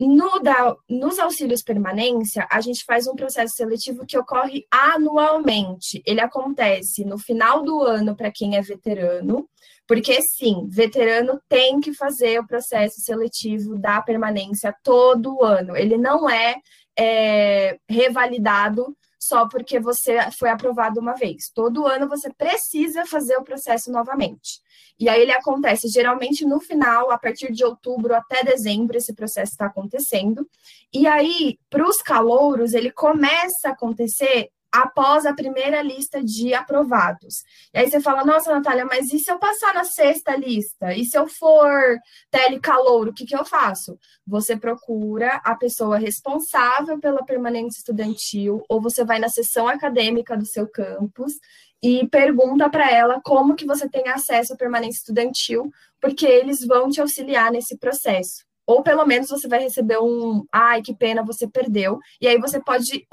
No 0.00 0.38
da, 0.40 0.74
nos 0.88 1.18
auxílios 1.18 1.62
permanência, 1.62 2.46
a 2.50 2.62
gente 2.62 2.82
faz 2.82 3.06
um 3.06 3.14
processo 3.14 3.54
seletivo 3.54 4.06
que 4.06 4.16
ocorre 4.16 4.66
anualmente. 4.70 6.02
Ele 6.06 6.20
acontece 6.22 7.04
no 7.04 7.18
final 7.18 7.62
do 7.62 7.82
ano 7.82 8.16
para 8.16 8.30
quem 8.30 8.56
é 8.56 8.62
veterano, 8.62 9.46
porque, 9.86 10.20
sim, 10.22 10.66
veterano 10.68 11.40
tem 11.48 11.80
que 11.80 11.92
fazer 11.92 12.40
o 12.40 12.46
processo 12.46 13.00
seletivo 13.00 13.78
da 13.78 14.02
permanência 14.02 14.74
todo 14.82 15.44
ano. 15.44 15.76
Ele 15.76 15.96
não 15.96 16.28
é, 16.28 16.56
é 16.98 17.78
revalidado 17.88 18.96
só 19.18 19.48
porque 19.48 19.80
você 19.80 20.18
foi 20.38 20.48
aprovado 20.50 21.00
uma 21.00 21.14
vez. 21.14 21.50
Todo 21.54 21.86
ano 21.86 22.08
você 22.08 22.32
precisa 22.32 23.06
fazer 23.06 23.36
o 23.36 23.44
processo 23.44 23.90
novamente. 23.90 24.60
E 24.98 25.08
aí 25.08 25.20
ele 25.20 25.32
acontece 25.32 25.88
geralmente 25.88 26.44
no 26.44 26.60
final, 26.60 27.10
a 27.10 27.18
partir 27.18 27.52
de 27.52 27.64
outubro 27.64 28.14
até 28.14 28.42
dezembro, 28.42 28.96
esse 28.96 29.14
processo 29.14 29.52
está 29.52 29.66
acontecendo. 29.66 30.48
E 30.92 31.06
aí, 31.06 31.58
para 31.68 31.86
os 31.86 31.98
calouros, 31.98 32.72
ele 32.72 32.90
começa 32.90 33.68
a 33.68 33.72
acontecer 33.72 34.50
após 34.82 35.24
a 35.24 35.32
primeira 35.32 35.80
lista 35.80 36.22
de 36.22 36.52
aprovados. 36.52 37.42
E 37.72 37.78
aí 37.78 37.90
você 37.90 38.00
fala, 38.00 38.24
nossa, 38.24 38.52
Natália, 38.52 38.84
mas 38.84 39.12
e 39.12 39.18
se 39.18 39.30
eu 39.30 39.38
passar 39.38 39.72
na 39.72 39.84
sexta 39.84 40.36
lista? 40.36 40.92
E 40.94 41.04
se 41.04 41.16
eu 41.16 41.26
for 41.26 41.98
telecalouro, 42.30 43.10
o 43.10 43.14
que, 43.14 43.24
que 43.24 43.34
eu 43.34 43.44
faço? 43.44 43.98
Você 44.26 44.56
procura 44.56 45.40
a 45.44 45.54
pessoa 45.54 45.96
responsável 45.96 46.98
pela 47.00 47.24
permanência 47.24 47.78
estudantil, 47.78 48.62
ou 48.68 48.80
você 48.80 49.04
vai 49.04 49.18
na 49.18 49.28
sessão 49.28 49.66
acadêmica 49.66 50.36
do 50.36 50.44
seu 50.44 50.68
campus 50.68 51.34
e 51.82 52.06
pergunta 52.08 52.68
para 52.68 52.90
ela 52.90 53.20
como 53.22 53.54
que 53.54 53.66
você 53.66 53.88
tem 53.88 54.08
acesso 54.08 54.52
à 54.52 54.56
permanência 54.56 54.98
estudantil, 54.98 55.70
porque 56.00 56.26
eles 56.26 56.64
vão 56.66 56.90
te 56.90 57.00
auxiliar 57.00 57.50
nesse 57.50 57.78
processo 57.78 58.44
ou 58.66 58.82
pelo 58.82 59.06
menos 59.06 59.30
você 59.30 59.46
vai 59.46 59.60
receber 59.60 59.98
um, 59.98 60.44
ai, 60.50 60.82
que 60.82 60.92
pena, 60.92 61.22
você 61.22 61.46
perdeu. 61.46 62.00
E 62.20 62.26
aí 62.26 62.36
você 62.36 62.60
pode 62.60 63.06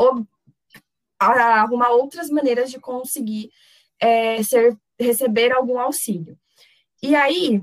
arrumar 1.26 1.90
outras 1.90 2.30
maneiras 2.30 2.72
de 2.72 2.80
conseguir 2.80 3.50
é, 4.00 4.42
ser, 4.44 4.78
receber 5.00 5.52
algum 5.52 5.80
auxílio. 5.80 6.38
E 7.02 7.16
aí, 7.16 7.62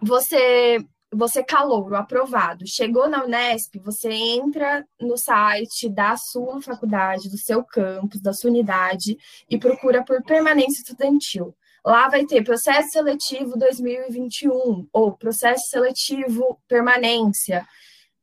você, 0.00 0.78
você 1.12 1.42
calouro, 1.42 1.94
aprovado, 1.96 2.66
chegou 2.66 3.08
na 3.08 3.24
Unesp, 3.24 3.78
você 3.78 4.10
entra 4.10 4.86
no 5.00 5.16
site 5.16 5.88
da 5.88 6.16
sua 6.16 6.60
faculdade, 6.62 7.30
do 7.30 7.38
seu 7.38 7.62
campus, 7.64 8.20
da 8.20 8.32
sua 8.32 8.50
unidade 8.50 9.16
e 9.48 9.58
procura 9.58 10.04
por 10.04 10.22
permanência 10.22 10.80
estudantil. 10.80 11.54
Lá 11.84 12.08
vai 12.08 12.26
ter 12.26 12.44
processo 12.44 12.90
seletivo 12.90 13.58
2021 13.58 14.88
ou 14.92 15.16
processo 15.16 15.68
seletivo 15.68 16.60
permanência. 16.68 17.66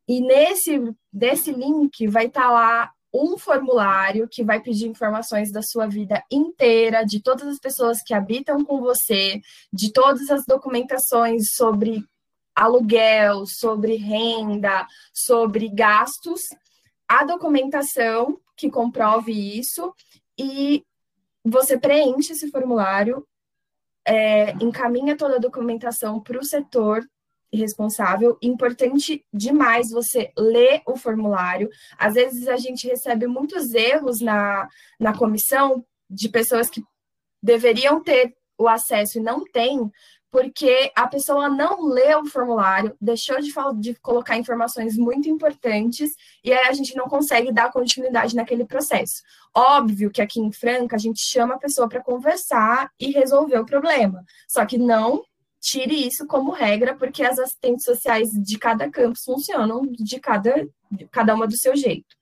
E 0.06 0.20
nesse, 0.20 0.80
nesse 1.12 1.52
link 1.52 2.06
vai 2.06 2.26
estar 2.26 2.42
tá 2.42 2.50
lá 2.50 2.92
um 3.18 3.36
formulário 3.36 4.28
que 4.28 4.44
vai 4.44 4.60
pedir 4.60 4.86
informações 4.86 5.50
da 5.50 5.62
sua 5.62 5.86
vida 5.86 6.22
inteira, 6.30 7.04
de 7.04 7.20
todas 7.20 7.46
as 7.48 7.58
pessoas 7.58 8.02
que 8.02 8.14
habitam 8.14 8.64
com 8.64 8.80
você, 8.80 9.40
de 9.72 9.92
todas 9.92 10.30
as 10.30 10.44
documentações 10.46 11.54
sobre 11.54 12.04
aluguel, 12.54 13.44
sobre 13.46 13.96
renda, 13.96 14.86
sobre 15.12 15.68
gastos, 15.68 16.42
a 17.08 17.24
documentação 17.24 18.38
que 18.56 18.70
comprove 18.70 19.32
isso 19.32 19.94
e 20.38 20.84
você 21.44 21.78
preenche 21.78 22.32
esse 22.32 22.50
formulário, 22.50 23.26
é, 24.06 24.52
encaminha 24.62 25.16
toda 25.16 25.36
a 25.36 25.40
documentação 25.40 26.20
para 26.20 26.38
o 26.38 26.44
setor 26.44 27.04
responsável. 27.52 28.36
Importante 28.42 29.24
demais 29.32 29.90
você 29.90 30.32
ler 30.36 30.82
o 30.86 30.96
formulário. 30.96 31.68
Às 31.98 32.14
vezes 32.14 32.48
a 32.48 32.56
gente 32.56 32.86
recebe 32.86 33.26
muitos 33.26 33.72
erros 33.74 34.20
na, 34.20 34.68
na 34.98 35.16
comissão 35.16 35.84
de 36.10 36.28
pessoas 36.28 36.68
que 36.68 36.82
deveriam 37.42 38.02
ter 38.02 38.34
o 38.58 38.68
acesso 38.68 39.18
e 39.18 39.22
não 39.22 39.44
têm, 39.44 39.90
porque 40.30 40.90
a 40.94 41.06
pessoa 41.06 41.48
não 41.48 41.86
leu 41.86 42.20
o 42.20 42.26
formulário, 42.26 42.94
deixou 43.00 43.40
de, 43.40 43.52
de 43.78 43.94
colocar 44.00 44.36
informações 44.36 44.96
muito 44.96 45.28
importantes 45.28 46.10
e 46.44 46.52
aí 46.52 46.68
a 46.68 46.72
gente 46.72 46.94
não 46.94 47.06
consegue 47.06 47.52
dar 47.52 47.72
continuidade 47.72 48.36
naquele 48.36 48.64
processo. 48.64 49.22
Óbvio 49.54 50.10
que 50.10 50.20
aqui 50.20 50.40
em 50.40 50.52
Franca 50.52 50.96
a 50.96 50.98
gente 50.98 51.20
chama 51.20 51.54
a 51.54 51.58
pessoa 51.58 51.88
para 51.88 52.02
conversar 52.02 52.90
e 53.00 53.10
resolver 53.10 53.58
o 53.58 53.66
problema, 53.66 54.24
só 54.48 54.66
que 54.66 54.76
não 54.76 55.22
tire 55.60 56.06
isso 56.06 56.26
como 56.26 56.52
regra, 56.52 56.94
porque 56.96 57.22
as 57.22 57.38
assistentes 57.38 57.84
sociais 57.84 58.30
de 58.30 58.58
cada 58.58 58.90
campus 58.90 59.24
funcionam 59.24 59.82
de 59.82 60.20
cada, 60.20 60.66
cada 61.10 61.34
uma 61.34 61.46
do 61.46 61.56
seu 61.56 61.76
jeito. 61.76 62.16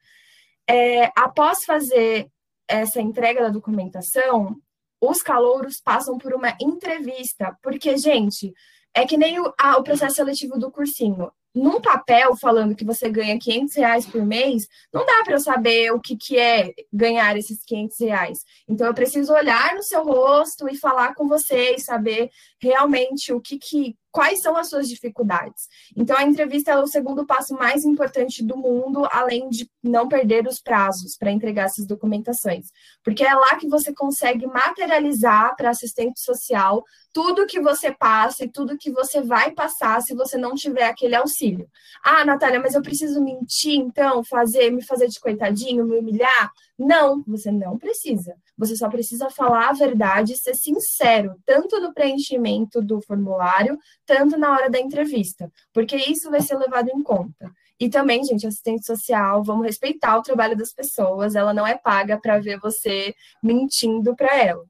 É, 0.68 1.06
após 1.16 1.64
fazer 1.64 2.28
essa 2.68 3.00
entrega 3.00 3.42
da 3.42 3.48
documentação, 3.48 4.56
os 5.00 5.22
calouros 5.22 5.80
passam 5.80 6.18
por 6.18 6.34
uma 6.34 6.56
entrevista, 6.60 7.56
porque, 7.62 7.96
gente, 7.96 8.52
é 8.94 9.06
que 9.06 9.16
nem 9.16 9.38
o, 9.38 9.52
a, 9.58 9.76
o 9.76 9.84
processo 9.84 10.16
seletivo 10.16 10.58
do 10.58 10.70
cursinho 10.70 11.30
num 11.56 11.80
papel 11.80 12.36
falando 12.36 12.76
que 12.76 12.84
você 12.84 13.08
ganha 13.08 13.38
500 13.38 13.74
reais 13.76 14.06
por 14.06 14.22
mês, 14.24 14.68
não 14.92 15.06
dá 15.06 15.24
para 15.24 15.34
eu 15.34 15.40
saber 15.40 15.90
o 15.90 15.98
que, 15.98 16.14
que 16.14 16.38
é 16.38 16.74
ganhar 16.92 17.34
esses 17.38 17.64
500 17.64 17.98
reais. 18.00 18.44
Então, 18.68 18.86
eu 18.86 18.92
preciso 18.92 19.32
olhar 19.32 19.74
no 19.74 19.82
seu 19.82 20.04
rosto 20.04 20.68
e 20.68 20.76
falar 20.76 21.14
com 21.14 21.26
você 21.26 21.74
e 21.74 21.80
saber 21.80 22.30
realmente 22.66 23.32
o 23.32 23.40
que, 23.40 23.58
que 23.58 23.96
quais 24.16 24.40
são 24.40 24.56
as 24.56 24.70
suas 24.70 24.88
dificuldades. 24.88 25.68
Então, 25.94 26.16
a 26.16 26.22
entrevista 26.22 26.70
é 26.70 26.78
o 26.78 26.86
segundo 26.86 27.26
passo 27.26 27.52
mais 27.52 27.84
importante 27.84 28.42
do 28.42 28.56
mundo, 28.56 29.06
além 29.12 29.50
de 29.50 29.70
não 29.82 30.08
perder 30.08 30.46
os 30.46 30.58
prazos 30.58 31.18
para 31.18 31.30
entregar 31.30 31.64
essas 31.64 31.86
documentações, 31.86 32.68
porque 33.04 33.22
é 33.22 33.34
lá 33.34 33.56
que 33.56 33.68
você 33.68 33.92
consegue 33.92 34.46
materializar 34.46 35.54
para 35.54 35.68
assistente 35.68 36.18
social 36.18 36.82
tudo 37.12 37.46
que 37.46 37.60
você 37.60 37.92
passa 37.92 38.44
e 38.44 38.50
tudo 38.50 38.78
que 38.78 38.90
você 38.90 39.20
vai 39.20 39.50
passar 39.50 40.00
se 40.00 40.14
você 40.14 40.38
não 40.38 40.54
tiver 40.54 40.84
aquele 40.84 41.14
auxílio. 41.14 41.68
Ah, 42.02 42.24
Natália, 42.24 42.58
mas 42.58 42.74
eu 42.74 42.80
preciso 42.80 43.22
mentir, 43.22 43.74
então, 43.74 44.24
fazer, 44.24 44.70
me 44.70 44.82
fazer 44.82 45.08
de 45.08 45.20
coitadinho, 45.20 45.84
me 45.84 45.98
humilhar? 45.98 46.52
Não, 46.78 47.22
você 47.26 47.50
não 47.50 47.78
precisa. 47.78 48.36
Você 48.56 48.76
só 48.76 48.88
precisa 48.88 49.30
falar 49.30 49.70
a 49.70 49.72
verdade 49.72 50.32
e 50.32 50.36
ser 50.36 50.54
sincero, 50.54 51.34
tanto 51.44 51.80
no 51.80 51.94
preenchimento 51.94 52.82
do 52.82 53.00
formulário, 53.00 53.78
tanto 54.04 54.38
na 54.38 54.52
hora 54.52 54.70
da 54.70 54.78
entrevista, 54.78 55.50
porque 55.72 55.96
isso 55.96 56.30
vai 56.30 56.42
ser 56.42 56.58
levado 56.58 56.90
em 56.90 57.02
conta. 57.02 57.50
E 57.80 57.88
também, 57.88 58.24
gente, 58.24 58.46
assistente 58.46 58.84
social, 58.84 59.42
vamos 59.42 59.66
respeitar 59.66 60.18
o 60.18 60.22
trabalho 60.22 60.56
das 60.56 60.72
pessoas, 60.72 61.34
ela 61.34 61.52
não 61.52 61.66
é 61.66 61.76
paga 61.76 62.18
para 62.18 62.38
ver 62.38 62.58
você 62.58 63.14
mentindo 63.42 64.14
para 64.14 64.34
ela. 64.36 64.64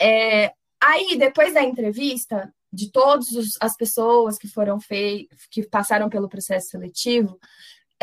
É, 0.00 0.52
aí, 0.82 1.16
depois 1.18 1.54
da 1.54 1.62
entrevista, 1.62 2.52
de 2.72 2.90
todas 2.90 3.26
as 3.60 3.76
pessoas 3.76 4.36
que 4.36 4.48
foram 4.48 4.80
feitas, 4.80 5.38
que 5.50 5.62
passaram 5.68 6.08
pelo 6.08 6.28
processo 6.28 6.70
seletivo, 6.70 7.38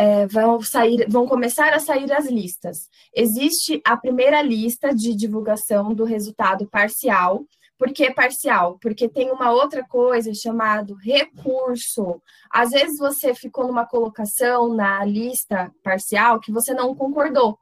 é, 0.01 0.25
vão 0.25 0.59
sair, 0.63 1.05
vão 1.07 1.27
começar 1.27 1.71
a 1.75 1.79
sair 1.79 2.11
as 2.11 2.25
listas. 2.25 2.89
Existe 3.15 3.79
a 3.85 3.95
primeira 3.95 4.41
lista 4.41 4.95
de 4.95 5.13
divulgação 5.13 5.93
do 5.93 6.05
resultado 6.05 6.67
parcial. 6.67 7.45
Por 7.77 7.93
que 7.93 8.11
parcial? 8.11 8.79
Porque 8.81 9.07
tem 9.07 9.29
uma 9.29 9.51
outra 9.51 9.85
coisa 9.87 10.33
chamada 10.33 10.95
recurso. 11.03 12.19
Às 12.49 12.71
vezes 12.71 12.97
você 12.97 13.35
ficou 13.35 13.67
numa 13.67 13.85
colocação 13.85 14.73
na 14.73 15.05
lista 15.05 15.71
parcial 15.83 16.39
que 16.39 16.51
você 16.51 16.73
não 16.73 16.95
concordou. 16.95 17.59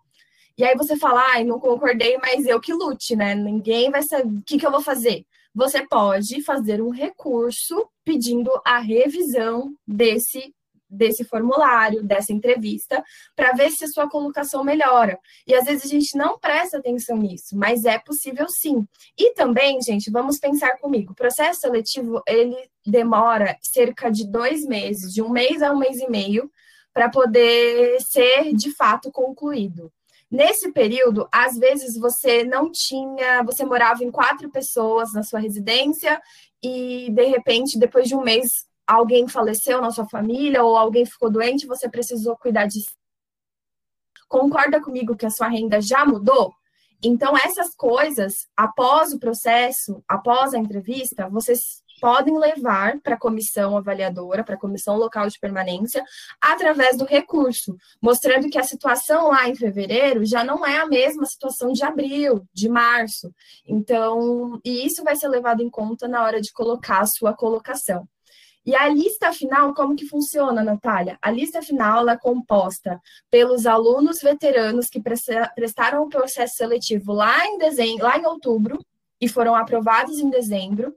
E 0.57 0.63
aí 0.63 0.77
você 0.77 0.95
fala, 0.95 1.21
ai, 1.33 1.43
não 1.43 1.59
concordei, 1.59 2.17
mas 2.19 2.45
eu 2.45 2.61
que 2.61 2.71
lute, 2.71 3.17
né? 3.17 3.35
Ninguém 3.35 3.91
vai 3.91 4.03
saber 4.03 4.29
o 4.29 4.41
que, 4.45 4.57
que 4.57 4.65
eu 4.65 4.71
vou 4.71 4.81
fazer. 4.81 5.25
Você 5.53 5.85
pode 5.85 6.41
fazer 6.41 6.81
um 6.81 6.89
recurso 6.89 7.85
pedindo 8.05 8.49
a 8.65 8.79
revisão 8.79 9.73
desse 9.85 10.53
desse 10.89 11.23
formulário, 11.23 12.03
dessa 12.03 12.33
entrevista, 12.33 13.03
para 13.35 13.51
ver 13.51 13.69
se 13.71 13.85
a 13.85 13.87
sua 13.87 14.09
colocação 14.09 14.63
melhora. 14.63 15.19
E 15.45 15.53
às 15.53 15.65
vezes 15.65 15.85
a 15.85 15.87
gente 15.87 16.17
não 16.17 16.39
presta 16.39 16.77
atenção 16.77 17.17
nisso, 17.17 17.55
mas 17.55 17.85
é 17.85 17.99
possível 17.99 18.47
sim. 18.49 18.87
E 19.17 19.33
também, 19.33 19.81
gente, 19.81 20.09
vamos 20.09 20.39
pensar 20.39 20.77
comigo, 20.77 21.11
o 21.11 21.15
processo 21.15 21.61
seletivo, 21.61 22.21
ele 22.27 22.57
demora 22.85 23.57
cerca 23.61 24.09
de 24.09 24.25
dois 24.25 24.65
meses, 24.65 25.13
de 25.13 25.21
um 25.21 25.29
mês 25.29 25.61
a 25.61 25.71
um 25.71 25.77
mês 25.77 25.99
e 25.99 26.09
meio, 26.09 26.51
para 26.93 27.09
poder 27.09 28.01
ser 28.01 28.53
de 28.53 28.73
fato 28.75 29.11
concluído. 29.11 29.91
Nesse 30.31 30.71
período, 30.71 31.27
às 31.31 31.57
vezes 31.57 31.97
você 31.97 32.43
não 32.43 32.71
tinha, 32.71 33.41
você 33.43 33.65
morava 33.65 34.03
em 34.03 34.11
quatro 34.11 34.49
pessoas 34.49 35.11
na 35.11 35.23
sua 35.23 35.39
residência 35.39 36.21
e 36.61 37.09
de 37.11 37.25
repente, 37.25 37.79
depois 37.79 38.07
de 38.07 38.15
um 38.15 38.21
mês, 38.21 38.67
alguém 38.89 39.27
faleceu 39.27 39.79
na 39.81 39.91
sua 39.91 40.07
família 40.09 40.63
ou 40.63 40.75
alguém 40.75 41.05
ficou 41.05 41.29
doente, 41.29 41.67
você 41.67 41.87
precisou 41.87 42.35
cuidar 42.35 42.65
de 42.65 42.79
Concorda 44.27 44.79
comigo 44.79 45.15
que 45.15 45.25
a 45.25 45.29
sua 45.31 45.47
renda 45.47 45.81
já 45.81 46.05
mudou? 46.05 46.53
Então, 47.03 47.35
essas 47.35 47.73
coisas, 47.75 48.47
após 48.55 49.11
o 49.11 49.19
processo, 49.19 50.03
após 50.07 50.53
a 50.53 50.59
entrevista, 50.59 51.27
vocês 51.29 51.81
podem 51.99 52.37
levar 52.37 52.99
para 53.01 53.15
a 53.15 53.19
comissão 53.19 53.75
avaliadora, 53.75 54.43
para 54.43 54.55
a 54.55 54.59
comissão 54.59 54.97
local 54.97 55.27
de 55.27 55.39
permanência, 55.39 56.03
através 56.39 56.97
do 56.97 57.05
recurso, 57.05 57.75
mostrando 58.01 58.49
que 58.49 58.57
a 58.59 58.63
situação 58.63 59.29
lá 59.29 59.49
em 59.49 59.55
fevereiro 59.55 60.25
já 60.25 60.43
não 60.43 60.65
é 60.65 60.77
a 60.77 60.85
mesma 60.85 61.25
situação 61.25 61.71
de 61.71 61.83
abril, 61.83 62.45
de 62.53 62.69
março. 62.69 63.33
Então, 63.65 64.59
e 64.63 64.85
isso 64.85 65.03
vai 65.03 65.15
ser 65.15 65.27
levado 65.27 65.61
em 65.61 65.69
conta 65.69 66.07
na 66.07 66.23
hora 66.23 66.39
de 66.39 66.51
colocar 66.51 66.99
a 66.99 67.07
sua 67.07 67.33
colocação. 67.33 68.07
E 68.69 68.75
a 68.75 68.87
lista 68.87 69.33
final, 69.33 69.73
como 69.73 69.95
que 69.95 70.05
funciona, 70.05 70.63
Natália? 70.63 71.17
A 71.23 71.31
lista 71.31 71.59
final 71.59 72.07
é 72.07 72.15
composta 72.15 73.01
pelos 73.31 73.65
alunos 73.65 74.21
veteranos 74.21 74.89
que 74.89 75.01
prestaram 75.01 76.03
o 76.03 76.07
processo 76.07 76.57
seletivo 76.57 77.11
lá 77.11 77.47
em 77.47 77.57
dezembro, 77.57 78.03
lá 78.03 78.19
em 78.19 78.27
outubro 78.27 78.77
e 79.19 79.27
foram 79.27 79.55
aprovados 79.55 80.19
em 80.19 80.29
dezembro, 80.29 80.95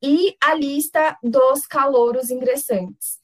e 0.00 0.36
a 0.40 0.54
lista 0.54 1.18
dos 1.20 1.66
calouros 1.66 2.30
ingressantes. 2.30 3.18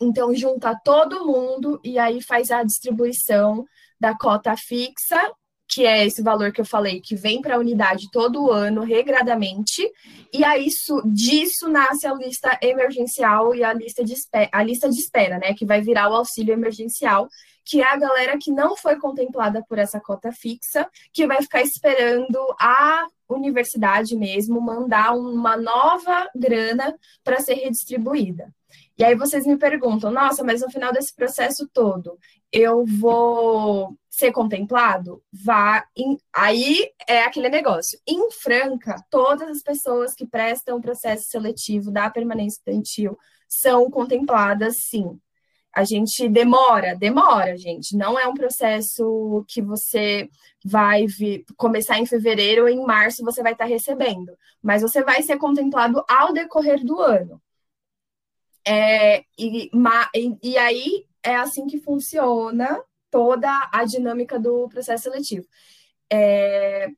Então, 0.00 0.34
junta 0.34 0.76
todo 0.84 1.24
mundo 1.24 1.80
e 1.84 2.00
aí 2.00 2.20
faz 2.20 2.50
a 2.50 2.64
distribuição 2.64 3.64
da 4.00 4.18
cota 4.18 4.56
fixa 4.56 5.32
que 5.72 5.86
é 5.86 6.06
esse 6.06 6.22
valor 6.22 6.52
que 6.52 6.60
eu 6.60 6.64
falei, 6.66 7.00
que 7.00 7.16
vem 7.16 7.40
para 7.40 7.54
a 7.54 7.58
unidade 7.58 8.10
todo 8.10 8.50
ano, 8.50 8.82
regradamente, 8.82 9.90
e 10.30 10.44
aí 10.44 10.66
isso, 10.66 11.00
disso 11.06 11.68
nasce 11.68 12.06
a 12.06 12.12
lista 12.12 12.58
emergencial 12.60 13.54
e 13.54 13.64
a 13.64 13.72
lista, 13.72 14.04
de 14.04 14.12
espera, 14.12 14.50
a 14.52 14.62
lista 14.62 14.90
de 14.90 14.96
espera, 14.96 15.38
né, 15.38 15.54
que 15.54 15.64
vai 15.64 15.80
virar 15.80 16.10
o 16.10 16.14
auxílio 16.14 16.52
emergencial, 16.52 17.26
que 17.64 17.80
é 17.80 17.86
a 17.86 17.96
galera 17.96 18.36
que 18.38 18.50
não 18.50 18.76
foi 18.76 18.96
contemplada 18.96 19.64
por 19.66 19.78
essa 19.78 19.98
cota 19.98 20.30
fixa, 20.30 20.86
que 21.12 21.26
vai 21.26 21.40
ficar 21.40 21.62
esperando 21.62 22.38
a 22.60 23.06
universidade 23.28 24.14
mesmo 24.14 24.60
mandar 24.60 25.16
uma 25.16 25.56
nova 25.56 26.28
grana 26.34 26.94
para 27.24 27.40
ser 27.40 27.54
redistribuída. 27.54 28.52
E 28.98 29.04
aí 29.04 29.14
vocês 29.14 29.46
me 29.46 29.56
perguntam, 29.56 30.10
nossa, 30.10 30.44
mas 30.44 30.60
no 30.60 30.70
final 30.70 30.92
desse 30.92 31.14
processo 31.14 31.68
todo, 31.72 32.18
eu 32.52 32.84
vou 32.84 33.96
ser 34.10 34.30
contemplado, 34.32 35.22
vá. 35.32 35.84
Em... 35.96 36.18
Aí 36.32 36.90
é 37.08 37.22
aquele 37.22 37.48
negócio. 37.48 37.98
Em 38.06 38.30
Franca, 38.30 38.96
todas 39.10 39.48
as 39.48 39.62
pessoas 39.62 40.14
que 40.14 40.26
prestam 40.26 40.76
o 40.76 40.82
processo 40.82 41.24
seletivo 41.28 41.90
da 41.90 42.10
permanência 42.10 42.58
estudantil 42.58 43.18
são 43.48 43.90
contempladas, 43.90 44.76
sim. 44.78 45.18
A 45.74 45.84
gente 45.84 46.28
demora, 46.28 46.94
demora, 46.94 47.56
gente. 47.56 47.96
Não 47.96 48.18
é 48.18 48.26
um 48.26 48.34
processo 48.34 49.42
que 49.48 49.62
você 49.62 50.28
vai 50.62 51.06
começar 51.56 51.98
em 51.98 52.04
fevereiro 52.04 52.62
ou 52.62 52.68
em 52.68 52.84
março 52.84 53.24
você 53.24 53.42
vai 53.42 53.52
estar 53.52 53.64
recebendo, 53.64 54.36
mas 54.62 54.82
você 54.82 55.02
vai 55.02 55.22
ser 55.22 55.38
contemplado 55.38 56.04
ao 56.06 56.32
decorrer 56.34 56.84
do 56.84 57.00
ano. 57.00 57.40
É, 58.66 59.24
e, 59.38 59.70
e 60.42 60.56
aí 60.56 61.06
é 61.22 61.36
assim 61.36 61.66
que 61.66 61.78
funciona 61.78 62.82
toda 63.10 63.68
a 63.72 63.84
dinâmica 63.84 64.38
do 64.38 64.68
processo 64.68 65.04
seletivo. 65.04 65.46
É, 66.10 66.88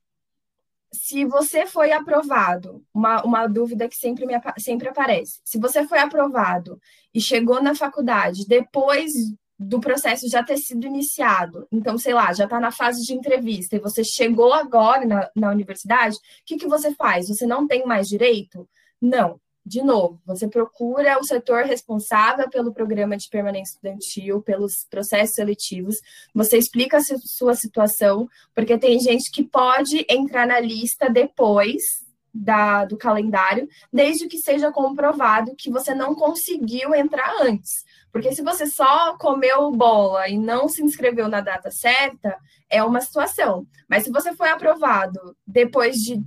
se 0.93 1.25
você 1.25 1.67
foi 1.67 1.93
aprovado, 1.93 2.85
uma, 2.95 3.23
uma 3.25 3.47
dúvida 3.47 3.89
que 3.89 3.97
sempre, 3.97 4.25
me, 4.27 4.35
sempre 4.59 4.89
aparece, 4.89 5.41
se 5.45 5.59
você 5.59 5.87
foi 5.87 5.99
aprovado 5.99 6.81
e 7.13 7.21
chegou 7.21 7.61
na 7.61 7.75
faculdade 7.75 8.47
depois 8.47 9.13
do 9.59 9.81
processo 9.81 10.29
já 10.29 10.43
ter 10.43 10.57
sido 10.57 10.87
iniciado, 10.87 11.67
então, 11.71 11.97
sei 11.99 12.13
lá, 12.13 12.33
já 12.33 12.45
está 12.45 12.61
na 12.61 12.71
fase 12.71 13.05
de 13.05 13.13
entrevista 13.13 13.77
e 13.77 13.81
você 13.81 14.05
chegou 14.05 14.53
agora 14.53 15.05
na, 15.07 15.31
na 15.35 15.51
universidade, 15.51 16.17
o 16.17 16.21
que, 16.45 16.57
que 16.57 16.69
você 16.69 16.95
faz? 16.95 17.29
Você 17.29 17.47
não 17.47 17.67
tem 17.67 17.85
mais 17.87 18.09
direito? 18.09 18.69
Não 19.01 19.41
de 19.65 19.83
novo, 19.83 20.21
você 20.27 20.47
procura 20.47 21.19
o 21.19 21.25
setor 21.25 21.65
responsável 21.65 22.51
pelo 22.51 22.75
programa 22.75 23.17
de 23.17 23.29
permanência 23.31 23.73
estudantil, 23.73 24.43
pelos 24.43 24.85
processos 24.91 25.35
seletivos, 25.35 25.97
você 26.35 26.59
explica 26.59 26.99
a 26.99 27.01
sua 27.01 27.55
situação, 27.55 28.29
porque 28.55 28.77
tem 28.77 29.01
gente 29.01 29.31
que 29.31 29.43
pode 29.43 30.05
entrar 30.09 30.47
na 30.47 30.61
lista 30.61 31.09
depois 31.09 32.05
da, 32.35 32.85
do 32.85 32.99
calendário, 32.99 33.69
desde 33.93 34.27
que 34.27 34.39
seja 34.39 34.73
comprovado 34.73 35.55
que 35.57 35.71
você 35.71 35.95
não 35.95 36.15
conseguiu 36.15 36.95
entrar 36.95 37.33
antes. 37.41 37.85
Porque 38.13 38.35
se 38.35 38.43
você 38.43 38.67
só 38.67 39.17
comeu 39.17 39.71
bola 39.71 40.29
e 40.29 40.37
não 40.37 40.69
se 40.69 40.83
inscreveu 40.83 41.29
na 41.29 41.41
data 41.41 41.71
certa, 41.71 42.37
é 42.69 42.83
uma 42.83 43.01
situação. 43.01 43.67
Mas 43.89 44.05
se 44.05 44.11
você 44.11 44.35
foi 44.35 44.51
aprovado 44.51 45.37
depois 45.47 45.97
de 45.97 46.21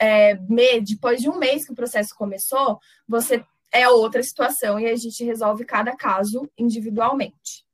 é, 0.00 0.34
me, 0.34 0.80
depois 0.80 1.20
de 1.20 1.28
um 1.28 1.38
mês 1.38 1.64
que 1.64 1.72
o 1.72 1.76
processo 1.76 2.14
começou, 2.14 2.78
você 3.06 3.44
é 3.72 3.88
outra 3.88 4.22
situação 4.22 4.78
e 4.78 4.86
a 4.86 4.96
gente 4.96 5.24
resolve 5.24 5.64
cada 5.64 5.96
caso 5.96 6.48
individualmente. 6.56 7.66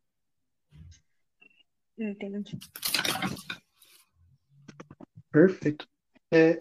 Entendi. 1.99 2.59
Perfeito. 5.31 5.87
É, 6.33 6.57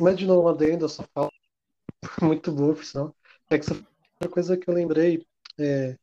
mas 0.00 0.16
de 0.16 0.26
novo, 0.26 0.48
adendo 0.48 0.86
a 0.86 0.88
sua 0.88 1.06
fala, 1.12 1.30
muito 2.22 2.52
boa, 2.52 2.74
pessoal. 2.74 3.14
É 3.50 3.58
que 3.58 3.64
essa 3.64 3.86
uma 4.20 4.30
coisa 4.30 4.56
que 4.56 4.68
eu 4.68 4.74
lembrei 4.74 5.26
é, 5.58 5.96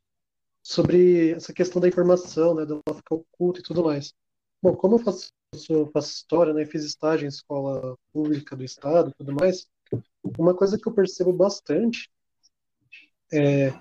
sobre 0.62 1.32
essa 1.32 1.52
questão 1.52 1.80
da 1.80 1.88
informação, 1.88 2.54
né, 2.54 2.64
dela 2.64 2.80
ficar 2.94 3.16
oculta 3.16 3.60
e 3.60 3.62
tudo 3.62 3.84
mais. 3.84 4.14
Bom, 4.62 4.74
como 4.76 4.94
eu 4.94 4.98
faço 4.98 5.32
eu 5.68 5.90
faço 5.92 6.12
história, 6.12 6.52
né? 6.52 6.64
Fiz 6.66 6.84
estágio 6.84 7.26
em 7.26 7.28
escola 7.28 7.96
pública 8.12 8.56
do 8.56 8.64
estado, 8.64 9.10
e 9.10 9.14
tudo 9.14 9.32
mais. 9.32 9.66
Uma 10.38 10.54
coisa 10.54 10.78
que 10.78 10.86
eu 10.88 10.92
percebo 10.92 11.32
bastante 11.32 12.10
é 13.32 13.72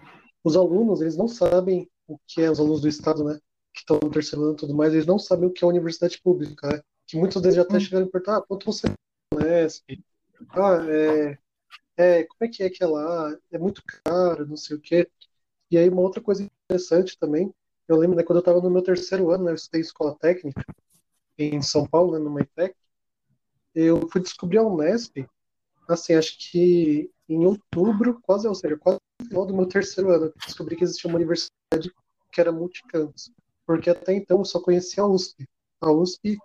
os 0.44 0.56
alunos, 0.56 1.02
eles 1.02 1.16
não 1.16 1.28
sabem 1.28 1.90
o 2.08 2.18
que 2.28 2.42
é 2.42 2.52
os 2.52 2.60
alunos 2.60 2.82
do 2.82 2.88
estado, 2.88 3.24
né? 3.24 3.40
Que 3.74 3.80
estão 3.80 4.00
no 4.02 4.12
terceiro 4.12 4.44
ano, 4.44 4.54
e 4.54 4.58
tudo 4.58 4.76
mais, 4.76 4.94
eles 4.94 5.06
não 5.06 5.18
sabem 5.18 5.48
o 5.48 5.52
que 5.52 5.64
é 5.64 5.66
a 5.66 5.70
universidade 5.70 6.22
pública, 6.22 6.68
né? 6.68 6.82
Que 7.08 7.18
muitas 7.18 7.42
vezes 7.42 7.56
já 7.56 7.62
até 7.62 7.78
hum. 7.78 7.80
chegaram 7.80 8.06
a 8.06 8.10
perguntar, 8.10 8.38
ah, 8.38 8.42
quanto 8.42 8.66
você 8.66 8.88
conhece? 9.32 9.82
Ah, 10.50 10.86
é, 10.90 11.38
é, 11.96 12.24
como 12.24 12.38
é 12.42 12.48
que 12.48 12.64
é 12.64 12.70
que 12.70 12.84
é 12.84 12.88
lá? 12.88 13.38
É 13.52 13.58
muito 13.58 13.82
caro, 14.04 14.46
não 14.46 14.58
sei 14.58 14.76
o 14.76 14.80
quê. 14.80 15.10
E 15.72 15.78
aí 15.78 15.90
uma 15.90 16.02
outra 16.02 16.22
coisa 16.22 16.44
interessante 16.44 17.18
também, 17.18 17.54
eu 17.88 17.98
lembro, 17.98 18.16
né, 18.16 18.24
quando 18.24 18.38
eu 18.38 18.42
estava 18.42 18.62
no 18.62 18.70
meu 18.70 18.82
terceiro 18.82 19.32
ano, 19.32 19.46
né, 19.46 19.52
eu 19.52 19.56
estudei 19.56 19.82
escola 19.82 20.16
técnica, 20.16 20.64
em 21.38 21.62
São 21.62 21.88
Paulo, 21.88 22.14
né, 22.14 22.20
no 22.20 22.30
Maitec, 22.30 22.76
eu 23.74 24.08
fui 24.10 24.22
descobrir 24.22 24.60
a 24.60 24.64
Unesp, 24.64 25.26
assim, 25.88 26.14
acho 26.14 26.38
que 26.38 27.10
em 27.28 27.46
outubro, 27.46 28.20
quase, 28.22 28.48
ou 28.48 28.56
seja, 28.56 28.78
quase 28.78 29.00
no 29.20 29.28
final 29.28 29.46
do 29.46 29.56
meu 29.56 29.66
terceiro 29.66 30.12
ano, 30.12 30.34
descobri 30.46 30.76
que 30.76 30.84
existia 30.84 31.10
uma 31.10 31.18
universidade 31.18 31.92
que 32.32 32.42
era 32.42 32.52
multicampus, 32.52 33.32
porque 33.66 33.90
até 33.90 34.14
então 34.14 34.40
eu 34.40 34.46
só 34.46 34.60
conhecia 34.60 35.04
a 35.04 35.08
USP, 35.08 35.48
a 35.82 35.92
USP 35.92 36.38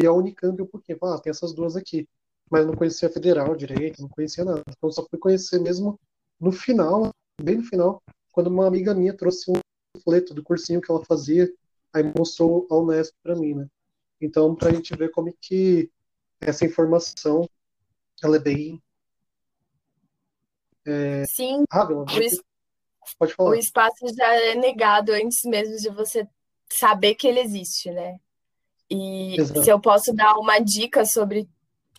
e 0.00 0.06
a 0.06 0.12
Unicamp 0.12 0.60
um 0.62 0.66
pouquinho, 0.66 0.98
ah, 1.02 1.18
tem 1.18 1.30
essas 1.30 1.52
duas 1.52 1.76
aqui, 1.76 2.08
mas 2.50 2.66
não 2.66 2.74
conhecia 2.74 3.08
a 3.08 3.12
Federal 3.12 3.56
direito, 3.56 4.02
não 4.02 4.08
conhecia 4.08 4.44
nada, 4.44 4.62
então 4.68 4.90
só 4.90 5.04
fui 5.08 5.18
conhecer 5.18 5.60
mesmo 5.60 5.98
no 6.38 6.52
final, 6.52 7.10
bem 7.40 7.56
no 7.56 7.64
final, 7.64 8.02
quando 8.30 8.48
uma 8.48 8.66
amiga 8.66 8.94
minha 8.94 9.16
trouxe 9.16 9.50
um 9.50 9.54
folheto 10.02 10.34
do 10.34 10.42
cursinho 10.42 10.80
que 10.80 10.90
ela 10.90 11.04
fazia, 11.04 11.50
aí 11.92 12.04
mostrou 12.16 12.66
a 12.70 12.76
Unesp 12.76 13.14
para 13.22 13.34
mim, 13.34 13.54
né? 13.54 13.66
Então, 14.20 14.54
para 14.54 14.70
a 14.70 14.72
gente 14.72 14.94
ver 14.96 15.10
como 15.10 15.28
é 15.28 15.32
que 15.40 15.90
essa 16.40 16.64
informação 16.64 17.48
ela 18.22 18.36
é 18.36 18.40
bem 18.40 18.82
é, 20.86 21.24
Sim, 21.26 21.64
rápida. 21.70 22.04
Pode 23.18 23.34
falar. 23.34 23.50
o 23.50 23.54
espaço 23.54 24.06
já 24.16 24.34
é 24.34 24.54
negado 24.54 25.12
antes 25.12 25.40
mesmo 25.44 25.76
de 25.76 25.90
você 25.90 26.26
saber 26.72 27.14
que 27.14 27.26
ele 27.26 27.40
existe, 27.40 27.90
né? 27.90 28.18
E 28.90 29.40
Exato. 29.40 29.64
se 29.64 29.70
eu 29.70 29.80
posso 29.80 30.12
dar 30.12 30.34
uma 30.34 30.58
dica 30.58 31.04
sobre 31.04 31.48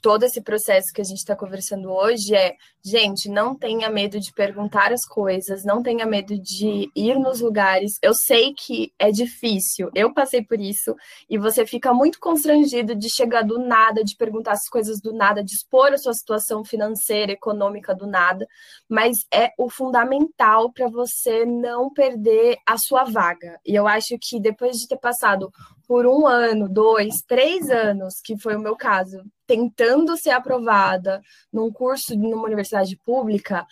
todo 0.08 0.24
esse 0.24 0.40
processo 0.40 0.94
que 0.94 1.02
a 1.02 1.04
gente 1.04 1.18
está 1.18 1.36
conversando 1.36 1.92
hoje 1.92 2.34
é, 2.34 2.56
gente, 2.82 3.28
não 3.28 3.54
tenha 3.54 3.90
medo 3.90 4.22
de 4.22 4.32
perguntar 4.32 4.94
as 4.94 5.06
coisas, 5.06 5.66
não 5.66 5.84
tenha 5.84 6.06
medo 6.06 6.40
de 6.40 6.90
ir 6.96 7.20
nos 7.20 7.42
lugares. 7.42 8.00
Eu 8.02 8.14
sei 8.14 8.54
que 8.54 8.94
é 8.98 9.12
difícil, 9.12 9.92
eu 9.94 10.14
passei 10.14 10.42
por 10.42 10.62
isso, 10.62 10.96
e 11.30 11.38
você 11.38 11.66
fica 11.66 11.94
muito 11.94 12.22
constrangido 12.22 12.96
de 12.96 13.10
chegar 13.10 13.42
do 13.42 13.60
nada, 13.60 14.02
de 14.02 14.16
perguntar 14.16 14.54
as 14.54 14.70
coisas 14.70 15.02
do 15.02 15.12
nada, 15.12 15.44
de 15.44 15.52
expor 15.52 15.92
a 15.92 15.98
sua 15.98 16.14
situação 16.14 16.64
financeira, 16.64 17.34
econômica 17.34 17.94
do 17.94 18.08
nada, 18.08 18.48
mas 18.88 19.18
é 19.30 19.52
o 19.58 19.70
fundamental 19.70 20.72
para 20.72 20.88
você 20.88 21.46
não 21.46 21.92
perder 21.92 22.56
a 22.66 22.78
sua 22.78 23.04
vaga. 23.04 23.60
E 23.66 23.76
eu 23.76 23.86
acho 23.86 24.18
que 24.22 24.40
depois 24.40 24.78
de 24.78 24.88
ter 24.88 25.00
passado 25.00 25.52
por 25.88 26.06
um 26.06 26.28
ano, 26.28 26.68
dois, 26.68 27.22
três 27.26 27.70
anos, 27.70 28.16
que 28.22 28.38
foi 28.38 28.56
o 28.56 28.60
meu 28.60 28.76
caso, 28.76 29.24
tentando 29.46 30.18
ser 30.18 30.32
aprovada 30.32 31.22
num 31.52 31.72
curso 31.72 32.16
numa 32.16 32.46
universidade 32.46 32.98
pública, 33.06 33.66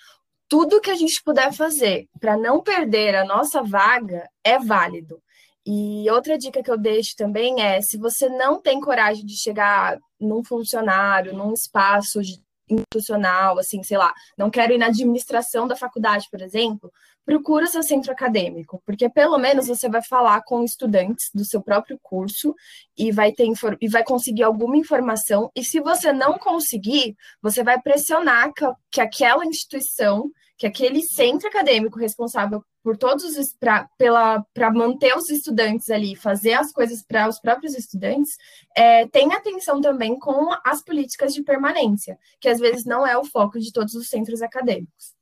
tudo 0.48 0.80
que 0.80 0.92
a 0.92 0.96
gente 0.96 1.22
puder 1.24 1.52
fazer 1.52 2.08
para 2.20 2.38
não 2.38 2.62
perder 2.62 3.16
a 3.16 3.26
nossa 3.26 3.62
vaga 3.62 4.30
é 4.44 4.58
válido. 4.58 5.22
E 5.66 6.10
outra 6.12 6.38
dica 6.38 6.62
que 6.62 6.70
eu 6.70 6.78
deixo 6.78 7.16
também 7.18 7.62
é: 7.62 7.82
se 7.82 7.98
você 7.98 8.30
não 8.30 8.62
tem 8.62 8.80
coragem 8.80 9.26
de 9.26 9.36
chegar 9.36 9.98
num 10.20 10.44
funcionário, 10.44 11.34
num 11.34 11.54
espaço 11.54 12.22
institucional, 12.70 13.60
assim, 13.60 13.84
sei 13.84 13.98
lá, 13.98 14.14
não 14.38 14.50
quero 14.50 14.74
ir 14.74 14.78
na 14.78 14.88
administração 14.88 15.68
da 15.68 15.76
faculdade, 15.76 16.28
por 16.32 16.42
exemplo, 16.42 16.92
procura 17.26 17.66
seu 17.66 17.82
centro 17.82 18.12
acadêmico, 18.12 18.82
porque 18.86 19.10
pelo 19.10 19.38
menos 19.38 19.68
você 19.68 19.90
vai 19.90 20.04
falar 20.04 20.42
com 20.44 20.64
estudantes 20.64 21.32
do 21.34 21.44
seu 21.44 21.62
próprio 21.62 22.00
curso 22.02 22.56
e 22.98 23.12
vai 23.12 23.32
ter 23.32 23.46
e 23.82 23.88
vai 23.90 24.04
conseguir 24.04 24.44
alguma 24.44 24.78
informação. 24.78 25.52
E 25.56 25.64
se 25.64 25.80
você 25.80 26.14
não 26.14 26.38
conseguir, 26.38 27.16
você 27.42 27.64
vai 27.64 27.82
pressionar 27.82 28.54
que, 28.54 28.66
que 28.92 29.02
aquela 29.02 29.46
instituição, 29.46 30.30
que 30.58 30.68
aquele 30.68 31.02
centro 31.02 31.48
acadêmico 31.48 32.00
responsável 32.00 32.64
por 32.84 32.96
todos 32.96 33.24
os 33.24 33.52
para 33.58 34.72
manter 34.72 35.18
os 35.18 35.28
estudantes 35.32 35.90
ali, 35.90 36.16
fazer 36.16 36.54
as 36.54 36.72
coisas 36.72 37.02
para 37.02 37.28
os 37.28 37.40
próprios 37.40 37.74
estudantes, 37.74 38.38
é, 38.78 39.08
tenha 39.08 39.38
atenção 39.38 39.82
também 39.82 40.20
com 40.20 40.50
as 40.64 40.84
políticas 40.84 41.34
de 41.34 41.42
permanência, 41.42 42.20
que 42.40 42.48
às 42.48 42.60
vezes 42.60 42.86
não 42.86 43.06
é 43.06 43.18
o 43.18 43.26
foco 43.26 43.60
de 43.60 43.74
todos 43.74 43.96
os 43.96 44.08
centros 44.08 44.44
acadêmicos. 44.44 45.15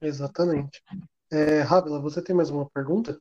Exatamente. 0.00 0.82
É, 1.30 1.60
Rábila, 1.60 2.00
você 2.00 2.22
tem 2.22 2.34
mais 2.34 2.50
uma 2.50 2.68
pergunta? 2.70 3.20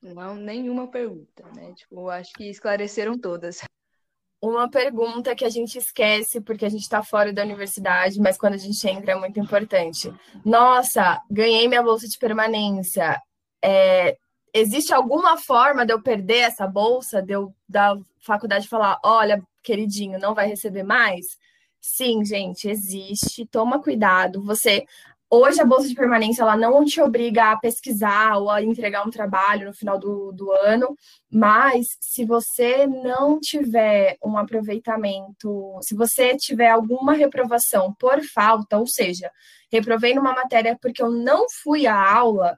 Não, 0.00 0.34
nenhuma 0.34 0.86
pergunta, 0.88 1.44
né? 1.54 1.72
Tipo, 1.74 2.08
acho 2.08 2.32
que 2.34 2.44
esclareceram 2.48 3.18
todas. 3.18 3.62
Uma 4.40 4.70
pergunta 4.70 5.34
que 5.34 5.44
a 5.44 5.48
gente 5.48 5.78
esquece 5.78 6.40
porque 6.40 6.64
a 6.64 6.68
gente 6.68 6.82
está 6.82 7.02
fora 7.02 7.32
da 7.32 7.42
universidade, 7.42 8.20
mas 8.20 8.36
quando 8.36 8.54
a 8.54 8.58
gente 8.58 8.86
entra 8.86 9.12
é 9.12 9.14
muito 9.14 9.40
importante. 9.40 10.12
Nossa, 10.44 11.20
ganhei 11.30 11.66
minha 11.66 11.82
bolsa 11.82 12.06
de 12.06 12.18
permanência. 12.18 13.20
É, 13.64 14.16
existe 14.54 14.92
alguma 14.92 15.36
forma 15.36 15.84
de 15.84 15.92
eu 15.92 16.02
perder 16.02 16.40
essa 16.40 16.66
bolsa, 16.66 17.20
de 17.22 17.32
eu 17.32 17.52
da 17.68 17.98
faculdade 18.20 18.68
falar, 18.68 19.00
olha, 19.02 19.42
queridinho, 19.62 20.18
não 20.18 20.34
vai 20.34 20.46
receber 20.46 20.82
mais? 20.82 21.36
Sim, 21.80 22.24
gente, 22.24 22.68
existe. 22.68 23.46
Toma 23.46 23.82
cuidado. 23.82 24.42
Você 24.44 24.84
Hoje 25.28 25.60
a 25.60 25.64
bolsa 25.64 25.88
de 25.88 25.94
permanência 25.94 26.42
ela 26.42 26.56
não 26.56 26.84
te 26.84 27.00
obriga 27.00 27.50
a 27.50 27.58
pesquisar 27.58 28.36
ou 28.36 28.48
a 28.48 28.62
entregar 28.62 29.04
um 29.04 29.10
trabalho 29.10 29.66
no 29.66 29.74
final 29.74 29.98
do, 29.98 30.30
do 30.30 30.52
ano, 30.52 30.96
mas 31.28 31.96
se 32.00 32.24
você 32.24 32.86
não 32.86 33.40
tiver 33.40 34.16
um 34.24 34.38
aproveitamento, 34.38 35.78
se 35.82 35.96
você 35.96 36.36
tiver 36.36 36.70
alguma 36.70 37.12
reprovação 37.12 37.92
por 37.98 38.22
falta, 38.22 38.78
ou 38.78 38.86
seja, 38.86 39.28
reprovei 39.70 40.14
numa 40.14 40.32
matéria 40.32 40.78
porque 40.80 41.02
eu 41.02 41.10
não 41.10 41.46
fui 41.50 41.88
à 41.88 42.16
aula, 42.16 42.56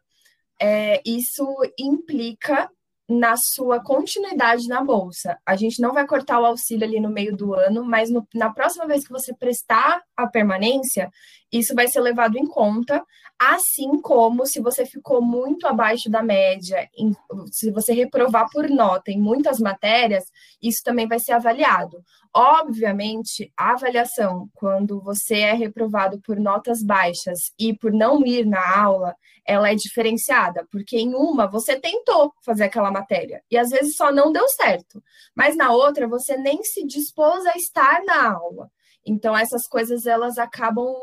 é, 0.61 1.01
isso 1.07 1.47
implica 1.79 2.71
na 3.09 3.37
sua 3.37 3.83
continuidade 3.83 4.69
na 4.69 4.85
bolsa. 4.85 5.39
A 5.47 5.57
gente 5.57 5.81
não 5.81 5.95
vai 5.95 6.07
cortar 6.07 6.41
o 6.41 6.45
auxílio 6.45 6.87
ali 6.87 7.01
no 7.01 7.09
meio 7.09 7.35
do 7.35 7.55
ano, 7.55 7.83
mas 7.83 8.11
no, 8.11 8.27
na 8.35 8.51
próxima 8.51 8.87
vez 8.87 9.07
que 9.07 9.13
você 9.13 9.35
prestar 9.35 10.03
a 10.15 10.27
permanência, 10.27 11.11
isso 11.51 11.75
vai 11.75 11.89
ser 11.89 12.01
levado 12.01 12.37
em 12.37 12.47
conta, 12.47 13.03
assim 13.39 14.01
como 14.03 14.45
se 14.45 14.61
você 14.61 14.85
ficou 14.85 15.23
muito 15.23 15.67
abaixo 15.67 16.11
da 16.11 16.23
média, 16.23 16.87
em, 16.95 17.15
se 17.51 17.71
você 17.71 17.95
reprovar 17.95 18.47
por 18.53 18.69
nota 18.69 19.11
em 19.11 19.19
muitas 19.19 19.59
matérias, 19.59 20.25
isso 20.61 20.83
também 20.85 21.07
vai 21.07 21.19
ser 21.19 21.33
avaliado. 21.33 22.05
Obviamente, 22.35 23.51
a 23.57 23.73
avaliação, 23.73 24.51
quando 24.55 25.01
você 25.01 25.39
é 25.39 25.53
reprovado 25.55 26.21
por 26.21 26.39
notas 26.39 26.83
baixas 26.83 27.53
e 27.59 27.73
por 27.73 27.93
não 27.93 28.27
ir 28.27 28.45
na 28.45 28.79
aula, 28.79 29.15
ela 29.47 29.71
é 29.71 29.75
diferenciada, 29.75 30.67
porque 30.71 30.99
em 30.99 31.15
uma 31.15 31.47
você 31.47 31.81
tentou 31.81 32.35
fazer 32.45 32.65
aquela 32.65 32.91
matéria 32.99 33.43
e 33.51 33.57
às 33.57 33.71
vezes 33.71 33.97
só 33.97 34.13
não 34.13 34.33
deu 34.33 34.47
certo, 34.49 35.03
mas 35.35 35.57
na 35.57 35.73
outra 35.73 36.07
você 36.07 36.37
nem 36.37 36.63
se 36.63 36.85
dispôs 36.87 37.45
a 37.47 37.57
estar 37.57 38.03
na 38.05 38.33
aula. 38.33 38.71
Então 39.07 39.37
essas 39.37 39.67
coisas 39.67 40.07
elas 40.07 40.37
acabam 40.39 40.95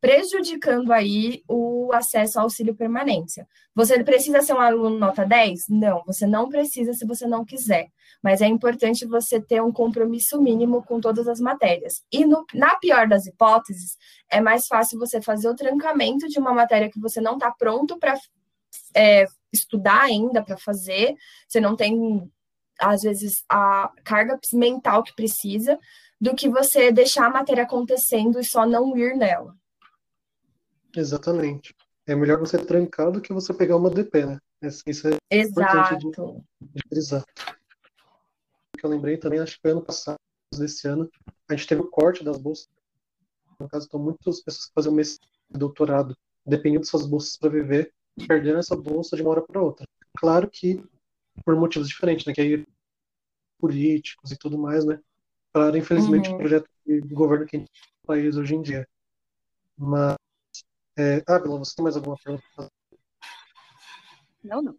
prejudicando 0.00 0.92
aí 0.92 1.42
o 1.48 1.90
acesso 1.92 2.38
ao 2.38 2.44
auxílio 2.44 2.74
permanência. 2.74 3.46
Você 3.74 4.02
precisa 4.04 4.42
ser 4.42 4.52
um 4.52 4.60
aluno 4.60 4.98
nota 4.98 5.24
10? 5.24 5.60
Não, 5.70 6.02
você 6.04 6.26
não 6.26 6.48
precisa 6.48 6.92
se 6.92 7.06
você 7.06 7.26
não 7.26 7.44
quiser 7.44 7.88
mas 8.22 8.40
é 8.40 8.46
importante 8.46 9.06
você 9.06 9.40
ter 9.40 9.62
um 9.62 9.72
compromisso 9.72 10.40
mínimo 10.40 10.82
com 10.84 11.00
todas 11.00 11.26
as 11.26 11.40
matérias. 11.40 12.02
E 12.12 12.24
no, 12.24 12.44
na 12.54 12.76
pior 12.76 13.08
das 13.08 13.26
hipóteses, 13.26 13.96
é 14.30 14.40
mais 14.40 14.66
fácil 14.66 14.98
você 14.98 15.20
fazer 15.22 15.48
o 15.48 15.54
trancamento 15.54 16.28
de 16.28 16.38
uma 16.38 16.52
matéria 16.52 16.90
que 16.90 17.00
você 17.00 17.20
não 17.20 17.34
está 17.34 17.50
pronto 17.50 17.98
para 17.98 18.14
é, 18.94 19.26
estudar 19.52 20.02
ainda, 20.02 20.42
para 20.42 20.56
fazer, 20.56 21.14
você 21.48 21.60
não 21.60 21.76
tem, 21.76 22.30
às 22.78 23.02
vezes, 23.02 23.44
a 23.48 23.92
carga 24.04 24.38
mental 24.52 25.02
que 25.02 25.14
precisa, 25.14 25.78
do 26.20 26.34
que 26.34 26.48
você 26.48 26.92
deixar 26.92 27.26
a 27.26 27.30
matéria 27.30 27.64
acontecendo 27.64 28.38
e 28.38 28.44
só 28.44 28.66
não 28.66 28.96
ir 28.96 29.16
nela. 29.16 29.54
Exatamente. 30.94 31.74
É 32.06 32.14
melhor 32.14 32.38
você 32.38 32.58
trancar 32.58 33.10
do 33.10 33.20
que 33.20 33.32
você 33.32 33.54
pegar 33.54 33.76
uma 33.76 33.90
DP, 33.90 34.26
né? 34.26 34.38
Isso 34.86 35.08
é 35.08 35.16
Exato. 35.30 35.94
importante 35.94 36.42
de, 36.60 36.72
de 36.74 36.82
frisar 36.88 37.24
que 38.80 38.86
eu 38.86 38.90
lembrei 38.90 39.16
também, 39.18 39.38
acho 39.38 39.56
que 39.56 39.62
foi 39.62 39.72
ano 39.72 39.82
passado, 39.82 40.16
desse 40.56 40.88
ano, 40.88 41.08
a 41.48 41.54
gente 41.54 41.68
teve 41.68 41.82
o 41.82 41.90
corte 41.90 42.24
das 42.24 42.38
bolsas. 42.38 42.68
No 43.60 43.68
caso, 43.68 43.84
estão 43.84 44.00
muitas 44.00 44.40
pessoas 44.40 44.66
que 44.66 44.72
fazem 44.74 44.90
o 44.90 44.94
mestrado, 44.94 45.30
doutorado, 45.50 46.16
dependendo 46.46 46.80
dessas 46.80 47.06
bolsas 47.06 47.36
para 47.36 47.50
viver, 47.50 47.92
perderam 48.26 48.58
essa 48.58 48.76
bolsa 48.76 49.16
de 49.16 49.22
uma 49.22 49.30
hora 49.30 49.42
para 49.42 49.62
outra. 49.62 49.86
Claro 50.16 50.48
que 50.50 50.82
por 51.44 51.56
motivos 51.56 51.88
diferentes, 51.88 52.26
né? 52.26 52.32
Que 52.32 52.40
aí 52.40 52.66
políticos 53.58 54.32
e 54.32 54.38
tudo 54.38 54.58
mais, 54.58 54.84
né? 54.84 55.00
Para, 55.52 55.76
infelizmente, 55.76 56.28
uhum. 56.28 56.36
o 56.36 56.38
projeto 56.38 56.68
de 56.86 57.00
governo 57.14 57.46
que 57.46 57.56
a 57.56 57.58
gente 57.58 57.70
tem 57.70 57.82
no 58.02 58.06
país 58.06 58.36
hoje 58.36 58.54
em 58.54 58.62
dia. 58.62 58.88
Mas, 59.76 60.16
é... 60.96 61.22
ah, 61.26 61.38
Bela, 61.38 61.58
você 61.58 61.74
tem 61.74 61.82
mais 61.82 61.96
alguma 61.96 62.16
pergunta? 62.22 62.70
Não, 64.42 64.62
não. 64.62 64.76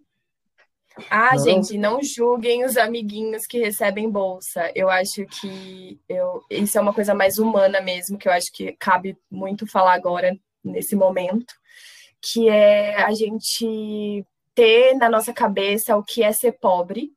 Ah, 1.09 1.35
não. 1.35 1.43
gente, 1.43 1.77
não 1.77 2.03
julguem 2.03 2.65
os 2.65 2.75
amiguinhos 2.77 3.45
que 3.45 3.59
recebem 3.59 4.09
bolsa. 4.09 4.71
Eu 4.75 4.89
acho 4.89 5.25
que 5.25 5.99
eu, 6.07 6.43
isso 6.49 6.77
é 6.77 6.81
uma 6.81 6.93
coisa 6.93 7.13
mais 7.13 7.37
humana 7.37 7.79
mesmo, 7.81 8.17
que 8.17 8.27
eu 8.27 8.31
acho 8.33 8.51
que 8.51 8.73
cabe 8.73 9.17
muito 9.29 9.65
falar 9.65 9.93
agora, 9.93 10.37
nesse 10.63 10.95
momento, 10.95 11.53
que 12.21 12.47
é 12.49 13.01
a 13.01 13.11
gente 13.13 14.25
ter 14.53 14.95
na 14.95 15.09
nossa 15.09 15.33
cabeça 15.33 15.97
o 15.97 16.03
que 16.03 16.23
é 16.23 16.31
ser 16.31 16.53
pobre. 16.53 17.11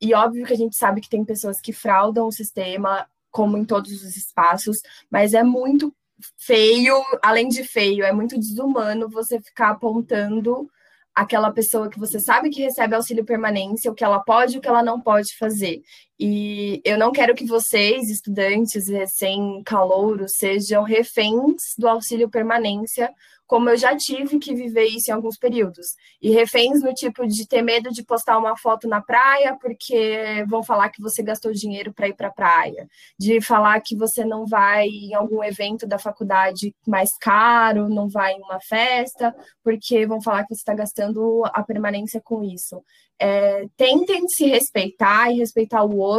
E 0.00 0.14
óbvio 0.14 0.44
que 0.44 0.52
a 0.52 0.56
gente 0.56 0.76
sabe 0.76 1.00
que 1.00 1.08
tem 1.08 1.24
pessoas 1.24 1.60
que 1.60 1.72
fraudam 1.72 2.26
o 2.26 2.32
sistema, 2.32 3.06
como 3.30 3.56
em 3.56 3.64
todos 3.64 3.92
os 3.92 4.16
espaços, 4.16 4.82
mas 5.10 5.32
é 5.32 5.42
muito 5.42 5.94
feio, 6.36 6.94
além 7.22 7.48
de 7.48 7.64
feio, 7.64 8.04
é 8.04 8.12
muito 8.12 8.38
desumano 8.38 9.08
você 9.08 9.40
ficar 9.40 9.70
apontando 9.70 10.70
aquela 11.14 11.50
pessoa 11.52 11.90
que 11.90 11.98
você 11.98 12.18
sabe 12.18 12.50
que 12.50 12.62
recebe 12.62 12.94
auxílio 12.94 13.24
permanência, 13.24 13.90
o 13.90 13.94
que 13.94 14.04
ela 14.04 14.20
pode 14.20 14.54
e 14.54 14.58
o 14.58 14.60
que 14.60 14.68
ela 14.68 14.82
não 14.82 15.00
pode 15.00 15.36
fazer. 15.36 15.82
E 16.24 16.80
eu 16.84 16.96
não 16.96 17.10
quero 17.10 17.34
que 17.34 17.44
vocês, 17.44 18.08
estudantes 18.08 18.88
recém-calouros, 18.88 20.34
sejam 20.36 20.84
reféns 20.84 21.74
do 21.76 21.88
auxílio 21.88 22.30
permanência 22.30 23.12
como 23.52 23.68
eu 23.68 23.76
já 23.76 23.94
tive 23.94 24.38
que 24.38 24.54
viver 24.54 24.86
isso 24.86 25.10
em 25.10 25.12
alguns 25.12 25.36
períodos. 25.36 25.88
E 26.22 26.30
reféns 26.30 26.82
no 26.82 26.94
tipo 26.94 27.26
de 27.26 27.46
ter 27.46 27.60
medo 27.60 27.90
de 27.90 28.02
postar 28.02 28.38
uma 28.38 28.56
foto 28.56 28.88
na 28.88 29.02
praia 29.02 29.54
porque 29.60 30.42
vão 30.48 30.62
falar 30.62 30.88
que 30.88 31.02
você 31.02 31.22
gastou 31.22 31.52
dinheiro 31.52 31.92
para 31.92 32.08
ir 32.08 32.14
para 32.14 32.28
a 32.28 32.32
praia, 32.32 32.88
de 33.18 33.42
falar 33.42 33.78
que 33.82 33.94
você 33.94 34.24
não 34.24 34.46
vai 34.46 34.86
em 34.86 35.12
algum 35.12 35.44
evento 35.44 35.86
da 35.86 35.98
faculdade 35.98 36.74
mais 36.86 37.10
caro, 37.20 37.90
não 37.90 38.08
vai 38.08 38.32
em 38.32 38.40
uma 38.40 38.58
festa, 38.58 39.36
porque 39.62 40.06
vão 40.06 40.22
falar 40.22 40.44
que 40.44 40.54
você 40.54 40.62
está 40.62 40.72
gastando 40.72 41.42
a 41.52 41.62
permanência 41.62 42.22
com 42.24 42.42
isso. 42.42 42.82
É, 43.18 43.66
tentem 43.76 44.26
se 44.28 44.46
respeitar 44.46 45.30
e 45.30 45.38
respeitar 45.38 45.84
o 45.84 45.98
outro, 45.98 46.11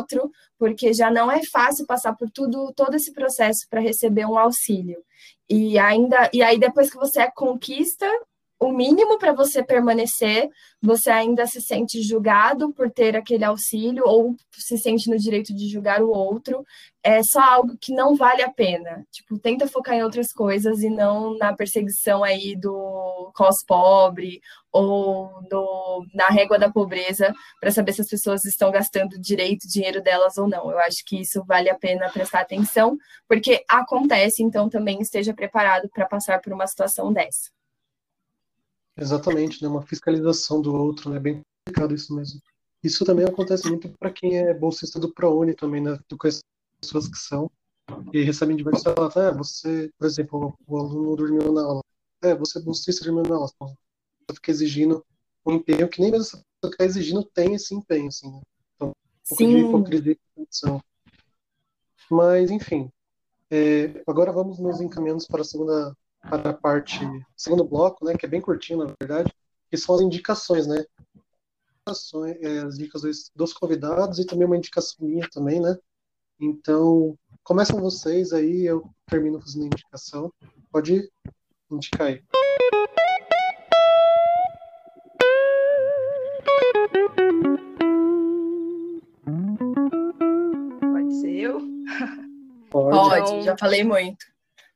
porque 0.58 0.94
já 0.94 1.12
não 1.12 1.32
é 1.32 1.44
fácil 1.44 1.86
passar 1.86 2.16
por 2.16 2.30
tudo, 2.30 2.74
todo 2.74 2.96
esse 2.96 3.14
processo 3.14 3.68
para 3.70 3.82
receber 3.82 4.26
um 4.26 4.38
auxílio. 4.38 5.04
E 5.50 5.78
ainda 5.78 6.30
e 6.34 6.42
aí 6.42 6.58
depois 6.58 6.90
que 6.90 6.98
você 6.98 7.20
conquista 7.32 8.10
o 8.64 8.72
mínimo 8.72 9.18
para 9.20 9.34
você 9.34 9.62
permanecer, 9.62 10.50
você 10.82 11.10
ainda 11.10 11.46
se 11.46 11.62
sente 11.62 12.02
julgado 12.02 12.72
por 12.74 12.90
ter 12.90 13.16
aquele 13.16 13.44
auxílio 13.44 14.04
ou 14.06 14.36
se 14.52 14.78
sente 14.78 15.10
no 15.10 15.18
direito 15.18 15.54
de 15.54 15.68
julgar 15.68 16.02
o 16.02 16.10
outro. 16.10 16.66
É 17.04 17.22
só 17.24 17.42
algo 17.42 17.78
que 17.78 17.94
não 17.94 18.16
vale 18.16 18.42
a 18.42 18.50
pena. 18.52 19.06
Tipo, 19.12 19.38
tenta 19.38 19.68
focar 19.68 19.96
em 19.96 20.04
outras 20.04 20.32
coisas 20.32 20.82
e 20.82 20.90
não 20.90 21.38
na 21.38 21.54
perseguição 21.54 22.24
aí 22.24 22.56
do 22.56 23.32
cos 23.36 23.64
pobre 23.68 24.40
ou 24.72 25.30
na 26.14 26.28
régua 26.28 26.58
da 26.58 26.72
pobreza 26.72 27.34
para 27.60 27.72
saber 27.72 27.92
se 27.92 28.02
as 28.02 28.10
pessoas 28.10 28.46
estão 28.46 28.72
gastando 28.72 29.20
direito, 29.20 29.68
dinheiro 29.68 30.02
delas 30.02 30.38
ou 30.38 30.48
não. 30.48 30.72
Eu 30.72 30.80
acho 30.80 31.04
que 31.06 31.20
isso 31.20 31.44
vale 31.46 31.70
a 31.70 31.78
pena 31.78 32.10
prestar 32.10 32.42
atenção, 32.42 32.98
porque 33.28 33.64
acontece, 33.68 34.42
então 34.42 34.70
também 34.70 35.02
esteja 35.02 35.34
preparado 35.34 35.90
para 35.90 36.06
passar 36.06 36.40
por 36.42 36.54
uma 36.54 36.66
situação 36.66 37.12
dessa. 37.12 37.52
Exatamente, 38.98 39.62
né? 39.62 39.68
Uma 39.68 39.82
fiscalização 39.82 40.62
do 40.62 40.74
outro, 40.74 41.10
né? 41.10 41.20
Bem 41.20 41.42
complicado 41.66 41.94
isso 41.94 42.16
mesmo. 42.16 42.42
Isso 42.84 43.06
também 43.06 43.26
acontece 43.26 43.68
muito 43.68 43.90
para 43.98 44.12
quem 44.12 44.38
é 44.38 44.54
bolsista 44.54 45.00
do 45.00 45.14
ProUni 45.14 45.54
também, 45.56 45.82
né? 45.82 45.98
Tu 46.08 46.18
conhece 46.18 46.42
pessoas 46.80 47.08
que 47.08 47.18
são 47.18 47.50
e 48.12 48.22
recebem 48.22 48.56
diversos 48.56 48.84
relatos. 48.84 49.18
Ah, 49.18 49.32
você, 49.32 49.92
por 49.98 50.06
exemplo, 50.06 50.58
o 50.68 50.78
aluno 50.78 51.16
dormiu 51.16 51.52
na 51.52 51.62
aula. 51.62 51.82
É, 52.22 52.36
você 52.36 52.60
é 52.60 52.62
bolsista 52.62 53.06
dormiu 53.06 53.24
na 53.24 53.36
aula. 53.36 53.50
Você 53.60 54.36
fica 54.36 54.52
exigindo 54.52 55.04
um 55.46 55.54
empenho 55.54 55.90
que 55.90 56.02
nem 56.02 56.12
mesmo 56.12 56.26
essa 56.26 56.38
pessoa 56.38 56.46
que 56.62 56.68
está 56.84 56.86
exigindo 56.86 57.24
tem 57.24 57.54
esse 57.56 57.74
empenho, 57.74 58.08
assim, 58.08 58.32
né? 58.32 58.42
Então, 58.76 58.90
um 58.90 59.28
pouco 59.28 59.44
de 59.44 59.58
hipocrisia 59.60 60.12
e 60.14 60.20
condição. 60.36 60.84
Mas, 62.10 62.52
enfim. 62.52 62.92
É, 63.50 64.02
agora 64.08 64.32
vamos 64.32 64.60
nos 64.60 64.82
encaminhando 64.82 65.24
para 65.28 65.42
a 65.42 65.46
segunda 65.46 65.96
para 66.30 66.52
a 66.52 66.54
parte, 66.54 67.00
segundo 67.36 67.64
bloco, 67.64 68.06
né, 68.06 68.16
que 68.16 68.26
é 68.26 68.30
bem 68.30 68.42
curtinho, 68.42 68.80
na 68.80 68.94
verdade, 69.00 69.34
que 69.70 69.78
são 69.78 69.96
as 69.96 70.02
indicações, 70.02 70.68
né? 70.68 70.84
É, 72.40 72.60
as 72.60 72.78
dicas 72.78 73.02
dos 73.36 73.52
convidados 73.52 74.18
e 74.18 74.26
também 74.26 74.48
uma 74.48 74.56
indicação 74.56 75.06
minha 75.06 75.28
também, 75.30 75.60
né? 75.60 75.78
Então, 76.40 77.18
começam 77.44 77.82
vocês 77.82 78.32
aí, 78.32 78.66
eu 78.66 78.90
termino 79.08 79.42
fazendo 79.42 79.64
a 79.64 79.66
indicação. 79.66 80.32
Pode 80.72 81.12
indicar 81.70 82.08
aí. 82.08 82.24
Pode 90.80 91.16
ser 91.20 91.32
eu? 91.32 91.62
Pode, 92.70 92.98
Pode 92.98 93.44
já 93.44 93.58
falei 93.58 93.84
muito. 93.84 94.33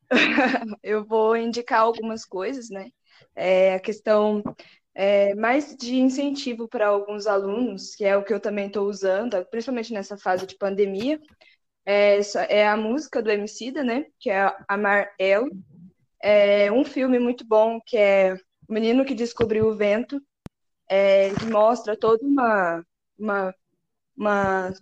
eu 0.84 1.06
vou 1.06 1.36
indicar 1.36 1.82
algumas 1.82 2.26
coisas, 2.26 2.70
né? 2.70 2.90
É, 3.36 3.76
a 3.76 3.80
questão 3.80 4.44
é, 4.94 5.36
mais 5.36 5.76
de 5.76 5.96
incentivo 5.96 6.68
para 6.68 6.88
alguns 6.88 7.28
alunos, 7.28 7.96
que 7.96 8.04
é 8.04 8.18
o 8.18 8.24
que 8.24 8.34
eu 8.34 8.40
também 8.40 8.68
estou 8.68 8.88
usando, 8.88 9.44
principalmente 9.46 9.94
nessa 9.94 10.18
fase 10.18 10.48
de 10.48 10.56
pandemia, 10.58 11.20
é, 11.86 12.20
é 12.50 12.68
a 12.68 12.76
música 12.76 13.22
do 13.22 13.32
Emicida, 13.32 13.84
né? 13.84 14.06
Que 14.20 14.30
é 14.30 14.54
Amar 14.68 15.14
El. 15.20 15.48
É 16.22 16.72
um 16.72 16.84
filme 16.84 17.20
muito 17.20 17.46
bom 17.46 17.80
que 17.86 17.98
é 17.98 18.34
O 18.68 18.74
Menino 18.74 19.06
que 19.06 19.16
Descobriu 19.16 19.68
o 19.68 19.76
Vento, 19.76 20.22
é, 20.90 21.34
que 21.36 21.46
mostra 21.46 21.98
toda 21.98 22.26
uma, 22.26 22.84
uma, 23.18 23.56
uma, 24.18 24.74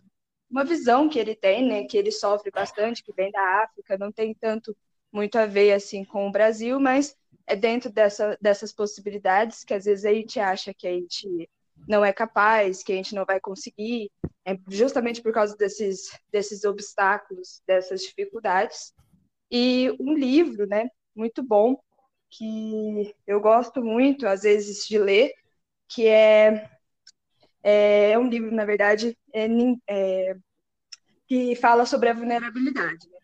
uma 0.50 0.66
visão 0.66 1.10
que 1.10 1.20
ele 1.20 1.36
tem, 1.36 1.68
né? 1.68 1.84
Que 1.86 1.98
ele 1.98 2.12
sofre 2.12 2.52
bastante, 2.52 3.04
que 3.04 3.14
vem 3.14 3.32
da 3.32 3.64
África, 3.64 3.98
não 3.98 4.12
tem 4.12 4.34
tanto 4.34 4.76
muito 5.16 5.38
a 5.38 5.46
ver 5.46 5.72
assim 5.72 6.04
com 6.04 6.28
o 6.28 6.32
Brasil, 6.32 6.78
mas 6.78 7.16
é 7.48 7.56
dentro 7.56 7.90
dessa, 7.90 8.38
dessas 8.42 8.74
possibilidades 8.74 9.64
que 9.64 9.74
às 9.74 9.86
vezes 9.86 10.04
a 10.04 10.14
gente 10.14 10.40
acha 10.40 10.74
que 10.74 10.86
a 10.86 10.92
gente 10.92 11.50
não 11.88 12.04
é 12.04 12.12
capaz, 12.12 12.84
que 12.84 12.92
a 12.92 12.96
gente 12.96 13.16
não 13.16 13.24
vai 13.26 13.40
conseguir, 13.40 14.12
é 14.44 14.58
justamente 14.68 15.22
por 15.22 15.32
causa 15.32 15.56
desses, 15.56 16.10
desses 16.32 16.66
obstáculos, 16.66 17.62
dessas 17.66 18.02
dificuldades. 18.02 18.94
E 19.50 19.96
um 20.00 20.14
livro, 20.14 20.68
né, 20.68 20.90
muito 21.16 21.42
bom, 21.42 21.80
que 22.30 23.16
eu 23.26 23.40
gosto 23.40 23.82
muito, 23.82 24.28
às 24.28 24.42
vezes, 24.42 24.86
de 24.86 24.98
ler, 24.98 25.32
que 25.88 26.08
é, 26.08 26.70
é, 27.64 28.12
é 28.12 28.20
um 28.20 28.28
livro, 28.28 28.52
na 28.52 28.66
verdade, 28.66 29.18
é, 29.34 29.48
é, 29.88 30.36
que 31.28 31.56
fala 31.56 31.86
sobre 31.86 32.10
a 32.10 32.14
vulnerabilidade. 32.14 33.08
Né? 33.10 33.20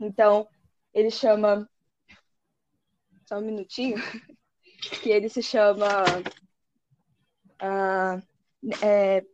Então, 0.00 0.46
ele 0.96 1.10
chama. 1.10 1.68
Só 3.26 3.38
um 3.38 3.42
minutinho. 3.42 3.96
Que 5.02 5.10
ele 5.10 5.28
se 5.28 5.42
chama. 5.42 6.04
Uh, 7.60 8.22
é, 8.84 9.24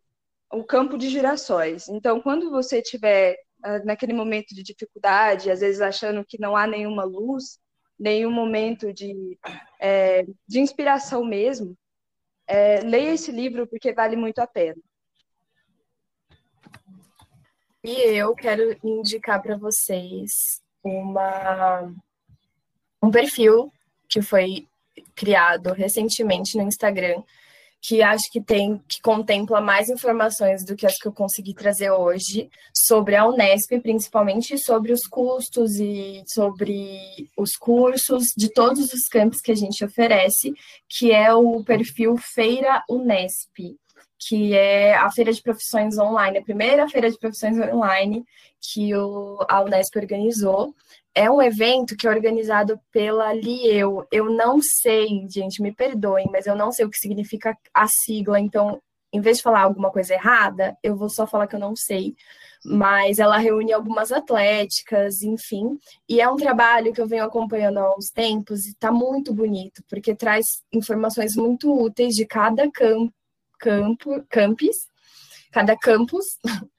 o 0.50 0.64
campo 0.64 0.96
de 0.96 1.10
girassóis. 1.10 1.88
Então, 1.88 2.20
quando 2.20 2.48
você 2.48 2.78
estiver 2.78 3.36
uh, 3.58 3.84
naquele 3.84 4.12
momento 4.12 4.54
de 4.54 4.62
dificuldade, 4.62 5.50
às 5.50 5.60
vezes 5.60 5.80
achando 5.80 6.24
que 6.24 6.40
não 6.40 6.56
há 6.56 6.66
nenhuma 6.66 7.04
luz, 7.04 7.58
nenhum 7.98 8.30
momento 8.30 8.92
de, 8.92 9.36
é, 9.80 10.24
de 10.46 10.60
inspiração 10.60 11.24
mesmo, 11.24 11.76
é, 12.46 12.80
leia 12.80 13.12
esse 13.12 13.32
livro 13.32 13.66
porque 13.66 13.92
vale 13.92 14.16
muito 14.16 14.38
a 14.38 14.46
pena. 14.46 14.80
E 17.84 17.90
eu 18.16 18.32
quero 18.34 18.78
indicar 18.82 19.42
para 19.42 19.56
vocês 19.58 20.61
uma, 20.82 21.92
um 23.02 23.10
perfil 23.10 23.72
que 24.08 24.20
foi 24.20 24.66
criado 25.14 25.72
recentemente 25.72 26.56
no 26.56 26.64
Instagram, 26.64 27.22
que 27.80 28.00
acho 28.00 28.30
que 28.30 28.40
tem 28.40 28.80
que 28.86 29.00
contempla 29.00 29.60
mais 29.60 29.88
informações 29.88 30.64
do 30.64 30.76
que 30.76 30.86
as 30.86 30.96
que 30.96 31.08
eu 31.08 31.12
consegui 31.12 31.52
trazer 31.52 31.90
hoje 31.90 32.48
sobre 32.72 33.16
a 33.16 33.26
Unesp, 33.26 33.80
principalmente 33.80 34.56
sobre 34.56 34.92
os 34.92 35.06
custos 35.06 35.80
e 35.80 36.22
sobre 36.26 37.28
os 37.36 37.56
cursos 37.56 38.26
de 38.36 38.52
todos 38.52 38.92
os 38.92 39.08
campos 39.08 39.40
que 39.40 39.50
a 39.50 39.56
gente 39.56 39.84
oferece, 39.84 40.52
que 40.88 41.10
é 41.10 41.34
o 41.34 41.64
perfil 41.64 42.16
Feira 42.16 42.84
Unesp 42.88 43.76
que 44.28 44.54
é 44.54 44.94
a 44.94 45.10
Feira 45.10 45.32
de 45.32 45.42
Profissões 45.42 45.98
Online, 45.98 46.38
a 46.38 46.42
primeira 46.42 46.88
Feira 46.88 47.10
de 47.10 47.18
Profissões 47.18 47.58
Online 47.58 48.24
que 48.60 48.94
o, 48.94 49.44
a 49.48 49.60
Unesp 49.62 49.96
organizou. 49.96 50.74
É 51.14 51.30
um 51.30 51.42
evento 51.42 51.96
que 51.96 52.06
é 52.06 52.10
organizado 52.10 52.80
pela 52.92 53.34
LIEU. 53.34 54.06
Eu 54.10 54.30
não 54.30 54.60
sei, 54.62 55.26
gente, 55.28 55.60
me 55.60 55.74
perdoem, 55.74 56.28
mas 56.30 56.46
eu 56.46 56.54
não 56.54 56.70
sei 56.70 56.86
o 56.86 56.90
que 56.90 56.98
significa 56.98 57.56
a 57.74 57.86
sigla, 57.88 58.38
então, 58.38 58.80
em 59.12 59.20
vez 59.20 59.38
de 59.38 59.42
falar 59.42 59.62
alguma 59.62 59.90
coisa 59.90 60.14
errada, 60.14 60.76
eu 60.82 60.96
vou 60.96 61.08
só 61.08 61.26
falar 61.26 61.46
que 61.48 61.56
eu 61.56 61.60
não 61.60 61.74
sei. 61.74 62.14
Mas 62.64 63.18
ela 63.18 63.36
reúne 63.36 63.72
algumas 63.72 64.12
atléticas, 64.12 65.22
enfim, 65.22 65.76
e 66.08 66.20
é 66.20 66.30
um 66.30 66.36
trabalho 66.36 66.92
que 66.92 67.00
eu 67.00 67.08
venho 67.08 67.24
acompanhando 67.24 67.78
há 67.78 67.96
uns 67.96 68.08
tempos 68.08 68.66
e 68.66 68.70
está 68.70 68.92
muito 68.92 69.34
bonito, 69.34 69.82
porque 69.88 70.14
traz 70.14 70.62
informações 70.72 71.34
muito 71.34 71.74
úteis 71.76 72.14
de 72.14 72.24
cada 72.24 72.70
campo 72.70 73.12
campo, 73.62 74.24
campus, 74.28 74.76
cada 75.52 75.76
campus, 75.76 76.24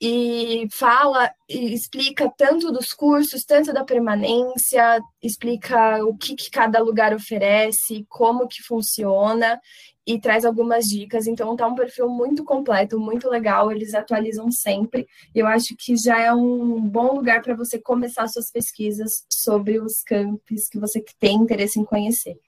e 0.00 0.66
fala 0.72 1.30
e 1.48 1.74
explica 1.74 2.32
tanto 2.36 2.70
dos 2.70 2.92
cursos, 2.92 3.44
tanto 3.44 3.72
da 3.72 3.84
permanência, 3.84 5.00
explica 5.22 6.04
o 6.04 6.16
que, 6.16 6.36
que, 6.36 6.50
cada 6.50 6.78
lugar 6.80 7.12
oferece, 7.12 8.06
como 8.08 8.46
que 8.46 8.62
funciona 8.62 9.60
e 10.06 10.18
traz 10.20 10.44
algumas 10.44 10.84
dicas. 10.84 11.26
Então 11.26 11.56
tá 11.56 11.66
um 11.66 11.74
perfil 11.74 12.08
muito 12.08 12.44
completo, 12.44 12.98
muito 12.98 13.28
legal, 13.28 13.70
eles 13.72 13.94
atualizam 13.94 14.50
sempre. 14.50 15.06
Eu 15.34 15.46
acho 15.46 15.74
que 15.76 15.96
já 15.96 16.20
é 16.20 16.32
um 16.32 16.80
bom 16.80 17.14
lugar 17.16 17.42
para 17.42 17.54
você 17.54 17.78
começar 17.80 18.28
suas 18.28 18.50
pesquisas 18.50 19.24
sobre 19.28 19.80
os 19.80 20.02
campos 20.04 20.68
que 20.68 20.78
você 20.78 21.04
tem 21.18 21.36
interesse 21.36 21.80
em 21.80 21.84
conhecer. 21.84 22.38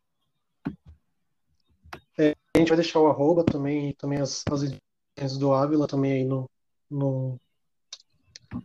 A 2.55 2.59
gente 2.59 2.69
vai 2.69 2.77
deixar 2.77 3.01
o 3.01 3.07
arroba 3.07 3.45
também, 3.45 3.95
também 3.95 4.21
as, 4.21 4.43
as 4.51 4.63
edições 4.63 5.39
do 5.39 5.53
Ávila 5.53 5.87
também 5.87 6.13
aí 6.13 6.25
no, 6.25 6.51
no, 6.91 7.41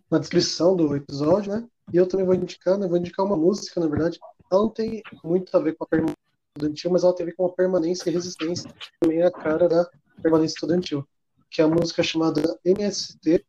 na 0.09 0.17
descrição 0.17 0.75
do 0.75 0.95
episódio, 0.95 1.53
né? 1.53 1.67
E 1.93 1.97
eu 1.97 2.07
também 2.07 2.25
vou 2.25 2.33
indicar, 2.33 2.77
né? 2.77 2.87
Vou 2.87 2.97
indicar 2.97 3.25
uma 3.25 3.37
música, 3.37 3.79
na 3.79 3.87
verdade. 3.87 4.19
Ela 4.51 4.61
não 4.61 4.69
tem 4.69 5.03
muito 5.23 5.55
a 5.55 5.59
ver 5.59 5.75
com 5.75 5.83
a 5.83 5.87
permanência 5.87 6.17
estudantil, 6.55 6.91
mas 6.91 7.03
ela 7.03 7.15
tem 7.15 7.23
a 7.23 7.29
ver 7.29 7.35
com 7.35 7.45
a 7.45 7.53
permanência 7.53 8.09
e 8.09 8.13
resistência, 8.13 8.73
também 8.99 9.21
a 9.21 9.31
cara 9.31 9.67
da 9.67 9.89
permanência 10.21 10.55
estudantil, 10.55 11.07
que 11.51 11.61
é 11.61 11.65
a 11.65 11.67
música 11.67 12.01
chamada 12.01 12.59
MST, 12.65 13.45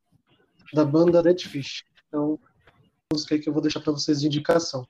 da 0.74 0.84
banda 0.84 1.22
Red 1.22 1.38
Fish. 1.38 1.84
Então, 2.08 2.38
música 3.12 3.34
aí 3.34 3.40
que 3.40 3.48
eu 3.48 3.52
vou 3.52 3.62
deixar 3.62 3.80
para 3.80 3.92
vocês 3.92 4.20
de 4.20 4.26
indicação. 4.26 4.86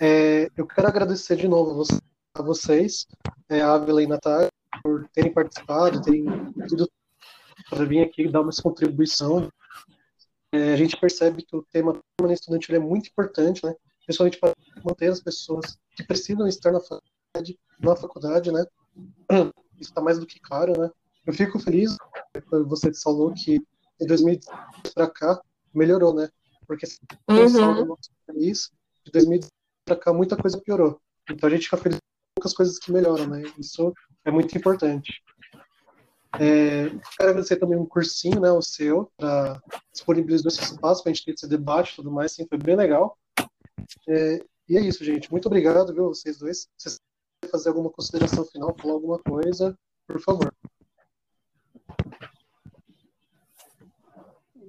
É, 0.00 0.50
eu 0.56 0.66
quero 0.66 0.88
agradecer 0.88 1.36
de 1.36 1.48
novo 1.48 1.82
a 2.34 2.42
vocês 2.42 3.06
a 3.48 3.56
é, 3.56 3.62
Ávila 3.62 4.02
e 4.02 4.06
Natália, 4.06 4.50
por 4.88 5.08
terem 5.08 5.32
participado, 5.32 6.00
terem 6.00 6.24
tudo 6.66 6.90
para 7.68 7.84
vir 7.84 8.02
aqui 8.02 8.26
dar 8.28 8.40
uma 8.40 8.50
contribuição. 8.62 9.52
É, 10.52 10.72
a 10.72 10.76
gente 10.76 10.96
percebe 10.96 11.42
que 11.42 11.54
o 11.54 11.62
tema 11.62 12.00
permanência 12.16 12.42
estudantil 12.42 12.76
é 12.76 12.78
muito 12.78 13.10
importante, 13.10 13.64
né? 13.66 13.74
principalmente 14.06 14.38
para 14.38 14.54
manter 14.82 15.10
as 15.10 15.20
pessoas 15.20 15.76
que 15.94 16.02
precisam 16.02 16.48
estar 16.48 16.72
na 16.72 16.80
faculdade, 16.80 17.58
na 17.78 17.94
faculdade, 17.94 18.50
né? 18.50 18.64
Isso 19.78 19.90
está 19.90 20.00
mais 20.00 20.18
do 20.18 20.26
que 20.26 20.40
claro, 20.40 20.72
né? 20.80 20.90
Eu 21.26 21.34
fico 21.34 21.58
feliz, 21.58 21.94
você 22.66 22.90
falou 22.94 23.34
que 23.34 23.58
de 24.00 24.06
2010 24.06 24.46
para 24.94 25.10
cá 25.10 25.42
melhorou, 25.74 26.14
né? 26.14 26.30
Porque 26.66 26.86
uhum. 27.28 27.84
nosso 27.84 28.10
país, 28.26 28.70
de 29.04 29.12
2010 29.12 29.50
para 29.84 29.96
cá 29.96 30.12
muita 30.14 30.36
coisa 30.36 30.58
piorou. 30.58 30.98
Então 31.30 31.46
a 31.46 31.52
gente 31.52 31.64
fica 31.64 31.76
feliz 31.76 31.98
poucas 32.38 32.54
coisas 32.54 32.78
que 32.78 32.92
melhoram, 32.92 33.26
né? 33.26 33.42
Isso 33.58 33.92
é 34.28 34.30
muito 34.30 34.56
importante. 34.56 35.22
É, 36.34 36.90
quero 37.16 37.30
agradecer 37.30 37.56
também 37.56 37.78
um 37.78 37.86
cursinho, 37.86 38.40
né, 38.40 38.50
o 38.52 38.60
seu, 38.60 39.10
para 39.16 39.60
disponibilizar 39.90 40.52
esse 40.52 40.62
espaço 40.62 41.02
para 41.02 41.10
a 41.10 41.14
gente 41.14 41.24
ter 41.24 41.32
esse 41.32 41.48
debate 41.48 41.92
e 41.92 41.96
tudo 41.96 42.10
mais, 42.10 42.32
sim, 42.32 42.46
foi 42.46 42.58
bem 42.58 42.76
legal. 42.76 43.18
É, 44.06 44.44
e 44.68 44.76
é 44.76 44.80
isso, 44.80 45.02
gente. 45.02 45.30
Muito 45.30 45.46
obrigado, 45.46 45.94
viu, 45.94 46.08
vocês 46.08 46.38
dois. 46.38 46.68
Se 46.76 46.90
vocês 46.90 47.00
querem 47.40 47.50
fazer 47.50 47.70
alguma 47.70 47.90
consideração 47.90 48.44
final, 48.44 48.76
falar 48.78 48.92
alguma 48.92 49.18
coisa, 49.18 49.76
por 50.06 50.20
favor. 50.20 50.54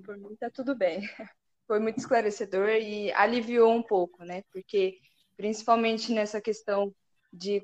Por 0.05 0.17
mim 0.17 0.35
tá 0.39 0.49
tudo 0.49 0.75
bem. 0.75 1.01
Foi 1.67 1.79
muito 1.79 1.99
esclarecedor 1.99 2.69
e 2.69 3.11
aliviou 3.11 3.71
um 3.71 3.83
pouco, 3.83 4.23
né? 4.23 4.41
Porque 4.51 4.97
principalmente 5.35 6.13
nessa 6.13 6.41
questão 6.41 6.95
de 7.31 7.61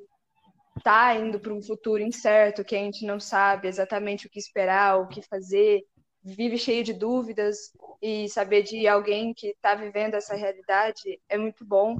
estar 0.78 1.13
tá 1.13 1.15
indo 1.15 1.39
para 1.39 1.53
um 1.53 1.61
futuro 1.61 2.01
incerto, 2.01 2.63
que 2.63 2.76
a 2.76 2.80
gente 2.80 3.05
não 3.05 3.19
sabe 3.19 3.67
exatamente 3.67 4.28
o 4.28 4.30
que 4.30 4.39
esperar, 4.39 4.99
o 4.99 5.07
que 5.07 5.21
fazer, 5.21 5.84
vive 6.23 6.57
cheio 6.57 6.84
de 6.84 6.93
dúvidas 6.93 7.71
e 8.01 8.28
saber 8.30 8.63
de 8.63 8.88
alguém 8.88 9.34
que 9.34 9.47
está 9.47 9.76
vivendo 9.76 10.15
essa 10.15 10.36
realidade 10.36 11.21
é 11.30 11.38
muito 11.38 11.65
bom, 11.65 11.97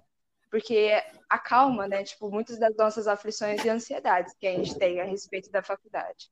porque 0.50 0.92
acalma, 1.30 1.88
né, 1.88 2.04
tipo, 2.04 2.30
muitas 2.32 2.58
das 2.60 2.76
nossas 2.76 3.08
aflições 3.08 3.64
e 3.64 3.70
ansiedades 3.70 4.34
que 4.40 4.48
a 4.48 4.52
gente 4.52 4.78
tem 4.78 5.00
a 5.00 5.04
respeito 5.04 5.52
da 5.52 5.62
faculdade. 5.62 6.30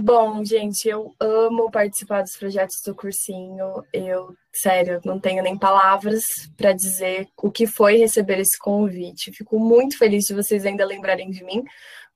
Bom, 0.00 0.44
gente, 0.44 0.88
eu 0.88 1.12
amo 1.18 1.72
participar 1.72 2.22
dos 2.22 2.36
projetos 2.36 2.76
do 2.86 2.94
cursinho. 2.94 3.82
Eu, 3.92 4.32
sério, 4.52 5.00
não 5.04 5.18
tenho 5.18 5.42
nem 5.42 5.58
palavras 5.58 6.22
para 6.56 6.72
dizer 6.72 7.26
o 7.36 7.50
que 7.50 7.66
foi 7.66 7.96
receber 7.96 8.38
esse 8.38 8.56
convite. 8.56 9.32
Fico 9.32 9.58
muito 9.58 9.98
feliz 9.98 10.26
de 10.26 10.34
vocês 10.34 10.64
ainda 10.64 10.86
lembrarem 10.86 11.32
de 11.32 11.42
mim, 11.42 11.64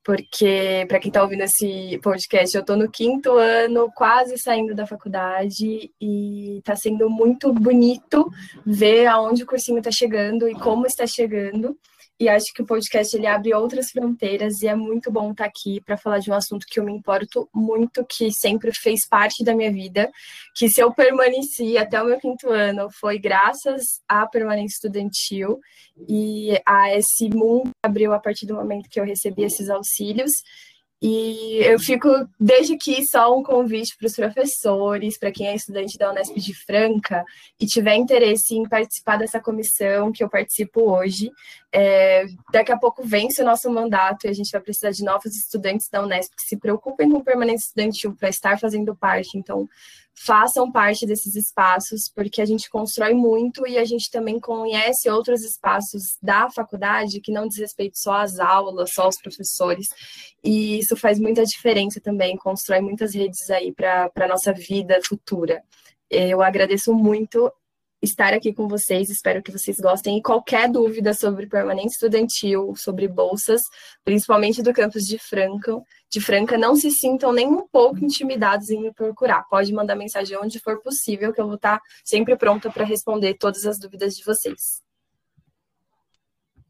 porque, 0.01 0.85
para 0.87 0.97
quem 0.97 1.09
está 1.09 1.21
ouvindo 1.21 1.43
esse 1.43 1.99
podcast, 2.01 2.55
eu 2.55 2.61
estou 2.61 2.77
no 2.77 2.89
quinto 2.89 3.33
ano, 3.33 3.91
quase 3.93 4.37
saindo 4.37 4.73
da 4.73 4.87
faculdade, 4.87 5.91
e 5.99 6.59
está 6.59 6.77
sendo 6.77 7.09
muito 7.09 7.51
bonito 7.51 8.29
ver 8.65 9.07
aonde 9.07 9.43
o 9.43 9.45
cursinho 9.45 9.79
está 9.79 9.91
chegando 9.91 10.47
e 10.47 10.55
como 10.55 10.85
está 10.85 11.05
chegando. 11.05 11.77
E 12.23 12.29
acho 12.29 12.53
que 12.53 12.61
o 12.61 12.65
podcast 12.65 13.17
ele 13.17 13.27
abre 13.27 13.53
outras 13.53 13.91
fronteiras 13.91 14.61
e 14.61 14.67
é 14.67 14.73
muito 14.73 15.11
bom 15.11 15.31
estar 15.31 15.43
aqui 15.43 15.81
para 15.81 15.97
falar 15.97 16.19
de 16.19 16.31
um 16.31 16.33
assunto 16.33 16.65
que 16.65 16.79
eu 16.79 16.85
me 16.85 16.93
importo 16.93 17.49
muito, 17.53 18.05
que 18.05 18.31
sempre 18.31 18.71
fez 18.73 19.05
parte 19.05 19.43
da 19.43 19.53
minha 19.53 19.69
vida, 19.69 20.09
que 20.55 20.69
se 20.69 20.79
eu 20.79 20.93
permaneci 20.93 21.77
até 21.77 22.01
o 22.01 22.05
meu 22.05 22.17
quinto 22.17 22.49
ano 22.49 22.87
foi 22.89 23.19
graças 23.19 24.01
à 24.07 24.25
permanência 24.25 24.75
estudantil 24.75 25.59
e 26.07 26.57
a 26.65 26.95
esse 26.95 27.27
mundo 27.27 27.65
que 27.65 27.85
abriu 27.85 28.13
a 28.13 28.19
partir 28.19 28.45
do 28.45 28.55
momento 28.55 28.87
que 28.89 29.01
eu 29.01 29.03
recebi 29.03 29.43
esses 29.43 29.69
auxílios. 29.69 30.31
E 31.05 31.57
eu 31.65 31.77
fico, 31.77 32.07
desde 32.39 32.75
aqui, 32.75 33.05
só 33.05 33.37
um 33.37 33.43
convite 33.43 33.93
para 33.97 34.07
os 34.07 34.15
professores, 34.15 35.17
para 35.17 35.33
quem 35.33 35.47
é 35.49 35.53
estudante 35.53 35.97
da 35.97 36.09
Unesp 36.09 36.39
de 36.39 36.53
Franca 36.53 37.25
e 37.59 37.65
tiver 37.65 37.95
interesse 37.95 38.55
em 38.55 38.63
participar 38.63 39.17
dessa 39.17 39.37
comissão 39.37 40.13
que 40.13 40.23
eu 40.23 40.29
participo 40.29 40.89
hoje. 40.89 41.29
É, 41.73 42.23
daqui 42.53 42.71
a 42.71 42.77
pouco 42.77 43.03
vence 43.03 43.41
o 43.41 43.45
nosso 43.45 43.69
mandato 43.69 44.25
e 44.25 44.29
a 44.29 44.33
gente 44.33 44.53
vai 44.53 44.61
precisar 44.61 44.91
de 44.91 45.03
novos 45.03 45.35
estudantes 45.35 45.89
da 45.89 46.01
Unesp 46.01 46.31
que 46.37 46.43
se 46.43 46.55
preocupem 46.55 47.11
com 47.11 47.21
permanência 47.21 47.65
estudantil 47.65 48.15
para 48.15 48.29
estar 48.29 48.57
fazendo 48.57 48.95
parte. 48.95 49.37
Então, 49.37 49.67
façam 50.15 50.71
parte 50.71 51.05
desses 51.05 51.35
espaços, 51.35 52.09
porque 52.13 52.41
a 52.41 52.45
gente 52.45 52.69
constrói 52.69 53.13
muito 53.13 53.67
e 53.67 53.77
a 53.77 53.85
gente 53.85 54.09
também 54.11 54.39
conhece 54.39 55.09
outros 55.09 55.43
espaços 55.43 56.17
da 56.21 56.49
faculdade 56.49 57.19
que 57.19 57.31
não 57.31 57.47
diz 57.47 57.57
respeito 57.57 57.97
só 57.97 58.13
às 58.13 58.39
aulas, 58.39 58.93
só 58.93 59.03
aos 59.03 59.17
professores. 59.17 59.87
E 60.43 60.79
isso 60.79 60.95
faz 60.95 61.19
muita 61.19 61.43
diferença 61.43 61.99
também, 61.99 62.37
constrói 62.37 62.81
muitas 62.81 63.13
redes 63.13 63.49
aí 63.49 63.73
para 63.73 64.11
a 64.15 64.27
nossa 64.27 64.53
vida 64.53 64.99
futura. 65.03 65.61
Eu 66.09 66.41
agradeço 66.41 66.93
muito 66.93 67.51
estar 68.03 68.33
aqui 68.33 68.53
com 68.53 68.67
vocês. 68.67 69.09
Espero 69.09 69.41
que 69.41 69.51
vocês 69.51 69.79
gostem. 69.79 70.17
E 70.17 70.21
qualquer 70.21 70.69
dúvida 70.69 71.13
sobre 71.13 71.47
permanente 71.47 71.93
estudantil, 71.93 72.75
sobre 72.75 73.07
bolsas, 73.07 73.61
principalmente 74.03 74.61
do 74.61 74.73
campus 74.73 75.03
de 75.05 75.17
Franca, 75.17 75.81
de 76.11 76.19
Franca, 76.19 76.57
não 76.57 76.75
se 76.75 76.91
sintam 76.91 77.31
nem 77.31 77.47
um 77.47 77.65
pouco 77.67 78.03
intimidados 78.03 78.69
em 78.69 78.81
me 78.81 78.93
procurar. 78.93 79.43
Pode 79.49 79.71
mandar 79.73 79.95
mensagem 79.95 80.37
onde 80.37 80.59
for 80.59 80.81
possível, 80.81 81.33
que 81.33 81.39
eu 81.39 81.45
vou 81.45 81.55
estar 81.55 81.79
sempre 82.03 82.35
pronta 82.35 82.69
para 82.69 82.83
responder 82.83 83.35
todas 83.35 83.65
as 83.65 83.79
dúvidas 83.79 84.15
de 84.15 84.23
vocês. 84.23 84.83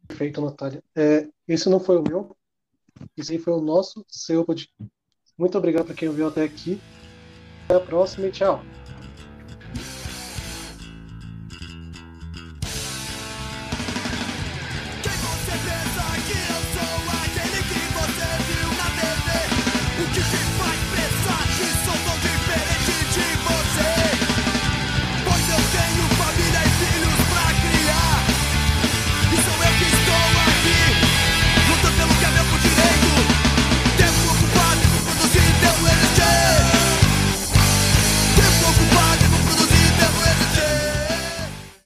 Perfeito, 0.07 0.41
Natália. 0.41 0.83
É, 0.95 1.27
esse 1.47 1.69
não 1.69 1.79
foi 1.79 1.97
o 1.97 2.03
meu, 2.03 2.35
esse 3.17 3.39
foi 3.39 3.53
o 3.53 3.61
nosso, 3.61 4.05
seu. 4.07 4.45
Muito 5.37 5.57
obrigado 5.57 5.85
para 5.85 5.95
quem 5.95 6.07
ouviu 6.07 6.27
até 6.27 6.43
aqui. 6.43 6.79
Até 7.65 7.75
a 7.75 7.79
próxima 7.79 8.27
e 8.27 8.31
tchau. 8.31 8.61